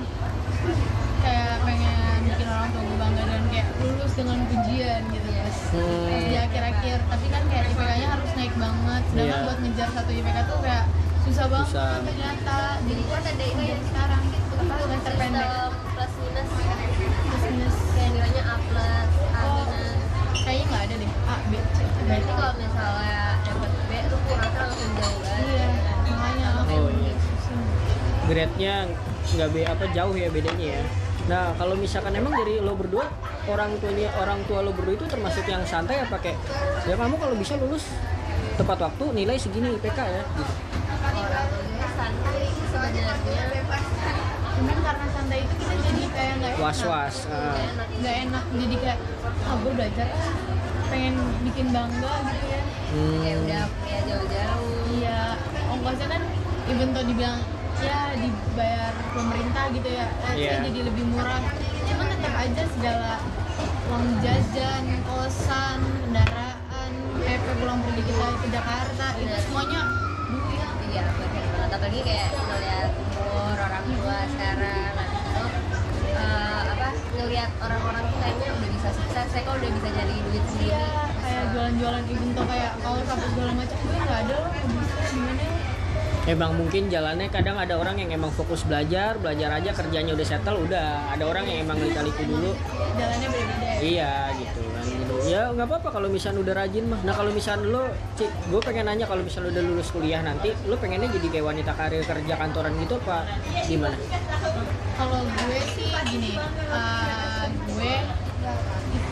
kayak 1.19 1.53
pengen 1.61 1.97
bikin 2.23 2.47
orang 2.47 2.69
tua 2.69 2.81
gue 2.83 2.97
bangga 2.99 3.23
dan 3.25 3.43
kayak 3.47 3.67
lulus 3.79 4.13
dengan 4.13 4.39
pujian 4.45 5.01
gitu 5.09 5.29
ya 5.31 5.45
Hmm. 5.67 6.07
di 6.23 6.35
akhir-akhir 6.37 6.97
tapi 7.03 7.25
kan 7.27 7.43
kayak 7.43 7.65
IPK-nya 7.67 8.07
harus 8.09 8.31
naik 8.33 8.53
banget 8.55 9.01
sedangkan 9.07 9.25
Iya. 9.33 9.43
buat 9.43 9.57
ngejar 9.59 9.89
satu 9.91 10.11
IPK 10.13 10.37
tuh 10.45 10.59
kayak 10.61 10.85
susah 11.27 11.45
banget 11.47 11.67
Susah. 11.69 11.91
ternyata 12.01 12.57
jadi 12.81 13.03
kan 13.03 13.21
ada 13.25 13.45
ini 13.45 13.63
yang 13.67 13.83
sekarang 13.83 14.21
gitu 14.27 14.53
apa 14.53 14.63
Untuk 14.63 14.79
semester 14.87 15.13
pendek 15.17 15.47
sistem 15.47 15.71
plus 15.93 16.13
minus 16.17 16.49
plus 17.27 17.43
minus 17.51 17.75
kayak 17.91 18.09
nilainya 18.15 18.43
A 18.43 18.55
plus 18.63 19.11
A 19.27 19.37
Oh. 19.37 19.53
minus 19.67 19.99
kayaknya 20.41 20.65
nggak 20.67 20.81
ada 20.87 20.95
deh 20.97 21.11
A 21.25 21.35
B 21.43 21.53
C 21.75 21.77
berarti 21.97 22.31
kalau 22.31 22.53
misalnya 22.55 23.19
dapet 23.43 23.71
B 23.75 23.91
lu 24.07 24.17
kurangnya 24.23 24.59
langsung 24.61 24.91
jauh 24.95 25.19
kan 25.21 25.39
iya 25.43 25.67
makanya 26.07 26.47
Oh, 26.67 26.89
iya. 26.91 27.13
grade-nya 28.27 28.73
nggak 29.27 29.49
be 29.49 29.61
apa 29.63 29.85
jauh 29.91 30.15
ya 30.15 30.27
bedanya 30.27 30.67
ya. 30.79 30.83
Nah 31.27 31.51
kalau 31.55 31.75
misalkan 31.75 32.11
emang 32.11 32.31
dari 32.33 32.59
lo 32.59 32.75
berdua 32.75 33.07
orang 33.45 33.75
tuanya 33.77 34.07
orang 34.15 34.39
tua 34.43 34.63
lo 34.63 34.71
berdua 34.71 34.95
itu 34.95 35.05
termasuk 35.05 35.43
yang 35.43 35.63
santai 35.63 35.99
apa 35.99 36.15
kayak 36.17 36.39
ya 36.83 36.95
kamu 36.95 37.15
kalau 37.15 37.35
bisa 37.35 37.55
lulus 37.55 37.91
tepat 38.55 38.77
waktu 38.81 39.03
nilai 39.13 39.35
segini 39.35 39.75
IPK 39.75 39.99
ya 40.01 40.23
gitu. 40.23 40.53
orang 41.17 41.47
gue 41.51 41.89
santai 41.93 42.39
sebenarnya 42.63 43.15
cuman 44.57 44.77
karena 44.81 45.07
santai 45.09 45.39
itu 45.41 45.53
kita 45.57 45.73
jadi 45.97 46.07
kayak 46.13 46.33
nggak 46.37 46.53
was 46.61 46.79
was 46.85 47.15
Nggak 47.25 47.57
enak 47.57 47.87
nggak 47.97 48.15
enak. 48.23 48.43
Jadi 48.53 48.75
kayak 48.77 48.99
ah 49.43 49.55
gue 49.57 49.71
belajar 49.73 50.07
pengen 50.87 51.15
bikin 51.43 51.65
bangga 51.69 52.13
gitu 52.23 52.45
ya. 52.47 52.61
Kayak 52.87 53.37
udah 53.41 53.63
kuliah 53.67 54.01
jauh-jauh. 54.05 54.77
Iya. 54.93 55.21
Ongkosnya 55.67 56.07
kan 56.07 56.21
even 56.67 56.87
though 56.93 57.03
dibilang 57.03 57.39
ya 57.77 57.99
dibayar 58.13 58.93
pemerintah 59.13 59.63
gitu 59.69 59.89
ya 59.91 60.07
eh, 60.23 60.33
Iya. 60.33 60.53
jadi 60.65 60.79
lebih 60.85 61.03
murah. 61.07 61.41
Cuman 61.83 62.05
tetap 62.09 62.33
aja 62.35 62.63
segala 62.71 63.11
uang 63.87 64.05
jajan 64.19 64.83
kosan 65.03 65.79
kendaraan 66.01 66.91
PP 67.17 67.45
pulang 67.57 67.79
pergi 67.81 68.01
kita 68.03 68.27
ke 68.35 68.47
Jakarta 68.49 69.05
itu 69.15 69.25
Bener. 69.25 69.41
semuanya 69.41 69.81
duit. 70.27 70.69
Iya 70.87 71.03
bener 71.13 71.45
banget. 71.47 71.69
Apalagi 71.69 71.99
kayak 72.01 72.29
ngeliat 72.33 72.91
umur 73.13 73.57
orang 73.57 73.85
tua 73.87 74.17
sekarang. 74.27 74.91
itu 74.97 75.06
apa 77.17 77.25
ngeliat 77.25 77.51
orang-orang 77.65 78.03
tuh 78.13 78.19
kayaknya 78.21 78.49
udah 78.53 78.69
bisa 78.77 78.89
sukses 78.93 79.25
saya 79.33 79.41
kok 79.41 79.57
udah 79.57 79.71
bisa 79.73 79.89
jadi 79.89 80.15
duit 80.21 80.43
sendiri 80.53 80.69
Iya, 80.69 80.85
kayak 81.17 81.45
jualan-jualan 81.49 82.03
event 82.13 82.31
tuh 82.37 82.45
kayak 82.45 82.71
kaos 82.77 83.07
apa 83.09 83.25
segala 83.33 83.51
macam 83.57 83.77
gue 83.81 83.97
nggak 83.97 84.19
ada 84.21 84.35
loh 84.37 84.51
gimana 84.53 85.41
ya 85.41 85.55
Emang 86.27 86.51
mungkin 86.59 86.83
jalannya 86.91 87.27
kadang 87.31 87.55
ada 87.55 87.79
orang 87.79 88.03
yang 88.03 88.11
emang 88.11 88.27
fokus 88.35 88.67
belajar, 88.67 89.15
belajar 89.15 89.47
aja 89.47 89.71
kerjanya 89.71 90.11
udah 90.11 90.27
settle, 90.27 90.59
udah. 90.59 91.15
Ada 91.15 91.23
orang 91.23 91.47
yang 91.47 91.63
emang 91.63 91.79
lika-liku 91.79 92.19
dulu, 92.27 92.51
jalannya 92.99 93.27
beda-beda 93.31 93.67
ya 93.71 93.79
iya. 93.79 94.13
Gitu. 94.35 94.66
Ya 95.27 95.51
nggak 95.51 95.67
apa-apa 95.67 95.89
kalau 95.91 96.07
misalnya 96.07 96.39
udah 96.39 96.55
rajin 96.55 96.87
mah. 96.87 96.99
Nah 97.03 97.11
kalau 97.11 97.35
misalnya 97.35 97.67
lo, 97.67 97.83
Cik, 98.15 98.31
gue 98.47 98.61
pengen 98.63 98.87
nanya 98.87 99.03
kalau 99.03 99.27
misalnya 99.27 99.51
udah 99.59 99.63
lulus 99.67 99.91
kuliah 99.91 100.23
nanti, 100.23 100.55
lo 100.71 100.79
pengennya 100.79 101.11
jadi 101.11 101.27
kayak 101.27 101.45
wanita 101.51 101.71
karir 101.75 102.03
kerja 102.07 102.33
kantoran 102.39 102.71
gitu 102.79 102.95
apa 103.03 103.27
gimana? 103.67 103.97
kalau 104.97 105.21
gue 105.21 105.59
sih 105.77 105.93
gini 106.09 106.33
eh, 106.41 107.45
gue 107.69 107.93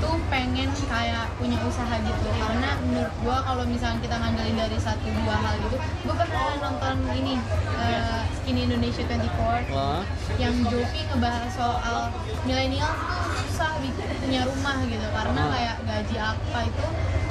itu 0.06 0.22
pengen 0.30 0.70
kayak 0.86 1.26
punya 1.41 1.58
usaha 1.66 1.95
gitu. 1.97 2.28
Karena 2.38 2.78
menurut 2.86 3.14
gue 3.26 3.38
kalau 3.41 3.64
misalnya 3.66 3.99
kita 4.06 4.16
ngandelin 4.22 4.53
dari 4.53 4.78
satu 4.78 5.06
dua 5.10 5.36
hal 5.41 5.53
gitu 5.66 5.78
gue 5.82 6.16
pernah 6.16 6.53
nonton 6.62 6.95
ini 7.18 7.34
eh, 7.82 8.22
Skin 8.38 8.58
Indonesia 8.70 9.01
24 9.10 9.74
Wah, 9.74 10.06
yang 10.38 10.53
Jovi 10.70 11.01
ngebahas 11.10 11.49
soal 11.49 12.14
milenial 12.45 12.93
tuh 12.93 13.34
susah 13.49 13.74
bikin 13.82 14.06
punya 14.22 14.41
rumah 14.45 14.78
gitu. 14.86 15.08
Karena 15.10 15.41
Ah. 15.41 15.49
kayak 15.51 15.76
gaji 15.86 16.16
apa 16.22 16.60
itu 16.70 16.86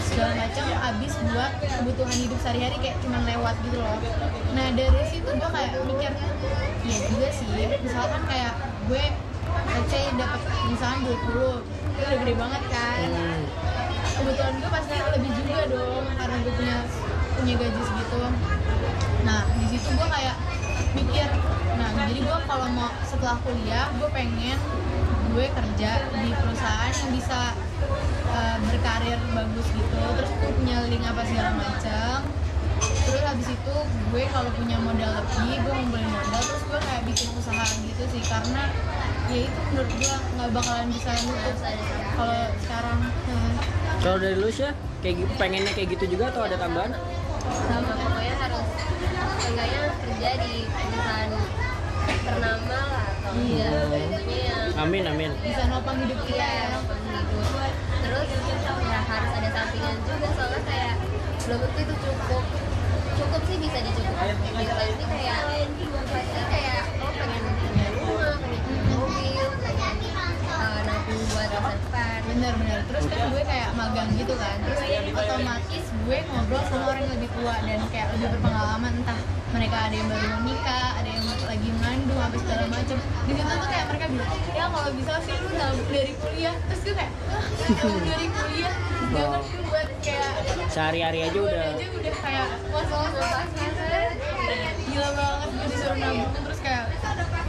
segala 0.04 0.32
macam 0.36 0.64
habis 0.82 1.12
buat 1.30 1.52
kebutuhan 1.62 2.16
hidup 2.18 2.38
sehari-hari 2.42 2.76
kayak 2.82 2.98
cuma 2.98 3.18
lewat 3.22 3.54
gitu 3.62 3.78
loh. 3.78 3.98
Nah 4.58 4.66
dari 4.74 5.02
situ 5.06 5.30
gue 5.30 5.50
kayak 5.54 5.70
mikir 5.86 6.12
ya 6.84 6.98
juga 7.06 7.28
sih. 7.30 7.46
Misalkan 7.86 8.22
kayak 8.26 8.52
gue 8.90 9.04
let's 9.54 9.90
say 9.90 10.04
dapat 10.18 10.40
misalkan 10.66 11.00
20 11.06 11.14
itu 11.14 11.48
udah 11.94 12.16
gede 12.20 12.34
banget 12.34 12.62
kan? 12.70 13.08
Hmm. 13.10 13.42
kebutuhan 14.14 14.54
gue 14.62 14.70
pasti 14.70 14.94
lebih 14.94 15.30
juga 15.42 15.62
dong 15.74 16.04
karena 16.14 16.36
gue 16.42 16.52
punya 16.54 16.78
punya 17.34 17.54
gaji 17.58 17.82
segitu. 17.82 18.22
Nah 19.26 19.40
di 19.58 19.66
situ 19.74 19.88
gue 19.90 20.08
kayak 20.08 20.36
mikir 20.94 21.28
nah 21.74 21.90
jadi 21.90 22.14
gue 22.22 22.38
kalau 22.46 22.68
mau 22.70 22.90
setelah 23.02 23.36
kuliah 23.42 23.90
gue 23.98 24.08
pengen 24.14 24.58
gue 25.34 25.46
kerja 25.50 25.90
di 26.14 26.30
perusahaan 26.30 26.94
yang 26.94 27.10
bisa 27.10 27.40
uh, 28.30 28.56
berkarir 28.70 29.18
bagus 29.34 29.66
gitu. 29.74 29.98
Terus 29.98 30.32
gue 30.38 30.50
punya 30.62 30.76
link 30.86 31.02
apa 31.02 31.22
segala 31.26 31.50
macam 31.58 32.18
terus 32.84 33.22
habis 33.22 33.48
itu 33.48 33.76
gue 34.12 34.22
kalau 34.34 34.50
punya 34.54 34.76
modal 34.82 35.10
lebih 35.14 35.56
gue 35.62 35.72
ngumpulin 35.72 36.10
modal 36.10 36.42
terus 36.42 36.62
gue 36.70 36.78
kayak 36.78 37.02
bikin 37.06 37.28
usaha 37.34 37.64
gitu 37.82 38.02
sih. 38.14 38.22
Karena 38.22 38.70
ya 39.24 39.38
itu 39.40 39.60
menurut 39.72 39.92
gue 39.94 40.14
nggak 40.36 40.50
bakalan 40.52 40.86
bisa 40.88 41.10
nutup 41.24 41.56
kalau 42.14 42.40
sekarang 42.60 42.98
nah, 43.00 43.52
Kalau 43.98 44.16
dari 44.20 44.36
lu 44.36 44.48
sih 44.48 44.68
kayak 45.00 45.14
gitu, 45.16 45.32
pengennya 45.34 45.72
kayak 45.72 45.88
gitu 45.96 46.04
juga 46.12 46.28
atau 46.28 46.44
ada 46.44 46.56
tambahan? 46.56 46.92
sama 47.44 47.92
pokoknya 47.94 48.34
harus 48.38 48.68
enggaknya 49.44 49.80
kerja 49.94 50.30
di 50.38 50.52
perusahaan 50.64 51.30
ternama 52.24 52.78
lah 52.84 53.04
atau 53.10 53.32
Iya. 53.34 53.68
pokoknya 53.68 54.18
yang 54.40 54.80
Amin 54.80 55.04
amin. 55.06 55.30
bisa 55.40 55.62
nopang 55.68 55.96
hidup 56.00 56.18
kita 56.24 56.36
iya 56.36 56.48
ya 56.48 56.64
yang 56.68 56.84
hidup 56.84 57.72
terus 58.00 58.28
ya 58.82 58.98
harus 59.02 59.30
ada 59.34 59.48
sampingan 59.50 59.96
juga 60.02 60.28
soalnya 60.32 60.60
kayak 60.64 60.94
belum 61.44 61.58
tentu 61.60 61.80
itu 61.80 61.94
cukup 62.00 62.44
cukup 63.14 63.40
sih 63.44 63.56
bisa 63.60 63.78
dicukupin 63.80 64.36
gitu 64.56 64.72
tapi 64.74 65.04
kayak 65.06 65.38
pasti 66.04 66.40
kayak 66.48 66.73
bener-bener. 72.24 72.78
Terus 72.88 73.04
kan 73.08 73.20
gue 73.30 73.42
kayak 73.44 73.68
magang 73.76 74.10
gitu 74.16 74.34
kan. 74.36 74.56
Terus 74.64 74.80
otomatis 75.14 75.84
gue 76.04 76.18
ngobrol 76.28 76.62
sama 76.68 76.84
orang 76.92 77.02
yang 77.04 77.12
lebih 77.16 77.30
tua 77.32 77.54
dan 77.64 77.80
kayak 77.92 78.08
lebih 78.16 78.28
berpengalaman. 78.36 78.92
Entah 79.00 79.18
mereka 79.54 79.76
ada 79.86 79.94
yang 79.94 80.08
baru 80.10 80.38
nikah 80.42 80.88
ada 80.98 81.08
yang 81.14 81.24
lagi 81.46 81.68
mengandung 81.78 82.20
apa 82.20 82.36
segala 82.42 82.64
macam. 82.66 82.96
Di 82.98 83.32
situ 83.38 83.52
tuh 83.54 83.68
kayak 83.70 83.84
mereka 83.86 84.04
bilang 84.10 84.30
ya 84.50 84.64
kalau 84.66 84.90
bisa 84.98 85.12
sih 85.22 85.34
lu 85.38 85.50
nabung 85.54 85.90
dari 85.92 86.12
kuliah. 86.18 86.54
Terus 86.66 86.80
gue 86.82 86.94
kayak 86.98 87.12
"Hah, 87.30 87.44
nabung 87.70 88.04
dari 88.04 88.26
kuliah? 88.26 88.74
Wow. 89.14 89.38
tuh 89.46 89.62
buat 89.70 89.88
kayak 90.02 90.30
Sehari-hari 90.72 91.18
aja 91.30 91.38
udah. 91.38 91.66
aja 91.76 91.86
udah 91.86 92.14
kayak 92.18 92.48
was-was 92.74 93.12
was 93.14 93.50
gila 94.90 95.10
banget 95.14 95.48
gue 95.54 95.66
disuruh 95.70 95.98
nabung. 96.02 96.30
Terus 96.34 96.60
kayak 96.64 96.84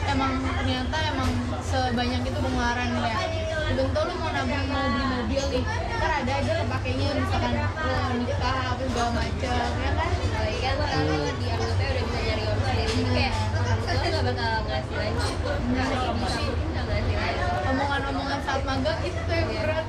emang 0.05 0.33
ternyata 0.45 0.97
emang 1.09 1.29
sebanyak 1.65 2.21
itu 2.21 2.39
pengeluaran 2.39 2.89
kayak 3.01 3.21
bentuk 3.65 4.03
lu 4.05 4.13
mau 4.21 4.29
nabung 4.29 4.67
mau 4.69 4.85
beli 4.93 5.05
mobil 5.09 5.43
nih. 5.49 5.63
Ntar 5.65 6.11
ada 6.21 6.33
aja 6.37 6.51
kepakainya 6.61 7.07
misalkan 7.17 7.53
lo 7.57 7.97
nikah 8.21 8.57
apa 8.75 8.83
segala 8.85 9.09
macem 9.17 9.69
ya 9.81 9.91
kan? 9.97 10.11
Apalagi 10.13 10.57
kan 10.61 10.75
kalau 10.77 11.05
dianggapnya 11.09 11.53
udah 11.57 12.03
bisa 12.05 12.19
nyari 12.21 12.43
sendiri. 12.45 12.83
Jadi 12.85 13.03
kayak 13.09 13.33
orang 13.57 13.79
tua 13.81 13.93
nggak 13.95 14.23
bakal 14.29 14.51
ngasih 14.69 14.95
lagi. 14.95 15.29
Nggak 15.73 15.85
ngasih 15.89 16.49
nggak 16.71 16.83
ngasih 16.85 17.17
lagi 17.17 17.64
omongan-omongan 17.75 18.39
saat 18.47 18.61
magang 18.63 18.99
itu 19.03 19.19
tuh 19.27 19.35
yang 19.35 19.49
berat. 19.51 19.85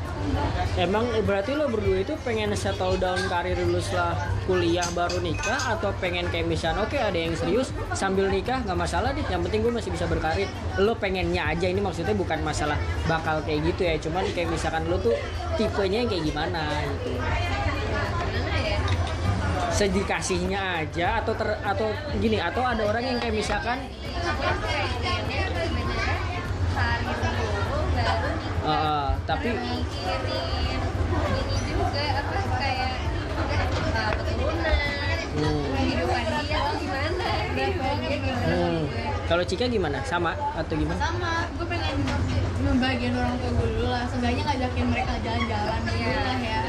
Emang 0.77 1.07
berarti 1.23 1.55
lo 1.55 1.71
berdua 1.71 2.03
itu 2.03 2.19
pengen 2.27 2.51
settle 2.59 2.99
down 2.99 3.17
karir 3.31 3.55
dulu 3.55 3.79
setelah 3.79 4.19
kuliah 4.45 4.85
baru 4.93 5.23
nikah? 5.23 5.79
Atau 5.79 5.95
pengen 6.03 6.27
kayak 6.35 6.51
misalnya 6.51 6.83
oke 6.83 6.99
ada 6.99 7.15
yang 7.15 7.33
serius 7.39 7.71
sambil 7.95 8.27
nikah 8.27 8.59
nggak 8.67 8.75
masalah 8.75 9.15
deh. 9.15 9.23
Yang 9.31 9.49
penting 9.49 9.61
gue 9.63 9.73
masih 9.73 9.91
bisa 9.95 10.05
berkarir. 10.11 10.51
Lo 10.83 10.99
pengennya 10.99 11.47
aja 11.47 11.71
ini 11.71 11.79
maksudnya 11.79 12.13
bukan 12.19 12.43
masalah 12.43 12.77
bakal 13.07 13.39
kayak 13.47 13.71
gitu 13.71 13.87
ya. 13.87 13.95
Cuman 14.03 14.27
kayak 14.35 14.51
misalkan 14.51 14.83
lo 14.91 14.99
tuh 14.99 15.15
tipenya 15.55 16.03
yang 16.03 16.11
kayak 16.11 16.25
gimana 16.27 16.63
gitu. 16.91 17.09
Ya 17.15 17.47
sedikasihnya 19.77 20.89
aja 20.89 21.21
atau 21.21 21.37
ter, 21.37 21.53
atau 21.61 21.93
gini 22.17 22.41
atau 22.41 22.65
ada 22.65 22.81
orang 22.89 23.05
yang 23.05 23.19
kayak 23.21 23.37
misalkan 23.37 23.77
eh, 28.67 28.75
eh, 28.75 29.09
tapi 29.23 29.49
mikirin 29.55 30.23
ini 30.27 31.57
juga 31.71 32.05
apa 32.19 32.39
kayak 32.59 32.95
uh, 33.95 34.13
keturunan. 34.19 35.17
Hmm, 35.37 35.65
kehidupan 35.77 36.23
dia 36.43 36.59
tuh 36.59 36.77
gimana 36.83 37.29
kehidupannya 37.55 38.09
gimana 38.19 38.47
hmm. 38.51 38.83
kalau 39.31 39.43
Cika 39.47 39.67
gimana? 39.71 39.99
Sama 40.03 40.33
atau 40.59 40.75
gimana? 40.75 40.99
Sama. 40.99 41.35
Gue 41.55 41.67
pengen 41.71 41.97
membagian 42.67 43.13
orang 43.15 43.35
tua 43.39 43.51
gue 43.55 43.69
dulu 43.71 43.87
lah. 43.87 44.05
Seenggaknya 44.11 44.43
ngajakin 44.51 44.87
mereka 44.91 45.13
jalan-jalan 45.23 45.81
dulu 45.87 46.11
lah 46.11 46.39
ya. 46.43 46.63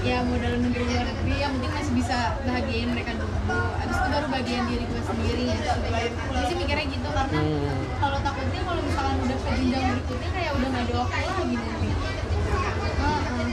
Ya 0.00 0.18
modal 0.24 0.54
negeri 0.62 0.84
luar 0.88 1.04
negeri 1.10 1.34
yang 1.42 1.52
penting 1.58 1.72
masih 1.76 1.94
bisa 1.98 2.16
bahagiain 2.46 2.88
mereka 2.88 3.12
dulu 3.18 3.39
abis 3.76 3.96
itu 3.96 4.08
baru 4.08 4.26
bagian 4.28 4.62
diri 4.64 4.84
gue 4.84 5.02
sendiri 5.02 5.42
ya 5.46 5.56
gue 5.76 6.42
sih 6.42 6.56
mikirnya 6.56 6.86
gitu 6.88 7.08
karena 7.10 7.38
Hmm. 7.40 7.76
kalau 7.96 8.18
takutnya 8.20 8.60
kalau 8.62 8.80
misalkan 8.80 9.16
udah 9.20 9.36
ke 9.36 9.50
jenjang 9.52 9.84
berikutnya 9.92 10.28
kayak 10.30 10.52
udah 10.52 10.68
gak 10.68 10.82
ada 10.82 10.94
waktu 10.96 11.18
lagi 11.30 11.56
nanti. 11.56 11.89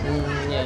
Hmm, 0.07 0.47
iya, 0.47 0.61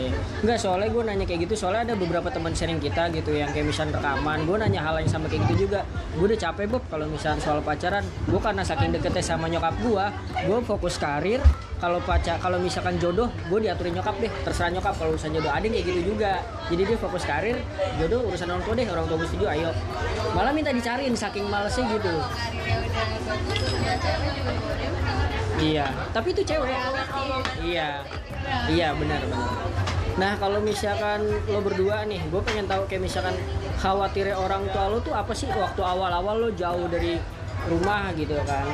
iya. 0.46 0.56
Soalnya 0.62 0.90
gue 0.94 1.02
nanya 1.02 1.26
kayak 1.26 1.50
gitu, 1.50 1.54
soalnya 1.58 1.92
ada 1.92 1.96
beberapa 1.98 2.30
teman 2.30 2.54
sharing 2.54 2.78
kita 2.78 3.10
gitu 3.10 3.34
yang 3.34 3.50
kayak 3.50 3.74
misalnya 3.74 3.98
rekaman, 3.98 4.46
gue 4.46 4.58
nanya 4.62 4.82
hal 4.86 5.02
yang 5.02 5.10
sama 5.10 5.26
kayak 5.26 5.50
gitu 5.50 5.66
juga. 5.66 5.82
Gue 6.14 6.30
udah 6.30 6.40
capek 6.40 6.66
Bob 6.70 6.84
kalau 6.94 7.10
misalnya 7.10 7.42
soal 7.42 7.60
pacaran. 7.66 8.06
Gue 8.30 8.38
karena 8.38 8.62
saking 8.62 8.94
deketnya 8.94 9.24
sama 9.26 9.50
nyokap 9.50 9.74
gue, 9.82 10.06
gue 10.46 10.60
fokus 10.62 11.02
karir. 11.02 11.42
Kalau 11.82 11.98
pacar, 12.06 12.38
kalau 12.38 12.62
misalkan 12.62 13.02
jodoh, 13.02 13.34
gue 13.50 13.60
diaturin 13.66 13.98
nyokap 13.98 14.14
deh. 14.22 14.30
Terserah 14.46 14.70
nyokap 14.70 14.94
kalau 15.02 15.18
urusan 15.18 15.34
jodoh. 15.34 15.50
Ada 15.50 15.66
kayak 15.66 15.86
gitu 15.90 16.14
juga. 16.14 16.38
Jadi 16.70 16.82
dia 16.86 16.98
fokus 17.02 17.26
karir, 17.26 17.58
jodoh 17.98 18.22
urusan 18.30 18.46
orang 18.54 18.62
tua 18.62 18.74
deh. 18.78 18.86
Orang 18.86 19.06
tua 19.10 19.18
gue 19.18 19.30
setuju, 19.34 19.50
ayo. 19.50 19.74
Malah 20.38 20.54
minta 20.54 20.70
dicariin 20.70 21.18
saking 21.18 21.50
malesnya 21.50 21.90
gitu. 21.90 22.14
kalau 22.14 22.30
karirnya 22.38 22.78
udah 22.86 23.02
bagus 23.26 23.60
udah 23.66 23.96
cewek 23.98 24.30
juga 24.38 24.54
boleh 24.62 24.90
Iya, 25.62 25.86
tapi 26.10 26.34
itu 26.34 26.42
cewek. 26.42 26.74
Iya, 27.62 28.02
iya 28.74 28.88
benar 28.98 29.22
benar. 29.30 29.50
Nah 30.18 30.34
kalau 30.42 30.60
misalkan 30.60 31.22
lo 31.48 31.62
berdua 31.62 32.04
nih, 32.10 32.20
gue 32.28 32.42
pengen 32.44 32.66
tahu 32.68 32.84
kayak 32.90 33.06
misalkan 33.06 33.38
khawatirnya 33.80 34.36
orang 34.36 34.66
tua 34.74 34.90
lo 34.92 34.98
tuh 35.00 35.14
apa 35.16 35.32
sih 35.32 35.48
waktu 35.48 35.82
awal-awal 35.82 36.36
lo 36.42 36.50
jauh 36.52 36.90
dari 36.90 37.22
rumah 37.70 38.10
gitu 38.18 38.36
kan? 38.44 38.68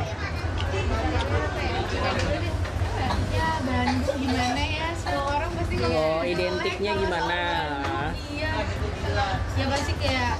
ya 3.37 3.49
Bandung 3.63 4.17
gimana 4.17 4.63
ya 4.65 4.87
semua 4.97 5.25
orang 5.37 5.51
pasti 5.55 5.73
Oh 5.77 5.87
ngomong 5.87 6.25
identiknya 6.25 6.91
gimana? 6.97 7.41
iya 8.33 8.51
ya 9.57 9.65
pasti 9.71 9.93
kayak 10.01 10.33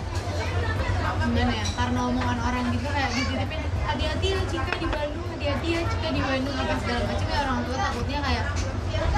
gimana 1.27 1.53
ya 1.53 1.65
karena 1.77 1.99
omongan 2.07 2.39
orang 2.41 2.63
gitu 2.73 2.87
kayak 2.89 3.11
dititipin 3.13 3.61
hati-hati 3.85 4.27
ya 4.33 4.41
Cika 4.49 4.73
di 4.79 4.87
Bandung 4.89 5.26
hati-hati 5.47 5.79
ya 5.79 5.81
Cika 5.87 6.09
di 6.11 6.19
Bandung 6.19 6.57
apa 6.59 6.75
segala 6.83 7.01
macam 7.07 7.27
ya 7.31 7.39
orang 7.47 7.59
tua 7.63 7.77
takutnya 7.79 8.19
kayak 8.19 8.45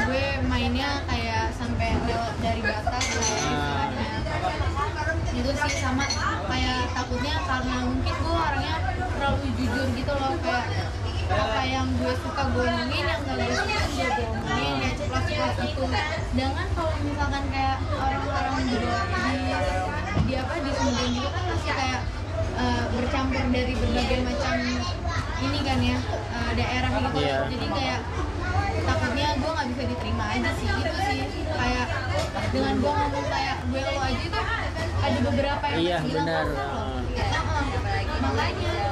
gue 0.06 0.26
mainnya 0.46 0.90
kayak 1.10 1.46
sampai 1.58 1.90
lewat 2.06 2.36
dari 2.38 2.62
batas 2.62 3.06
kayak 3.10 3.50
Ah. 3.50 3.90
itu 5.34 5.52
sih 5.58 5.76
sama 5.82 6.06
kayak 6.46 6.80
takutnya 6.94 7.34
karena 7.50 7.76
mungkin 7.82 8.14
gue 8.14 8.36
orangnya 8.38 8.76
terlalu 8.94 9.48
jujur 9.58 9.88
gitu 9.98 10.14
loh 10.14 10.34
kayak 10.46 10.66
apa 11.34 11.62
yang 11.66 11.88
gue 11.98 12.14
suka 12.22 12.44
gue 12.54 12.66
omongin 12.78 13.06
yang 13.10 13.22
gak 13.26 13.38
gue 13.42 13.56
suka 13.58 13.82
gue 13.90 14.26
omongin 14.30 14.74
ya 14.86 14.90
ceplos 15.02 15.24
ceplos 15.26 15.56
gitu 15.66 15.84
sedangkan 16.30 16.68
kalau 16.78 16.94
misalkan 17.02 17.44
kayak 17.50 17.78
orang-orang 17.98 18.56
di 18.70 18.78
di 20.30 20.34
apa 20.38 20.54
di 20.62 20.72
Sumedang 20.78 21.10
gitu 21.10 21.30
kan 21.34 21.44
masih 21.50 21.74
kayak 21.74 22.02
eh, 22.54 22.84
bercampur 22.94 23.44
dari 23.50 23.74
berbagai 23.74 24.20
macam 24.30 24.58
ini 25.42 25.60
kan 25.62 25.80
ya 25.82 25.98
eh, 25.98 26.52
daerah 26.54 26.90
gitu 26.92 27.18
Iya. 27.20 27.40
jadi 27.48 27.68
kayak 27.70 28.00
takutnya 28.82 29.28
gue 29.36 29.52
nggak 29.52 29.68
bisa 29.70 29.84
diterima 29.86 30.26
aja 30.30 30.52
sih 30.54 30.68
itu 30.68 30.92
sih 31.00 31.20
kayak 31.50 31.88
dengan 32.50 32.74
gue 32.76 32.92
ngomong 32.92 33.26
kayak 33.28 33.58
gue 33.66 33.82
lo 33.82 33.92
aja 34.00 34.20
itu 34.20 34.40
ada 35.00 35.18
beberapa 35.22 35.66
yang 35.66 35.80
Iya, 35.80 35.98
bilang 36.02 36.26
benar. 36.26 36.46
Heeh. 36.50 36.98
makanya 38.20 38.72
iya 38.72 38.88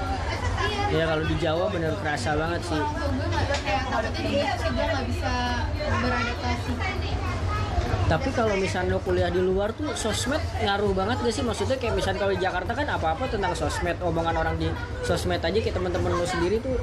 Ya 0.90 1.04
kalau 1.06 1.24
di 1.24 1.36
Jawa 1.38 1.66
bener 1.68 1.94
kerasa 2.00 2.32
banget 2.34 2.62
sih. 2.64 2.80
orang 2.80 2.96
tua 2.96 3.08
gue 3.12 3.28
nggak 3.28 3.60
kayak 3.60 3.84
takutnya 3.88 4.24
gue 4.56 4.86
nggak 4.88 5.06
bisa 5.06 5.34
beradaptasi 6.00 6.72
Tapi 8.08 8.32
kalau 8.32 8.56
misalnya 8.56 8.96
lo 8.96 9.02
kuliah 9.02 9.28
di 9.28 9.38
luar 9.38 9.70
tuh 9.72 9.92
sosmed 9.94 10.40
ngaruh 10.58 10.96
banget 10.96 11.20
gak 11.20 11.34
sih? 11.34 11.44
Maksudnya 11.44 11.76
kayak 11.76 11.92
misalnya 11.94 12.20
kalau 12.22 12.32
di 12.32 12.40
Jakarta 12.40 12.72
kan 12.72 12.88
apa-apa 12.88 13.28
tentang 13.28 13.52
sosmed, 13.52 14.00
omongan 14.00 14.32
orang 14.34 14.56
di 14.56 14.72
sosmed 15.04 15.38
aja 15.38 15.54
kayak 15.54 15.76
teman-teman 15.76 16.12
lo 16.14 16.24
sendiri 16.24 16.58
tuh 16.58 16.80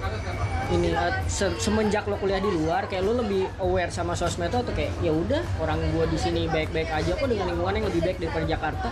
ini 0.70 0.92
eh, 0.92 1.12
se- 1.26 1.56
semenjak 1.56 2.04
lo 2.04 2.16
kuliah 2.16 2.38
di 2.38 2.50
luar 2.50 2.84
kayak 2.84 3.02
lo 3.02 3.16
lebih 3.16 3.48
aware 3.58 3.88
sama 3.88 4.12
sosmed 4.12 4.48
tuh 4.48 4.60
atau 4.60 4.72
kayak 4.72 4.92
ya 5.00 5.10
udah 5.10 5.40
orang 5.58 5.80
gua 5.90 6.04
di 6.04 6.16
sini 6.16 6.44
baik-baik 6.46 6.88
aja 6.88 7.12
kok 7.12 7.24
dengan 7.24 7.48
lingkungan 7.48 7.74
yang 7.74 7.86
lebih 7.86 8.02
baik 8.02 8.16
daripada 8.18 8.44
Jakarta 8.46 8.88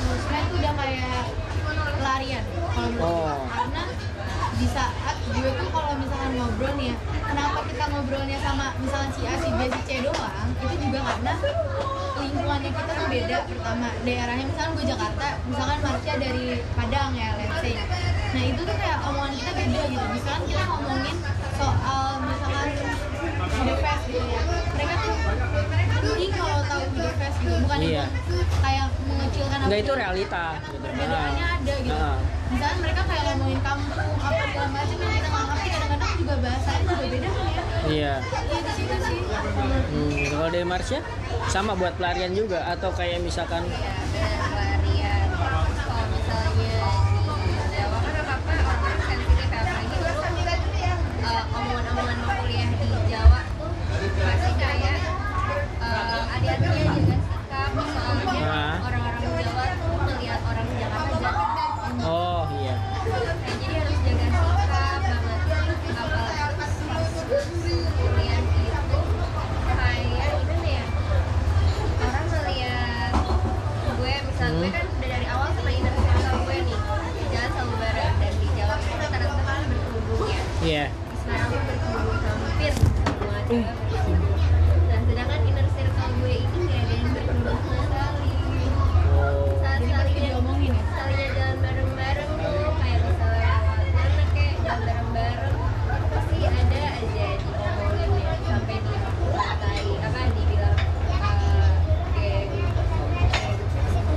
sosmed 0.00 0.44
tuh 0.48 0.56
udah 0.58 0.72
kayak 0.74 1.24
pelarian 1.94 2.44
kalau 2.70 2.88
menurut 2.88 3.04
Oh. 3.04 3.38
karena 3.46 3.82
di 4.54 4.66
saat 4.66 4.92
gue 5.28 5.50
tuh 5.52 5.68
kalau 5.70 5.92
misalkan 6.00 6.30
ngobrol 6.36 6.72
nih 6.80 6.86
ya 6.92 6.96
kenapa 7.28 7.58
kita 7.68 7.84
ngobrolnya 7.92 8.38
sama 8.40 8.66
misalkan 8.80 9.10
si 9.12 9.22
A 9.28 9.34
si 9.36 9.48
B 9.52 9.60
si 9.68 9.80
C 9.84 9.90
doang? 10.04 10.48
Itu 10.58 10.74
juga 10.80 11.00
karena 11.04 11.32
lingkungannya 12.18 12.70
kita 12.74 12.92
tuh 12.92 13.08
beda 13.08 13.36
pertama. 13.46 13.88
Daerahnya 14.02 14.44
misalkan 14.48 14.70
gue 14.74 14.84
Jakarta 14.88 15.26
misalkan 15.46 15.78
Marsha 15.84 16.14
dari 16.18 16.44
Padang 16.74 17.12
ya 17.14 17.28
let's 17.38 17.56
say. 17.60 17.74
Nah 18.34 18.42
itu 18.44 18.60
tuh 18.64 18.76
kayak 18.76 18.98
omongan 19.04 19.32
kita 19.36 19.50
beda 19.54 19.80
gitu. 19.92 20.06
Misalkan 20.12 20.42
kita 20.48 20.64
ngomongin 20.68 21.16
soal 21.58 22.08
misalkan 22.24 22.68
the 23.68 23.74
fest 23.82 24.04
gitu 24.08 24.26
ya. 24.26 24.40
Mereka 24.48 24.94
tuh 25.02 25.14
mending 26.00 26.32
kalau 26.32 26.58
tahu 26.64 26.82
the 26.92 27.06
fest 27.14 27.36
gitu 27.38 27.56
bukan 27.60 27.78
Iya. 27.80 28.04
itu 28.06 28.34
kayak 28.56 28.86
mengecilkan 29.02 29.58
Enggak 29.60 29.78
itu 29.78 29.92
realita 29.94 30.44
gitu. 30.62 30.76
perbedaannya 30.78 31.44
Ah. 31.44 31.56
ada 31.56 31.74
gitu 31.78 31.96
Ah. 31.98 32.16
misalnya 32.48 32.76
mereka 32.80 33.02
kayak 33.04 33.22
ngomongin 33.28 33.60
kampung 33.60 33.90
apa 34.18 34.42
segala 34.44 34.68
macam 34.68 34.96
yang 34.96 35.12
kita 35.12 35.28
nggak 35.28 35.44
ngerti 35.44 35.68
kadang-kadang 35.68 36.12
juga 36.16 36.34
bahasanya 36.38 36.80
juga 36.82 37.04
beda 37.04 37.28
kan 37.28 37.46
ya 37.46 37.62
Iya. 37.88 38.14
iya 38.20 38.96
sih 39.00 39.20
Hmm, 39.88 40.20
kalau 40.28 40.48
dari 40.48 40.64
Marsha 40.64 40.98
sama 41.46 41.72
buat 41.72 41.94
pelarian 41.94 42.32
juga 42.32 42.60
atau 42.66 42.90
kayak 42.90 43.18
misalkan 43.20 43.64
ya 43.64 43.92
uh, 56.48 56.56
hati-hatinya 56.56 56.96
jaga 56.98 57.16
sikap 57.18 57.70
orang-orang 58.80 59.16
Jawa 59.20 59.64
tuh 59.76 59.96
melihat 60.08 60.40
orang 60.42 60.66
Jakarta 60.72 61.30
oh 62.08 62.42
iya. 62.58 62.74
Nah, 62.78 63.54
jadi 63.58 63.74
harus 63.76 63.98
jaga 64.00 64.26
sikap 64.28 64.58
banget 64.68 65.78
apalagi 65.88 66.56
pas 66.56 66.72
kuliah 67.98 68.38
itu 68.38 69.00
kayak 69.68 70.04
gimana 70.38 70.68
ya 70.68 70.84
orang 71.98 72.26
melihat 72.28 73.12
gue 73.98 74.14
gue 74.48 74.70
kan 74.72 74.86
udah 74.88 75.08
dari 75.08 75.26
awal 75.28 75.48
sama 75.52 75.70
gue 76.38 76.56
nih 76.64 76.78
jalan 77.28 77.68
bareng 77.76 78.14
dan 78.18 78.32
di 78.32 78.46
Jawa 78.56 78.74
itu 78.78 78.94
rata-rata 78.96 79.54
berkerudung 79.68 80.22
ya 80.24 80.40
Iya. 80.58 80.84
berkerudung 81.28 82.18
hampir 82.24 82.72
semua 82.72 83.38
cewek 83.44 83.72
berkerudung 83.76 84.40
nah 84.88 85.00
sedangkan 85.04 85.40
inner 85.44 85.66
circle 85.68 86.10
gue 86.18 86.34
ini 86.38 86.58
gak 86.64 86.80
ada 86.80 86.94
yang 86.94 87.10
berkerudung 87.12 87.58
sama 87.60 87.82
sekali 87.84 88.26
Oh. 89.10 89.50
saat 89.58 89.82
Jadi 89.82 89.90
pasti 89.90 90.14
sekalinya 90.14 90.30
diomongin 90.30 90.70
ya? 90.70 90.82
sekalinya 90.86 91.26
jalan 91.34 91.56
bareng-bareng 91.58 92.30
tuh 92.30 92.70
kayak 92.78 92.98
misalnya 93.02 93.54
lewat 93.58 93.90
mana 93.90 94.24
kayak 94.30 94.54
jalan 94.62 94.80
bareng-bareng 94.86 95.56
itu 95.58 96.06
pasti 96.08 96.36
ada 96.46 96.82
aja 96.94 97.26
diomongin 97.34 98.10
ya 98.14 98.32
sampai 98.40 98.76
dikatai 98.78 99.86
apa 99.98 100.20
dibilang 100.30 100.76
uh, 101.10 101.72
geng 102.14 102.46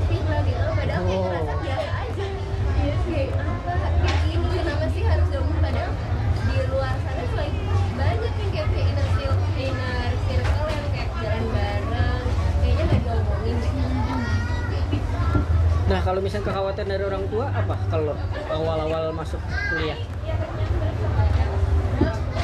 geng 0.05 0.25
lah 0.27 0.41
gitu 0.43 0.69
padahal 0.71 1.01
kayak 1.01 1.09
Oh. 1.11 1.25
ngerasa 1.25 1.53
biasa 1.57 1.89
aja 1.97 2.25
ya 2.77 2.95
kayak 3.01 3.29
apa 3.41 3.73
kayak 3.97 4.19
gini 4.23 4.47
kenapa 4.53 4.85
sih 4.93 5.03
harus 5.03 5.27
diomongin 5.27 5.59
padahal 5.61 5.91
di 6.45 6.57
luar 6.69 6.93
sana 6.99 7.21
tuh 7.25 7.35
like, 7.35 7.57
banyak 7.97 8.33
yang 8.37 8.51
kayak 8.53 8.67
punya 8.69 8.85
inner 8.85 9.07
circle, 9.09 9.49
inner 9.57 10.11
circle 10.21 10.67
yang 10.69 10.87
kayak 10.93 11.09
jalan 11.17 11.43
bareng 11.49 12.25
kayaknya 12.61 12.83
gak 12.85 12.99
diomongin 13.01 13.55
deh 13.57 13.73
Nah 15.83 15.99
kalau 15.99 16.20
misalnya 16.31 16.47
kekhawatiran 16.47 16.87
dari 16.95 17.03
orang 17.03 17.27
tua 17.27 17.45
apa 17.51 17.75
kalau 17.91 18.15
awal-awal 18.47 19.11
masuk 19.11 19.35
kuliah? 19.67 19.99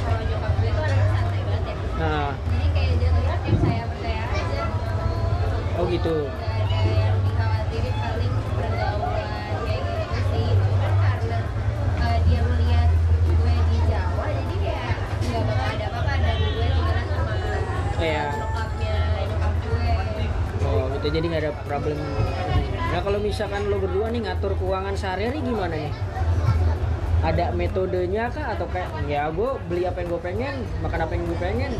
kalau 0.03 0.23
nyokap 0.27 0.51
gue 0.59 0.71
tuh 0.75 0.83
orangnya 0.83 1.07
santai 1.07 1.39
banget 1.47 1.63
ya 1.71 1.75
Nah, 1.95 2.31
jadi 2.35 2.67
kayak 2.75 2.93
jatuhnya 2.99 3.35
kayak 3.47 3.57
saya 3.63 3.83
percaya 3.87 4.21
aja 4.27 4.63
oh 5.79 5.85
gitu. 5.87 6.15
Misalkan 23.37 23.69
lo 23.69 23.77
berdua 23.77 24.09
nih 24.09 24.25
ngatur 24.25 24.57
keuangan 24.57 24.97
sehari-hari 24.97 25.45
gimana 25.45 25.77
nih? 25.77 25.93
Ada 27.21 27.53
metodenya 27.53 28.33
kah 28.33 28.57
atau 28.57 28.65
kayak 28.65 29.05
ya 29.05 29.29
gue 29.29 29.61
beli 29.69 29.85
apa 29.85 30.01
yang 30.01 30.09
gue 30.09 30.21
pengen, 30.25 30.55
makan 30.81 31.05
apa 31.05 31.13
yang 31.13 31.23
gue 31.29 31.37
pengen? 31.37 31.71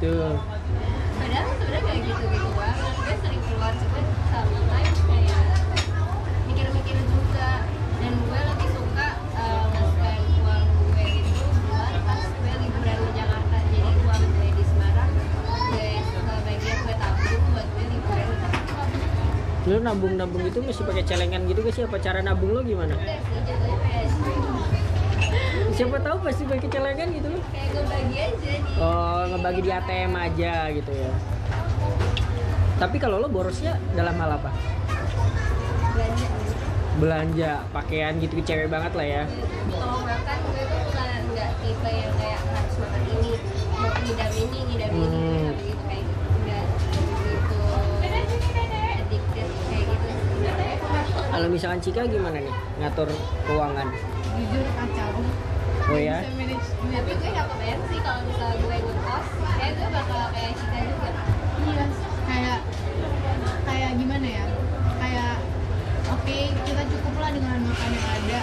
Gitu. 0.00 0.32
padahal 1.20 1.50
sebenarnya 1.60 1.82
kayak 1.84 2.00
gitu-gitu 2.08 2.48
banget 2.56 2.92
gue 2.96 3.14
sering 3.20 3.42
keluar 3.44 3.72
juga 3.76 4.00
sometimes 4.32 4.98
kayak 5.04 5.42
mikir-mikir 6.48 6.96
juga 7.04 7.48
dan 8.00 8.12
gue 8.16 8.40
lebih 8.40 8.68
suka 8.72 9.08
uh, 9.36 9.64
nge-spend 9.68 10.24
uang 10.40 10.64
gue 10.72 11.04
itu 11.20 11.42
buat 11.68 11.94
pas 12.08 12.22
gue 12.24 12.52
liburan 12.64 12.96
ke 12.96 13.10
Jakarta 13.12 13.56
jadi 13.68 13.90
uang 14.00 14.22
gue 14.24 14.48
di 14.56 14.64
Semarang 14.64 15.10
gue 15.12 15.88
sebagian 16.00 16.78
gue 16.80 16.96
tabung 16.96 17.44
buat 17.52 17.66
gue 17.68 17.84
liburan 17.92 18.26
ke 18.32 18.36
Jakarta 18.40 18.88
Lo 19.68 19.76
nabung-nabung 19.76 20.44
itu 20.48 20.58
mesti 20.64 20.82
pakai 20.82 21.04
celengan 21.04 21.44
gitu 21.44 21.60
gak 21.60 21.74
sih? 21.76 21.84
Apa 21.84 22.00
cara 22.00 22.24
nabung 22.24 22.56
lo 22.56 22.64
gimana? 22.64 22.96
udah 22.96 23.20
sih 23.28 23.38
jatuhnya 23.44 23.76
kayak 23.84 23.89
Siapa 25.80 25.96
tahu 25.96 26.16
pasti 26.20 26.44
pakai 26.44 26.68
celengan 26.68 27.08
gitu 27.08 27.28
lo. 27.32 27.40
kayak 27.48 27.72
gue 27.72 27.84
bagi 27.88 28.16
aja 28.20 28.36
di 28.36 28.76
Oh 28.76 29.20
ngebagi 29.32 29.60
di 29.64 29.70
ATM 29.72 30.12
aja 30.12 30.52
gitu 30.68 30.92
ya. 30.92 31.08
Tapi 32.76 32.96
kalau 33.00 33.16
lo 33.16 33.32
borosnya 33.32 33.80
dalam 33.96 34.12
hal 34.14 34.36
apa? 34.36 34.52
belanja 35.90 36.28
Belanja, 37.00 37.52
pakaian 37.72 38.12
gitu 38.20 38.44
cewek 38.44 38.68
banget 38.68 38.92
lah 38.92 39.06
ya. 39.08 39.22
kalau 39.70 40.04
makan 40.04 40.38
gue 40.44 40.62
tuh 40.62 40.80
bukan 40.84 41.20
nggak 41.32 41.50
tipe 41.58 41.88
yang 41.88 42.12
kayak 42.14 42.40
harus 42.44 42.76
makan 42.76 43.02
ini 43.08 43.30
mau 43.72 43.88
ngidam 43.96 44.30
ini 44.36 44.58
ngidam 44.68 44.90
ini 44.92 45.08
Hmm. 45.08 45.48
kayak 45.88 46.04
gitu 46.04 46.36
nggak 46.44 46.64
gitu 47.40 47.60
kayak 47.96 49.84
gitu. 49.88 50.12
Kalau 51.30 51.48
misalkan 51.48 51.80
Cika 51.80 52.04
gimana 52.04 52.36
nih 52.36 52.52
ngatur 52.78 53.08
keuangan? 53.48 53.88
jujur 54.30 54.66
kacau 54.72 55.10
Oh 55.90 55.98
ya? 55.98 56.22
bisa 56.22 56.32
manage 56.38 56.68
duit 56.70 56.92
tapi 56.94 57.10
gue 57.12 57.30
nggak 57.30 57.46
kebayang 57.50 57.82
sih 57.90 57.98
kalau 58.00 58.20
misalnya 58.22 58.56
gue 58.56 58.76
ngekos 58.78 59.26
kayak 59.50 59.72
gue 59.74 59.88
bakal 59.90 60.22
kayak 60.30 60.52
Cika 60.54 60.78
juga. 60.86 61.10
Iya 61.60 61.84
kayak 62.24 62.58
kayak 63.66 63.90
gimana 63.98 64.26
ya? 64.28 64.44
Kayak 64.96 65.32
oke 66.08 66.36
kita 66.62 66.82
cukup 66.86 67.14
lah 67.18 67.30
dengan 67.30 67.58
makan 67.60 67.90
yang 67.90 68.06
ada. 68.08 68.40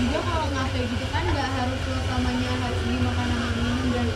Juga 0.00 0.18
kalau 0.22 0.46
ngafe 0.50 0.80
gitu 0.88 1.04
kan 1.08 1.22
nggak 1.22 1.48
harus 1.52 1.80
lo 1.84 1.96
selamanya 2.00 2.50
harus 2.58 2.80
makanan 2.80 3.36
sama 3.36 3.50
minum 3.60 3.86
dan 3.92 4.06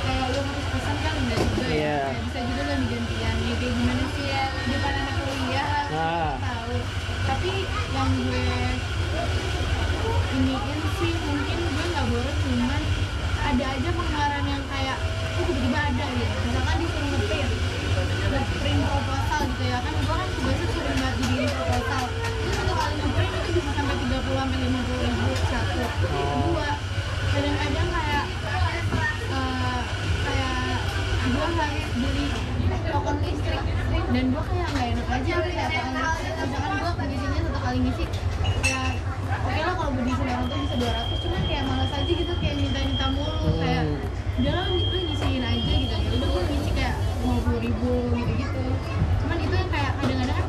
kayak 0.00 0.24
lo 0.32 0.40
harus 0.40 0.66
pesan 0.72 0.96
kan 0.98 1.14
enggak 1.14 1.38
juga 1.44 1.64
Iya. 1.68 1.76
ya 1.76 1.96
kayak 2.08 2.22
bisa 2.24 2.40
juga 2.40 2.62
lah 2.64 2.76
digantian 2.80 3.34
ya 3.36 3.54
kayak 3.60 3.74
gimana 3.76 4.04
sih? 4.10 4.24
Ya 4.24 4.42
di 4.48 4.68
depan 4.72 4.92
anak 4.96 5.14
kuliah 5.20 5.66
harus 5.68 5.92
Ah. 5.92 6.32
tahu. 6.40 6.74
Tapi 7.24 7.52
yang 7.92 8.10
gue 8.16 8.44
iniin 10.34 10.78
sih 11.00 11.12
mungkin 11.26 11.58
gue 11.58 11.84
nggak 11.90 12.06
boros 12.06 12.36
cuman 12.46 12.82
ada 13.44 13.64
aja 13.66 13.88
pengeluaran 13.90 14.44
yang 14.46 14.64
kayak 14.70 14.98
oh 15.34 15.42
tiba-tiba 15.44 15.80
ada 15.90 16.04
gitu. 16.14 16.34
Misalkan 16.46 16.76
disuruh 16.80 17.08
ngeprint 17.10 17.50
ngeprint 18.30 18.80
proposal 18.86 19.40
gitu 19.50 19.64
ya 19.66 19.78
kan 19.82 19.94
gue 19.94 20.14
kan 20.14 20.28
biasa 20.44 20.64
sering 20.70 20.98
banget 21.02 21.14
dibikin 21.18 21.50
proposal. 21.50 22.02
Itu 22.14 22.50
satu 22.54 22.72
kali 22.78 22.94
ngeprint 23.02 23.32
itu 23.34 23.50
bisa 23.58 23.70
sampai 23.74 23.96
30 23.98 24.38
sampai 24.38 24.58
50 24.62 25.02
ribu 25.02 25.32
satu. 25.50 25.82
Dua 26.14 26.70
kadang-kadang 27.34 27.88
kayak 27.90 28.24
eh, 29.34 29.80
kayak 30.24 30.78
gue 31.24 31.46
harus 31.58 31.88
beli 31.98 32.26
token 32.84 33.16
listrik 33.26 33.64
dan 34.14 34.24
gue 34.30 34.42
kayak 34.46 34.68
nggak 34.70 34.86
enak 34.94 35.08
aja 35.10 35.34
ya 35.42 35.66
kalau 35.66 36.46
misalkan 36.46 36.72
gue 36.78 36.92
ngisinya 37.10 37.40
satu 37.42 37.58
kali 37.58 37.78
ngisi 37.82 38.04
oke 39.54 39.62
lah 39.62 39.74
kalau 39.78 39.90
diisi 39.96 40.22
orang 40.24 40.46
tuh 40.50 40.58
bisa 40.58 40.74
200 40.76 41.22
cuman 41.22 41.40
kayak 41.46 41.62
malas 41.64 41.90
aja 41.94 42.10
gitu 42.10 42.32
kayak 42.42 42.54
minta-minta 42.58 43.06
mulu 43.14 43.50
kayak 43.56 43.82
Hmm. 43.84 43.98
udah 44.34 44.52
lah 44.52 44.66
lu 44.66 44.98
ngisiin 45.06 45.42
aja 45.44 45.72
gitu. 45.78 45.94
Ya 45.94 46.10
udah 46.10 46.28
gue 46.28 46.42
ngisi 46.50 46.70
kayak 46.74 46.94
lima 47.22 47.38
puluh 47.40 47.60
ribu 47.62 47.90
gitu 48.12 48.32
gitu 48.34 48.62
cuman 49.22 49.36
itu 49.38 49.54
yang 49.54 49.70
kayak 49.70 49.92
kadang-kadang 49.94 50.36
kan 50.36 50.46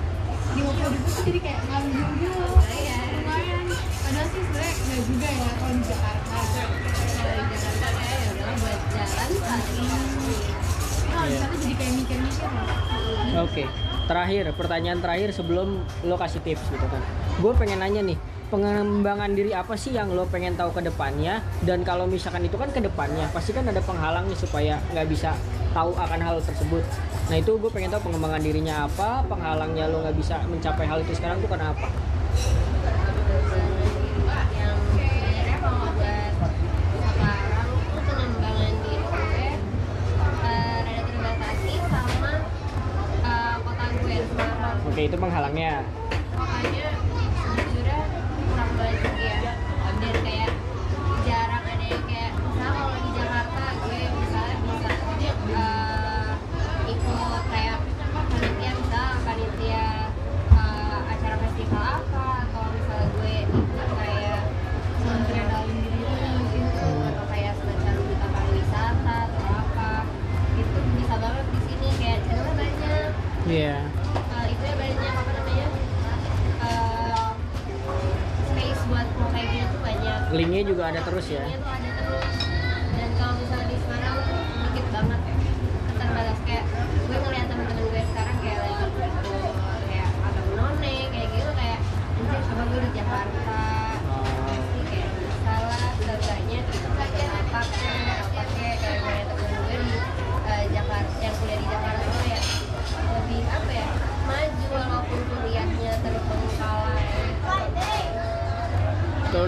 lima 0.55 0.71
puluh 0.73 0.89
ribu 0.89 1.07
tuh 1.07 1.23
jadi 1.23 1.39
kayak 1.39 1.59
nganggur 1.69 2.07
gitu 2.17 2.39
lumayan. 2.41 3.65
Padahal 4.01 4.27
sih 4.27 4.41
sebenarnya 4.41 4.73
nggak 4.75 5.01
juga 5.05 5.27
ya 5.29 5.49
kalau 5.55 5.73
di 5.75 5.83
Jakarta. 5.85 6.35
Kalau 6.35 7.43
di 7.45 7.55
Jakarta 7.55 7.87
kayak 7.93 8.17
ya 8.17 8.29
udah 8.33 8.53
buat 8.55 8.79
jalan 8.89 9.29
kali. 9.37 9.77
kalau 11.05 11.25
di 11.25 11.37
sana 11.37 11.55
jadi 11.55 11.75
kayak 11.75 11.93
mikir-mikir 11.95 12.49
Oke, 13.35 13.63
terakhir 14.05 14.43
pertanyaan 14.53 14.99
terakhir 14.99 15.29
sebelum 15.31 15.67
lo 16.01 16.15
kasih 16.15 16.41
tips 16.41 16.65
gitu 16.67 16.85
kan. 16.85 17.01
Gue 17.37 17.51
pengen 17.53 17.79
nanya 17.79 18.01
nih, 18.01 18.17
pengembangan 18.55 19.35
diri 19.35 19.51
apa 19.51 19.75
sih 19.75 19.91
yang 19.91 20.15
lo 20.15 20.23
pengen 20.31 20.55
tahu 20.55 20.71
ke 20.71 20.79
depannya? 20.87 21.43
Dan 21.59 21.83
kalau 21.83 22.07
misalkan 22.07 22.47
itu 22.47 22.55
kan 22.55 22.71
ke 22.71 22.79
depannya, 22.79 23.27
pasti 23.35 23.51
kan 23.51 23.67
ada 23.67 23.83
penghalang 23.83 24.31
nih 24.31 24.39
supaya 24.39 24.79
nggak 24.95 25.11
bisa 25.11 25.35
tahu 25.75 25.91
akan 25.99 26.19
hal 26.23 26.39
tersebut. 26.39 26.79
Nah 27.27 27.35
itu 27.35 27.51
gue 27.59 27.67
pengen 27.67 27.91
tahu 27.91 28.07
pengembangan 28.07 28.39
dirinya 28.39 28.87
apa, 28.87 29.27
penghalangnya 29.27 29.91
lo 29.91 30.07
nggak 30.07 30.15
bisa 30.15 30.39
mencapai 30.47 30.87
hal 30.87 31.03
itu 31.03 31.11
sekarang 31.19 31.43
tuh 31.43 31.51
kenapa? 31.51 31.91
yang 34.55 34.77
sebenarnya 34.95 35.57
kalau 35.59 35.91
buat 35.91 36.55
Linknya 80.35 80.61
juga 80.67 80.91
ada 80.91 80.99
terus 80.99 81.31
ya. 81.31 81.43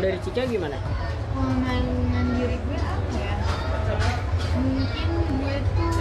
Dari 0.08 0.24
Cika 0.24 0.48
gimana? 0.48 0.80
pengembangan 1.36 2.26
diri 2.40 2.58
gue 2.64 2.80
apa 2.80 3.12
ya 3.20 3.36
mungkin 4.56 5.10
gue 5.20 5.58
tuh 5.76 6.00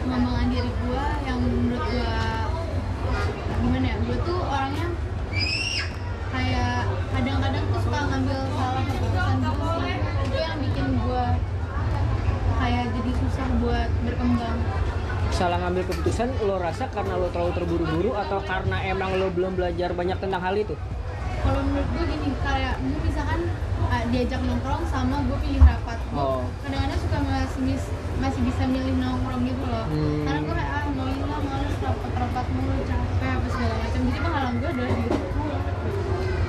pengembangan 0.00 0.46
diri 0.48 0.72
gue 0.72 1.04
yang 1.28 1.38
menurut 1.44 1.84
gue 1.92 2.16
gimana 3.60 3.84
ya 3.84 3.96
gue 4.00 4.16
tuh 4.24 4.38
orangnya 4.48 4.88
kayak 6.32 6.80
kadang-kadang 7.12 7.64
tuh 7.68 7.80
suka 7.84 8.00
ngambil 8.00 8.40
salah 8.56 8.82
keputusan 8.88 9.36
gitu 9.36 9.66
sih 9.76 9.96
itu 10.24 10.36
yang 10.40 10.58
bikin 10.64 10.86
gue 11.04 11.26
kayak 12.64 12.84
jadi 12.96 13.10
susah 13.20 13.46
buat 13.60 13.90
berkembang 14.08 14.58
Salah 15.32 15.58
ngambil 15.64 15.84
keputusan 15.88 16.28
lo 16.44 16.60
rasa 16.60 16.92
karena 16.92 17.16
lo 17.16 17.28
terlalu 17.32 17.52
terburu-buru 17.56 18.12
atau 18.16 18.40
karena 18.44 18.84
emang 18.88 19.16
lo 19.16 19.32
belum 19.32 19.56
belajar 19.56 19.96
banyak 19.96 20.20
tentang 20.20 20.44
hal 20.44 20.56
itu? 20.60 20.76
Menurut 21.72 21.88
gue 21.90 22.04
gini 22.06 22.28
kayak 22.38 22.74
gue 22.78 23.00
misalkan 23.02 23.40
uh, 23.82 24.04
diajak 24.06 24.40
nongkrong 24.40 24.84
sama 24.86 25.16
gue 25.22 25.38
pilih 25.40 25.62
rapat 25.62 25.98
gue 26.04 26.10
Oh. 26.14 26.44
kadang-kadang 26.60 27.00
suka 27.00 27.18
masih 27.22 27.60
mis- 27.64 27.92
masih 28.18 28.40
bisa 28.42 28.62
milih 28.66 28.94
nongkrong 28.94 29.42
gitu 29.42 29.64
loh 29.64 29.86
Hmm. 29.86 30.22
karena 30.22 30.40
gue 30.42 30.54
kayak 30.54 30.70
ah 30.70 30.84
mau 30.90 31.08
lah 31.08 31.40
males 31.42 31.74
rapat-rapat 31.78 32.46
mulu 32.50 32.74
capek 32.84 33.30
apa 33.32 33.46
segala 33.48 33.74
macam 33.78 34.00
jadi 34.02 34.18
penghalang 34.20 34.54
gue 34.54 34.68
adalah 34.70 34.92
diri 34.92 35.08
gue 35.08 35.20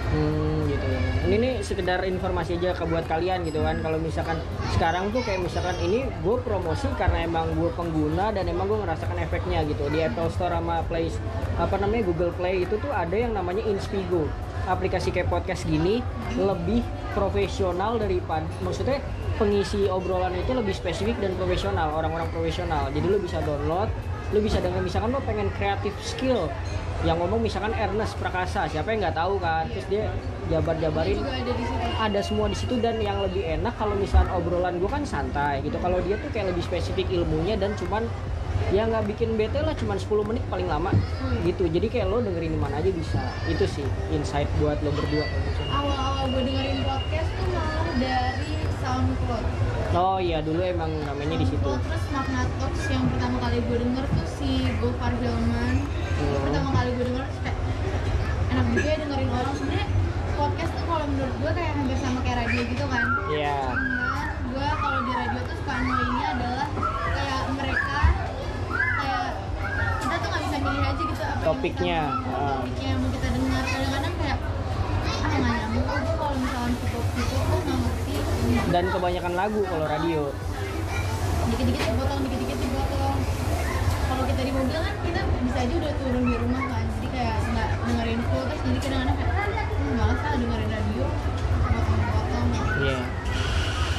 Hmm, 0.05 0.69
gitu 0.69 0.85
ya. 0.85 0.99
Ini 1.23 1.35
nih 1.35 1.53
sekedar 1.59 1.99
informasi 2.05 2.53
aja 2.55 2.69
ke 2.71 2.85
buat 2.85 3.01
kalian 3.03 3.41
gitu 3.43 3.65
kan. 3.65 3.81
Kalau 3.81 3.97
misalkan 3.97 4.37
sekarang 4.69 5.09
tuh 5.09 5.25
kayak 5.25 5.41
misalkan 5.41 5.73
ini 5.79 6.05
gue 6.05 6.37
promosi 6.39 6.85
karena 6.93 7.23
emang 7.23 7.49
gue 7.51 7.65
pengguna 7.71 8.29
dan 8.29 8.45
emang 8.45 8.67
gue 8.67 8.77
ngerasakan 8.77 9.17
efeknya 9.19 9.65
gitu 9.65 9.89
di 9.89 9.99
Apple 9.99 10.29
Store 10.29 10.53
sama 10.53 10.85
Play 10.85 11.09
apa 11.55 11.75
namanya 11.75 12.05
Google 12.05 12.29
Play 12.31 12.61
itu 12.61 12.77
tuh 12.77 12.93
ada 12.93 13.15
yang 13.15 13.33
namanya 13.33 13.65
Inspigo. 13.65 14.29
Aplikasi 14.63 15.11
kayak 15.11 15.27
podcast 15.27 15.67
gini 15.67 15.99
lebih 16.39 16.79
profesional 17.11 17.99
daripada 17.99 18.47
maksudnya 18.63 19.03
pengisi 19.35 19.89
obrolan 19.89 20.31
itu 20.37 20.53
lebih 20.53 20.71
spesifik 20.71 21.17
dan 21.19 21.33
profesional, 21.35 21.91
orang-orang 21.93 22.29
profesional. 22.29 22.87
Jadi 22.93 23.05
lu 23.05 23.19
bisa 23.19 23.41
download, 23.43 23.89
lu 24.31 24.39
bisa 24.39 24.61
dengan 24.61 24.85
misalkan 24.85 25.11
lu 25.11 25.21
pengen 25.25 25.49
kreatif 25.57 25.91
skill 25.99 26.47
yang 27.03 27.19
ngomong 27.19 27.43
misalkan 27.43 27.75
Ernest 27.75 28.15
Prakasa 28.15 28.63
siapa 28.71 28.95
yang 28.95 29.03
nggak 29.03 29.17
tahu 29.19 29.35
kan? 29.35 29.67
Terus 29.67 29.85
dia 29.91 30.03
jabar-jabarin. 30.47 31.19
Ada 31.19 31.51
di 31.51 31.63
situ. 31.67 31.87
Ada 31.99 32.19
semua 32.23 32.47
di 32.47 32.57
situ 32.57 32.75
dan 32.79 32.95
yang 33.03 33.19
lebih 33.19 33.43
enak 33.43 33.75
kalau 33.75 33.99
misalkan 33.99 34.31
obrolan 34.31 34.79
gue 34.79 34.87
kan 34.87 35.03
santai 35.03 35.59
gitu. 35.67 35.75
Kalau 35.83 35.99
dia 35.99 36.15
tuh 36.15 36.31
kayak 36.31 36.55
lebih 36.55 36.63
spesifik 36.63 37.11
ilmunya 37.11 37.59
dan 37.59 37.75
cuman 37.75 38.07
ya 38.73 38.89
nggak 38.89 39.05
bikin 39.13 39.37
bete 39.37 39.61
lah 39.61 39.77
cuman 39.77 40.01
10 40.01 40.29
menit 40.33 40.43
paling 40.49 40.65
lama. 40.65 40.89
Hmm. 40.89 41.45
gitu. 41.45 41.69
Jadi 41.69 41.87
kayak 41.93 42.09
lo 42.09 42.25
dengerin 42.25 42.57
mana 42.57 42.81
aja 42.81 42.89
bisa. 42.89 43.21
Itu 43.45 43.69
sih 43.69 43.85
insight 44.09 44.49
buat 44.57 44.81
lo 44.81 44.89
berdua. 44.89 45.25
Awal-awal 45.69 46.33
gue 46.33 46.41
dengerin 46.49 46.81
podcast 46.81 47.29
tuh 47.37 47.47
malah 47.53 47.93
dari 48.01 48.53
SoundCloud. 48.81 49.45
Oh 49.93 50.17
iya 50.17 50.41
dulu 50.41 50.57
emang 50.65 50.89
namanya 51.05 51.37
di 51.37 51.45
situ. 51.45 51.69
Terus 51.69 52.05
Magna 52.09 52.49
Talks 52.57 52.83
yang 52.89 53.05
pertama 53.13 53.37
kali 53.45 53.61
gue 53.61 53.77
denger 53.77 54.05
tuh 54.09 54.27
si 54.41 54.65
Gofar 54.81 55.13
Hilman. 55.21 55.75
Hmm. 56.13 56.39
pertama 56.49 56.69
kali 56.73 56.89
gue 56.97 57.05
denger 57.13 57.23
kayak 57.45 57.57
enak 58.49 58.65
juga 58.73 58.87
ya 58.89 58.97
dengerin 59.05 59.29
orang. 59.29 59.53
Sebenarnya 59.53 59.87
podcast 60.33 60.71
tuh 60.73 60.85
kalau 60.89 61.05
menurut 61.05 61.35
gue 61.37 61.51
kayak 61.53 61.71
hampir 61.77 61.97
sama 62.01 62.19
kayak 62.25 62.37
radio 62.41 62.61
gitu 62.65 62.85
kan. 62.89 63.05
Iya. 63.29 63.57
cuman 63.69 63.92
Topiknya, 71.43 72.07
topiknya 72.23 72.87
yang 72.95 73.03
kita 73.11 73.27
dengar. 73.35 73.63
Kadang-kadang 73.67 74.13
kayak 74.15 74.37
ah 75.03 75.33
nggak 75.35 75.55
nyambung 75.59 75.85
gue 75.91 76.13
kalau 76.15 76.35
misalnya 76.39 76.75
cukup 76.79 77.03
gitu 77.19 77.35
gue 77.35 77.59
nggak 77.59 77.79
ngerti? 77.83 78.15
Dan 78.71 78.83
kebanyakan 78.87 79.33
lagu 79.35 79.61
kalau 79.67 79.85
radio. 79.91 80.21
Dikit-dikit 81.51 81.83
dipotong 81.83 82.19
dikit-dikit 82.23 82.57
dipotong 82.63 83.17
kalau 84.03 84.23
kita 84.23 84.41
di 84.47 84.51
mobil 84.55 84.79
kan 84.79 84.95
kita 85.03 85.21
bisa 85.43 85.57
aja 85.67 85.73
udah 85.83 85.93
turun 85.99 86.23
di 86.23 86.35
rumah 86.39 86.63
kan. 86.63 86.85
Jadi 86.95 87.07
kayak 87.11 87.37
nggak 87.51 87.69
dengerin 87.91 88.19
full 88.23 88.43
terus 88.47 88.61
jadi 88.63 88.79
kadang-kadang 88.79 89.17
kayak 89.19 89.67
hmm, 89.67 89.93
malas 89.99 90.19
lah 90.23 90.33
dengerin 90.39 90.69
radio 90.71 91.05
potong-potong 91.67 92.47
Iya. 92.79 92.99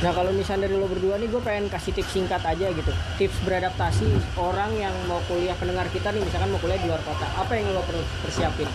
Nah 0.04 0.12
kalau 0.12 0.36
misalnya 0.36 0.68
dari 0.68 0.76
lo 0.76 0.84
berdua 0.84 1.16
nih, 1.16 1.32
gue 1.32 1.40
pengen 1.40 1.72
kasih 1.72 1.96
tips 1.96 2.12
singkat 2.12 2.44
aja 2.44 2.68
gitu. 2.76 2.92
Tips 3.16 3.40
beradaptasi 3.48 4.04
orang 4.36 4.76
yang 4.76 4.92
mau 5.08 5.16
kuliah 5.24 5.56
pendengar 5.56 5.88
kita 5.88 6.12
nih, 6.12 6.20
misalkan 6.20 6.52
mau 6.52 6.60
kuliah 6.60 6.76
di 6.76 6.92
luar 6.92 7.00
kota. 7.08 7.24
Apa 7.40 7.56
yang 7.56 7.72
lo 7.72 7.80
perlu 7.88 8.04
persiapin? 8.20 8.68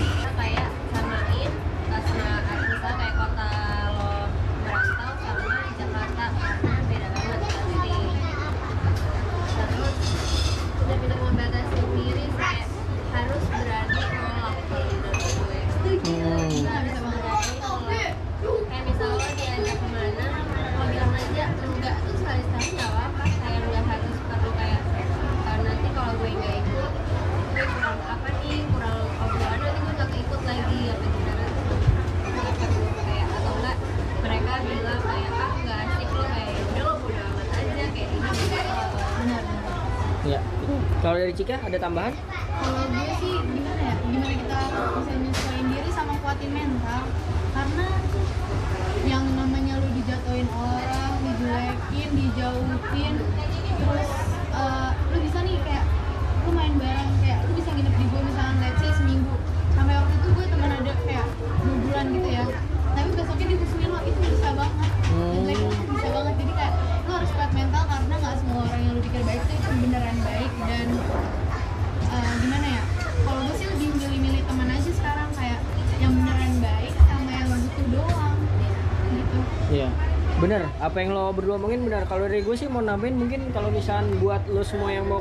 kita 0.00 0.30
kayak 0.38 0.70
samain 0.94 1.50
eh, 1.90 2.02
sama 2.06 2.54
misalnya 2.70 2.94
kayak 3.02 3.14
kota 3.18 3.48
lo 3.98 4.10
merantau 4.62 5.12
sama 5.18 5.58
Jakarta 5.74 6.24
karena 6.38 6.74
beda 6.86 7.08
banget 7.10 7.40
pasti 7.50 7.92
terus 9.58 9.96
udah 10.86 10.96
pintar 11.02 11.18
membatasi 11.18 11.80
diri 11.98 12.26
kayak 12.38 12.68
harus 13.10 13.44
berani 13.50 14.02
nolak 14.14 14.56
sih 14.70 14.84
menurut 14.86 15.32
gue 15.34 15.60
Hmm. 16.00 16.62
nggak 16.62 16.80
bisa 16.86 17.00
banget 17.02 17.22
nolak 17.58 18.20
kayak 18.40 18.82
misalnya 18.86 19.28
diajak 19.36 19.76
ke 19.76 19.86
mana 19.90 20.26
lo 20.78 20.84
bilang 20.88 21.12
aja 21.12 21.44
enggak 21.52 21.96
tuh 22.06 22.14
sekali 22.16 22.42
sekali 22.46 22.68
nggak 22.78 22.88
apa-apa 22.88 23.24
kayak 23.26 23.60
nggak 23.66 23.84
harus 23.84 24.16
perlu 24.30 24.50
kayak 24.56 24.80
dari 41.30 41.38
Cika 41.38 41.59
ada 41.70 41.78
tambahan 41.86 42.14
apa 80.80 80.96
yang 81.04 81.12
lo 81.12 81.30
berdua 81.36 81.60
omongin 81.60 81.84
bener. 81.84 82.08
Kalau 82.08 82.24
dari 82.24 82.40
gue 82.40 82.56
sih 82.56 82.66
mau 82.66 82.80
nambahin 82.80 83.20
mungkin 83.20 83.52
kalau 83.52 83.68
misalnya 83.68 84.16
buat 84.16 84.42
lo 84.48 84.64
semua 84.64 84.90
yang 84.90 85.04
mau 85.06 85.20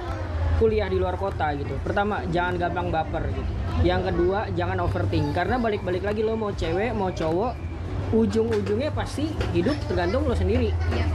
kuliah 0.58 0.88
di 0.88 0.96
luar 1.00 1.20
kota 1.20 1.52
gitu. 1.56 1.76
Pertama, 1.84 2.24
jangan 2.32 2.56
gampang 2.60 2.88
baper 2.92 3.32
gitu. 3.32 3.52
Yang 3.84 4.12
kedua, 4.12 4.48
jangan 4.56 4.78
overthink 4.84 5.32
karena 5.32 5.56
balik-balik 5.60 6.04
lagi 6.04 6.24
lo 6.24 6.36
mau 6.36 6.52
cewek, 6.52 6.92
mau 6.92 7.12
cowok, 7.12 7.56
ujung-ujungnya 8.12 8.92
pasti 8.92 9.32
hidup 9.56 9.76
tergantung 9.88 10.28
lo 10.28 10.36
sendiri. 10.36 10.72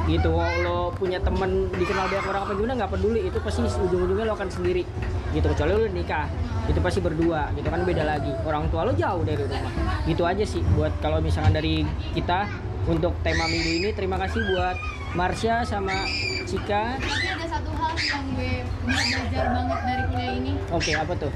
Gitu. 0.09 0.33
Mau 0.33 0.49
lo 0.65 0.79
punya 0.97 1.21
temen 1.21 1.69
dikenal 1.73 2.09
banyak 2.09 2.25
orang 2.29 2.43
apa 2.45 2.53
gimana 2.57 2.73
nggak 2.85 2.93
peduli, 2.97 3.21
itu 3.29 3.37
pasti 3.41 3.61
ujung-ujungnya 3.65 4.25
lo 4.29 4.37
akan 4.37 4.49
sendiri. 4.49 4.85
Gitu 5.33 5.45
kecuali 5.45 5.73
lo 5.73 5.89
nikah 5.93 6.29
itu 6.65 6.81
pasti 6.81 7.01
berdua 7.05 7.53
gitu 7.53 7.69
kan 7.69 7.85
beda 7.85 8.03
lagi 8.09 8.33
orang 8.49 8.73
tua 8.73 8.89
lo 8.89 8.93
jauh 8.97 9.21
dari 9.21 9.37
rumah 9.37 9.73
gitu 10.09 10.25
aja 10.25 10.45
sih 10.49 10.65
buat 10.73 10.97
kalau 11.05 11.21
misalkan 11.21 11.53
dari 11.53 11.85
kita 12.17 12.49
untuk 12.85 13.13
tema 13.25 13.49
minggu 13.49 13.71
ini. 13.81 13.91
Terima 13.97 14.21
kasih 14.21 14.41
buat 14.53 14.77
Marsha 15.17 15.65
sama 15.65 16.05
Cika. 16.45 16.99
Tapi 17.01 17.27
ada 17.29 17.47
satu 17.49 17.71
hal 17.73 17.95
yang 17.97 18.25
gue 18.37 18.55
belajar 18.85 19.45
banget 19.53 19.81
dari 19.87 20.03
kuliah 20.11 20.33
ini. 20.37 20.53
Oke 20.69 20.93
apa 20.93 21.13
tuh? 21.17 21.33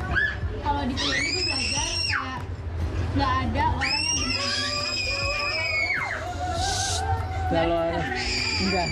Kalau 0.61 0.83
di 0.85 0.95
kuliah 0.97 1.21
ini 1.23 1.31
gue 1.33 1.45
belajar 1.47 1.87
kayak 1.87 2.41
nggak 3.17 3.33
ada 3.49 3.65
orang 3.73 4.03
yang 4.05 4.19
kalau 7.49 7.81
enggak 8.61 8.89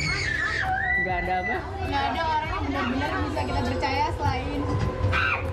enggak 0.97 1.17
ada 1.21 1.33
apa? 1.45 1.57
Nggak 1.61 2.05
ada 2.09 2.23
orang 2.25 2.49
yang 2.49 2.63
benar-benar 2.65 3.11
bisa 3.29 3.41
kita 3.45 3.61
percaya 3.69 4.07
selain 4.17 4.61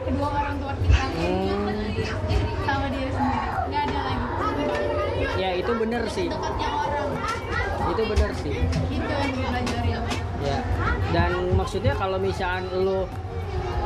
kedua 0.07 0.27
orang 0.31 0.55
tua 0.61 0.73
kita. 0.79 1.03
Hmm. 1.03 1.51
sama 2.63 2.87
diri 2.87 3.11
sendiri. 3.11 3.43
nggak 3.43 3.62
ya 5.39 5.49
itu 5.57 5.71
bener 5.75 6.03
sih. 6.09 6.27
Itu 7.83 8.01
bener 8.07 8.31
sih. 8.39 8.53
Itu 8.53 9.11
yang 9.11 9.31
gue 9.33 9.45
pelajarin 9.47 10.01
ya 10.43 10.59
dan 11.15 11.55
maksudnya 11.55 11.95
kalau 11.95 12.19
misalkan 12.19 12.67
lo 12.83 13.07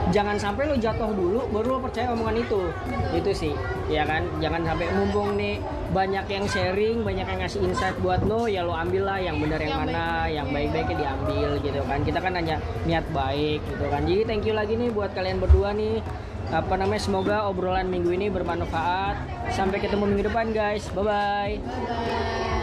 jangan 0.09 0.39
sampai 0.39 0.65
lo 0.65 0.75
jatuh 0.79 1.11
dulu 1.11 1.45
baru 1.51 1.77
lo 1.77 1.79
percaya 1.83 2.15
omongan 2.15 2.39
itu. 2.41 2.61
Itu 3.13 3.31
sih 3.35 3.53
ya 3.91 4.07
kan? 4.07 4.25
Jangan 4.39 4.63
sampai 4.63 4.87
mumpung 4.95 5.35
nih 5.35 5.59
banyak 5.91 6.25
yang 6.27 6.45
sharing 6.47 7.03
banyak 7.03 7.27
yang 7.27 7.39
ngasih 7.43 7.61
insight 7.63 7.95
buat 8.01 8.23
lo 8.23 8.47
ya 8.47 8.63
lo 8.63 8.73
ambil 8.75 9.07
lah 9.07 9.19
yang 9.19 9.37
benar 9.39 9.59
yang, 9.59 9.75
Yang 9.75 9.79
mana 9.79 9.91
baik-baik. 9.93 10.35
yang 10.35 10.47
baik-baiknya 10.51 10.95
diambil 10.97 11.49
gitu 11.61 11.81
kan. 11.83 11.99
Kita 12.03 12.19
kan 12.23 12.33
hanya 12.35 12.55
niat 12.87 13.05
baik 13.11 13.59
gitu 13.67 13.85
kan. 13.91 14.01
Jadi 14.07 14.21
thank 14.25 14.43
you 14.47 14.55
lagi 14.55 14.73
nih 14.79 14.89
buat 14.89 15.11
kalian 15.13 15.37
berdua 15.43 15.75
nih 15.75 15.99
apa 16.47 16.73
namanya 16.79 17.01
semoga 17.03 17.47
obrolan 17.47 17.91
minggu 17.91 18.13
ini 18.15 18.31
bermanfaat. 18.31 19.49
Sampai 19.51 19.83
ketemu 19.83 20.03
minggu 20.07 20.23
depan 20.31 20.55
guys. 20.55 20.87
Bye 20.95 21.03
bye 21.03 21.53
bye 21.59 22.56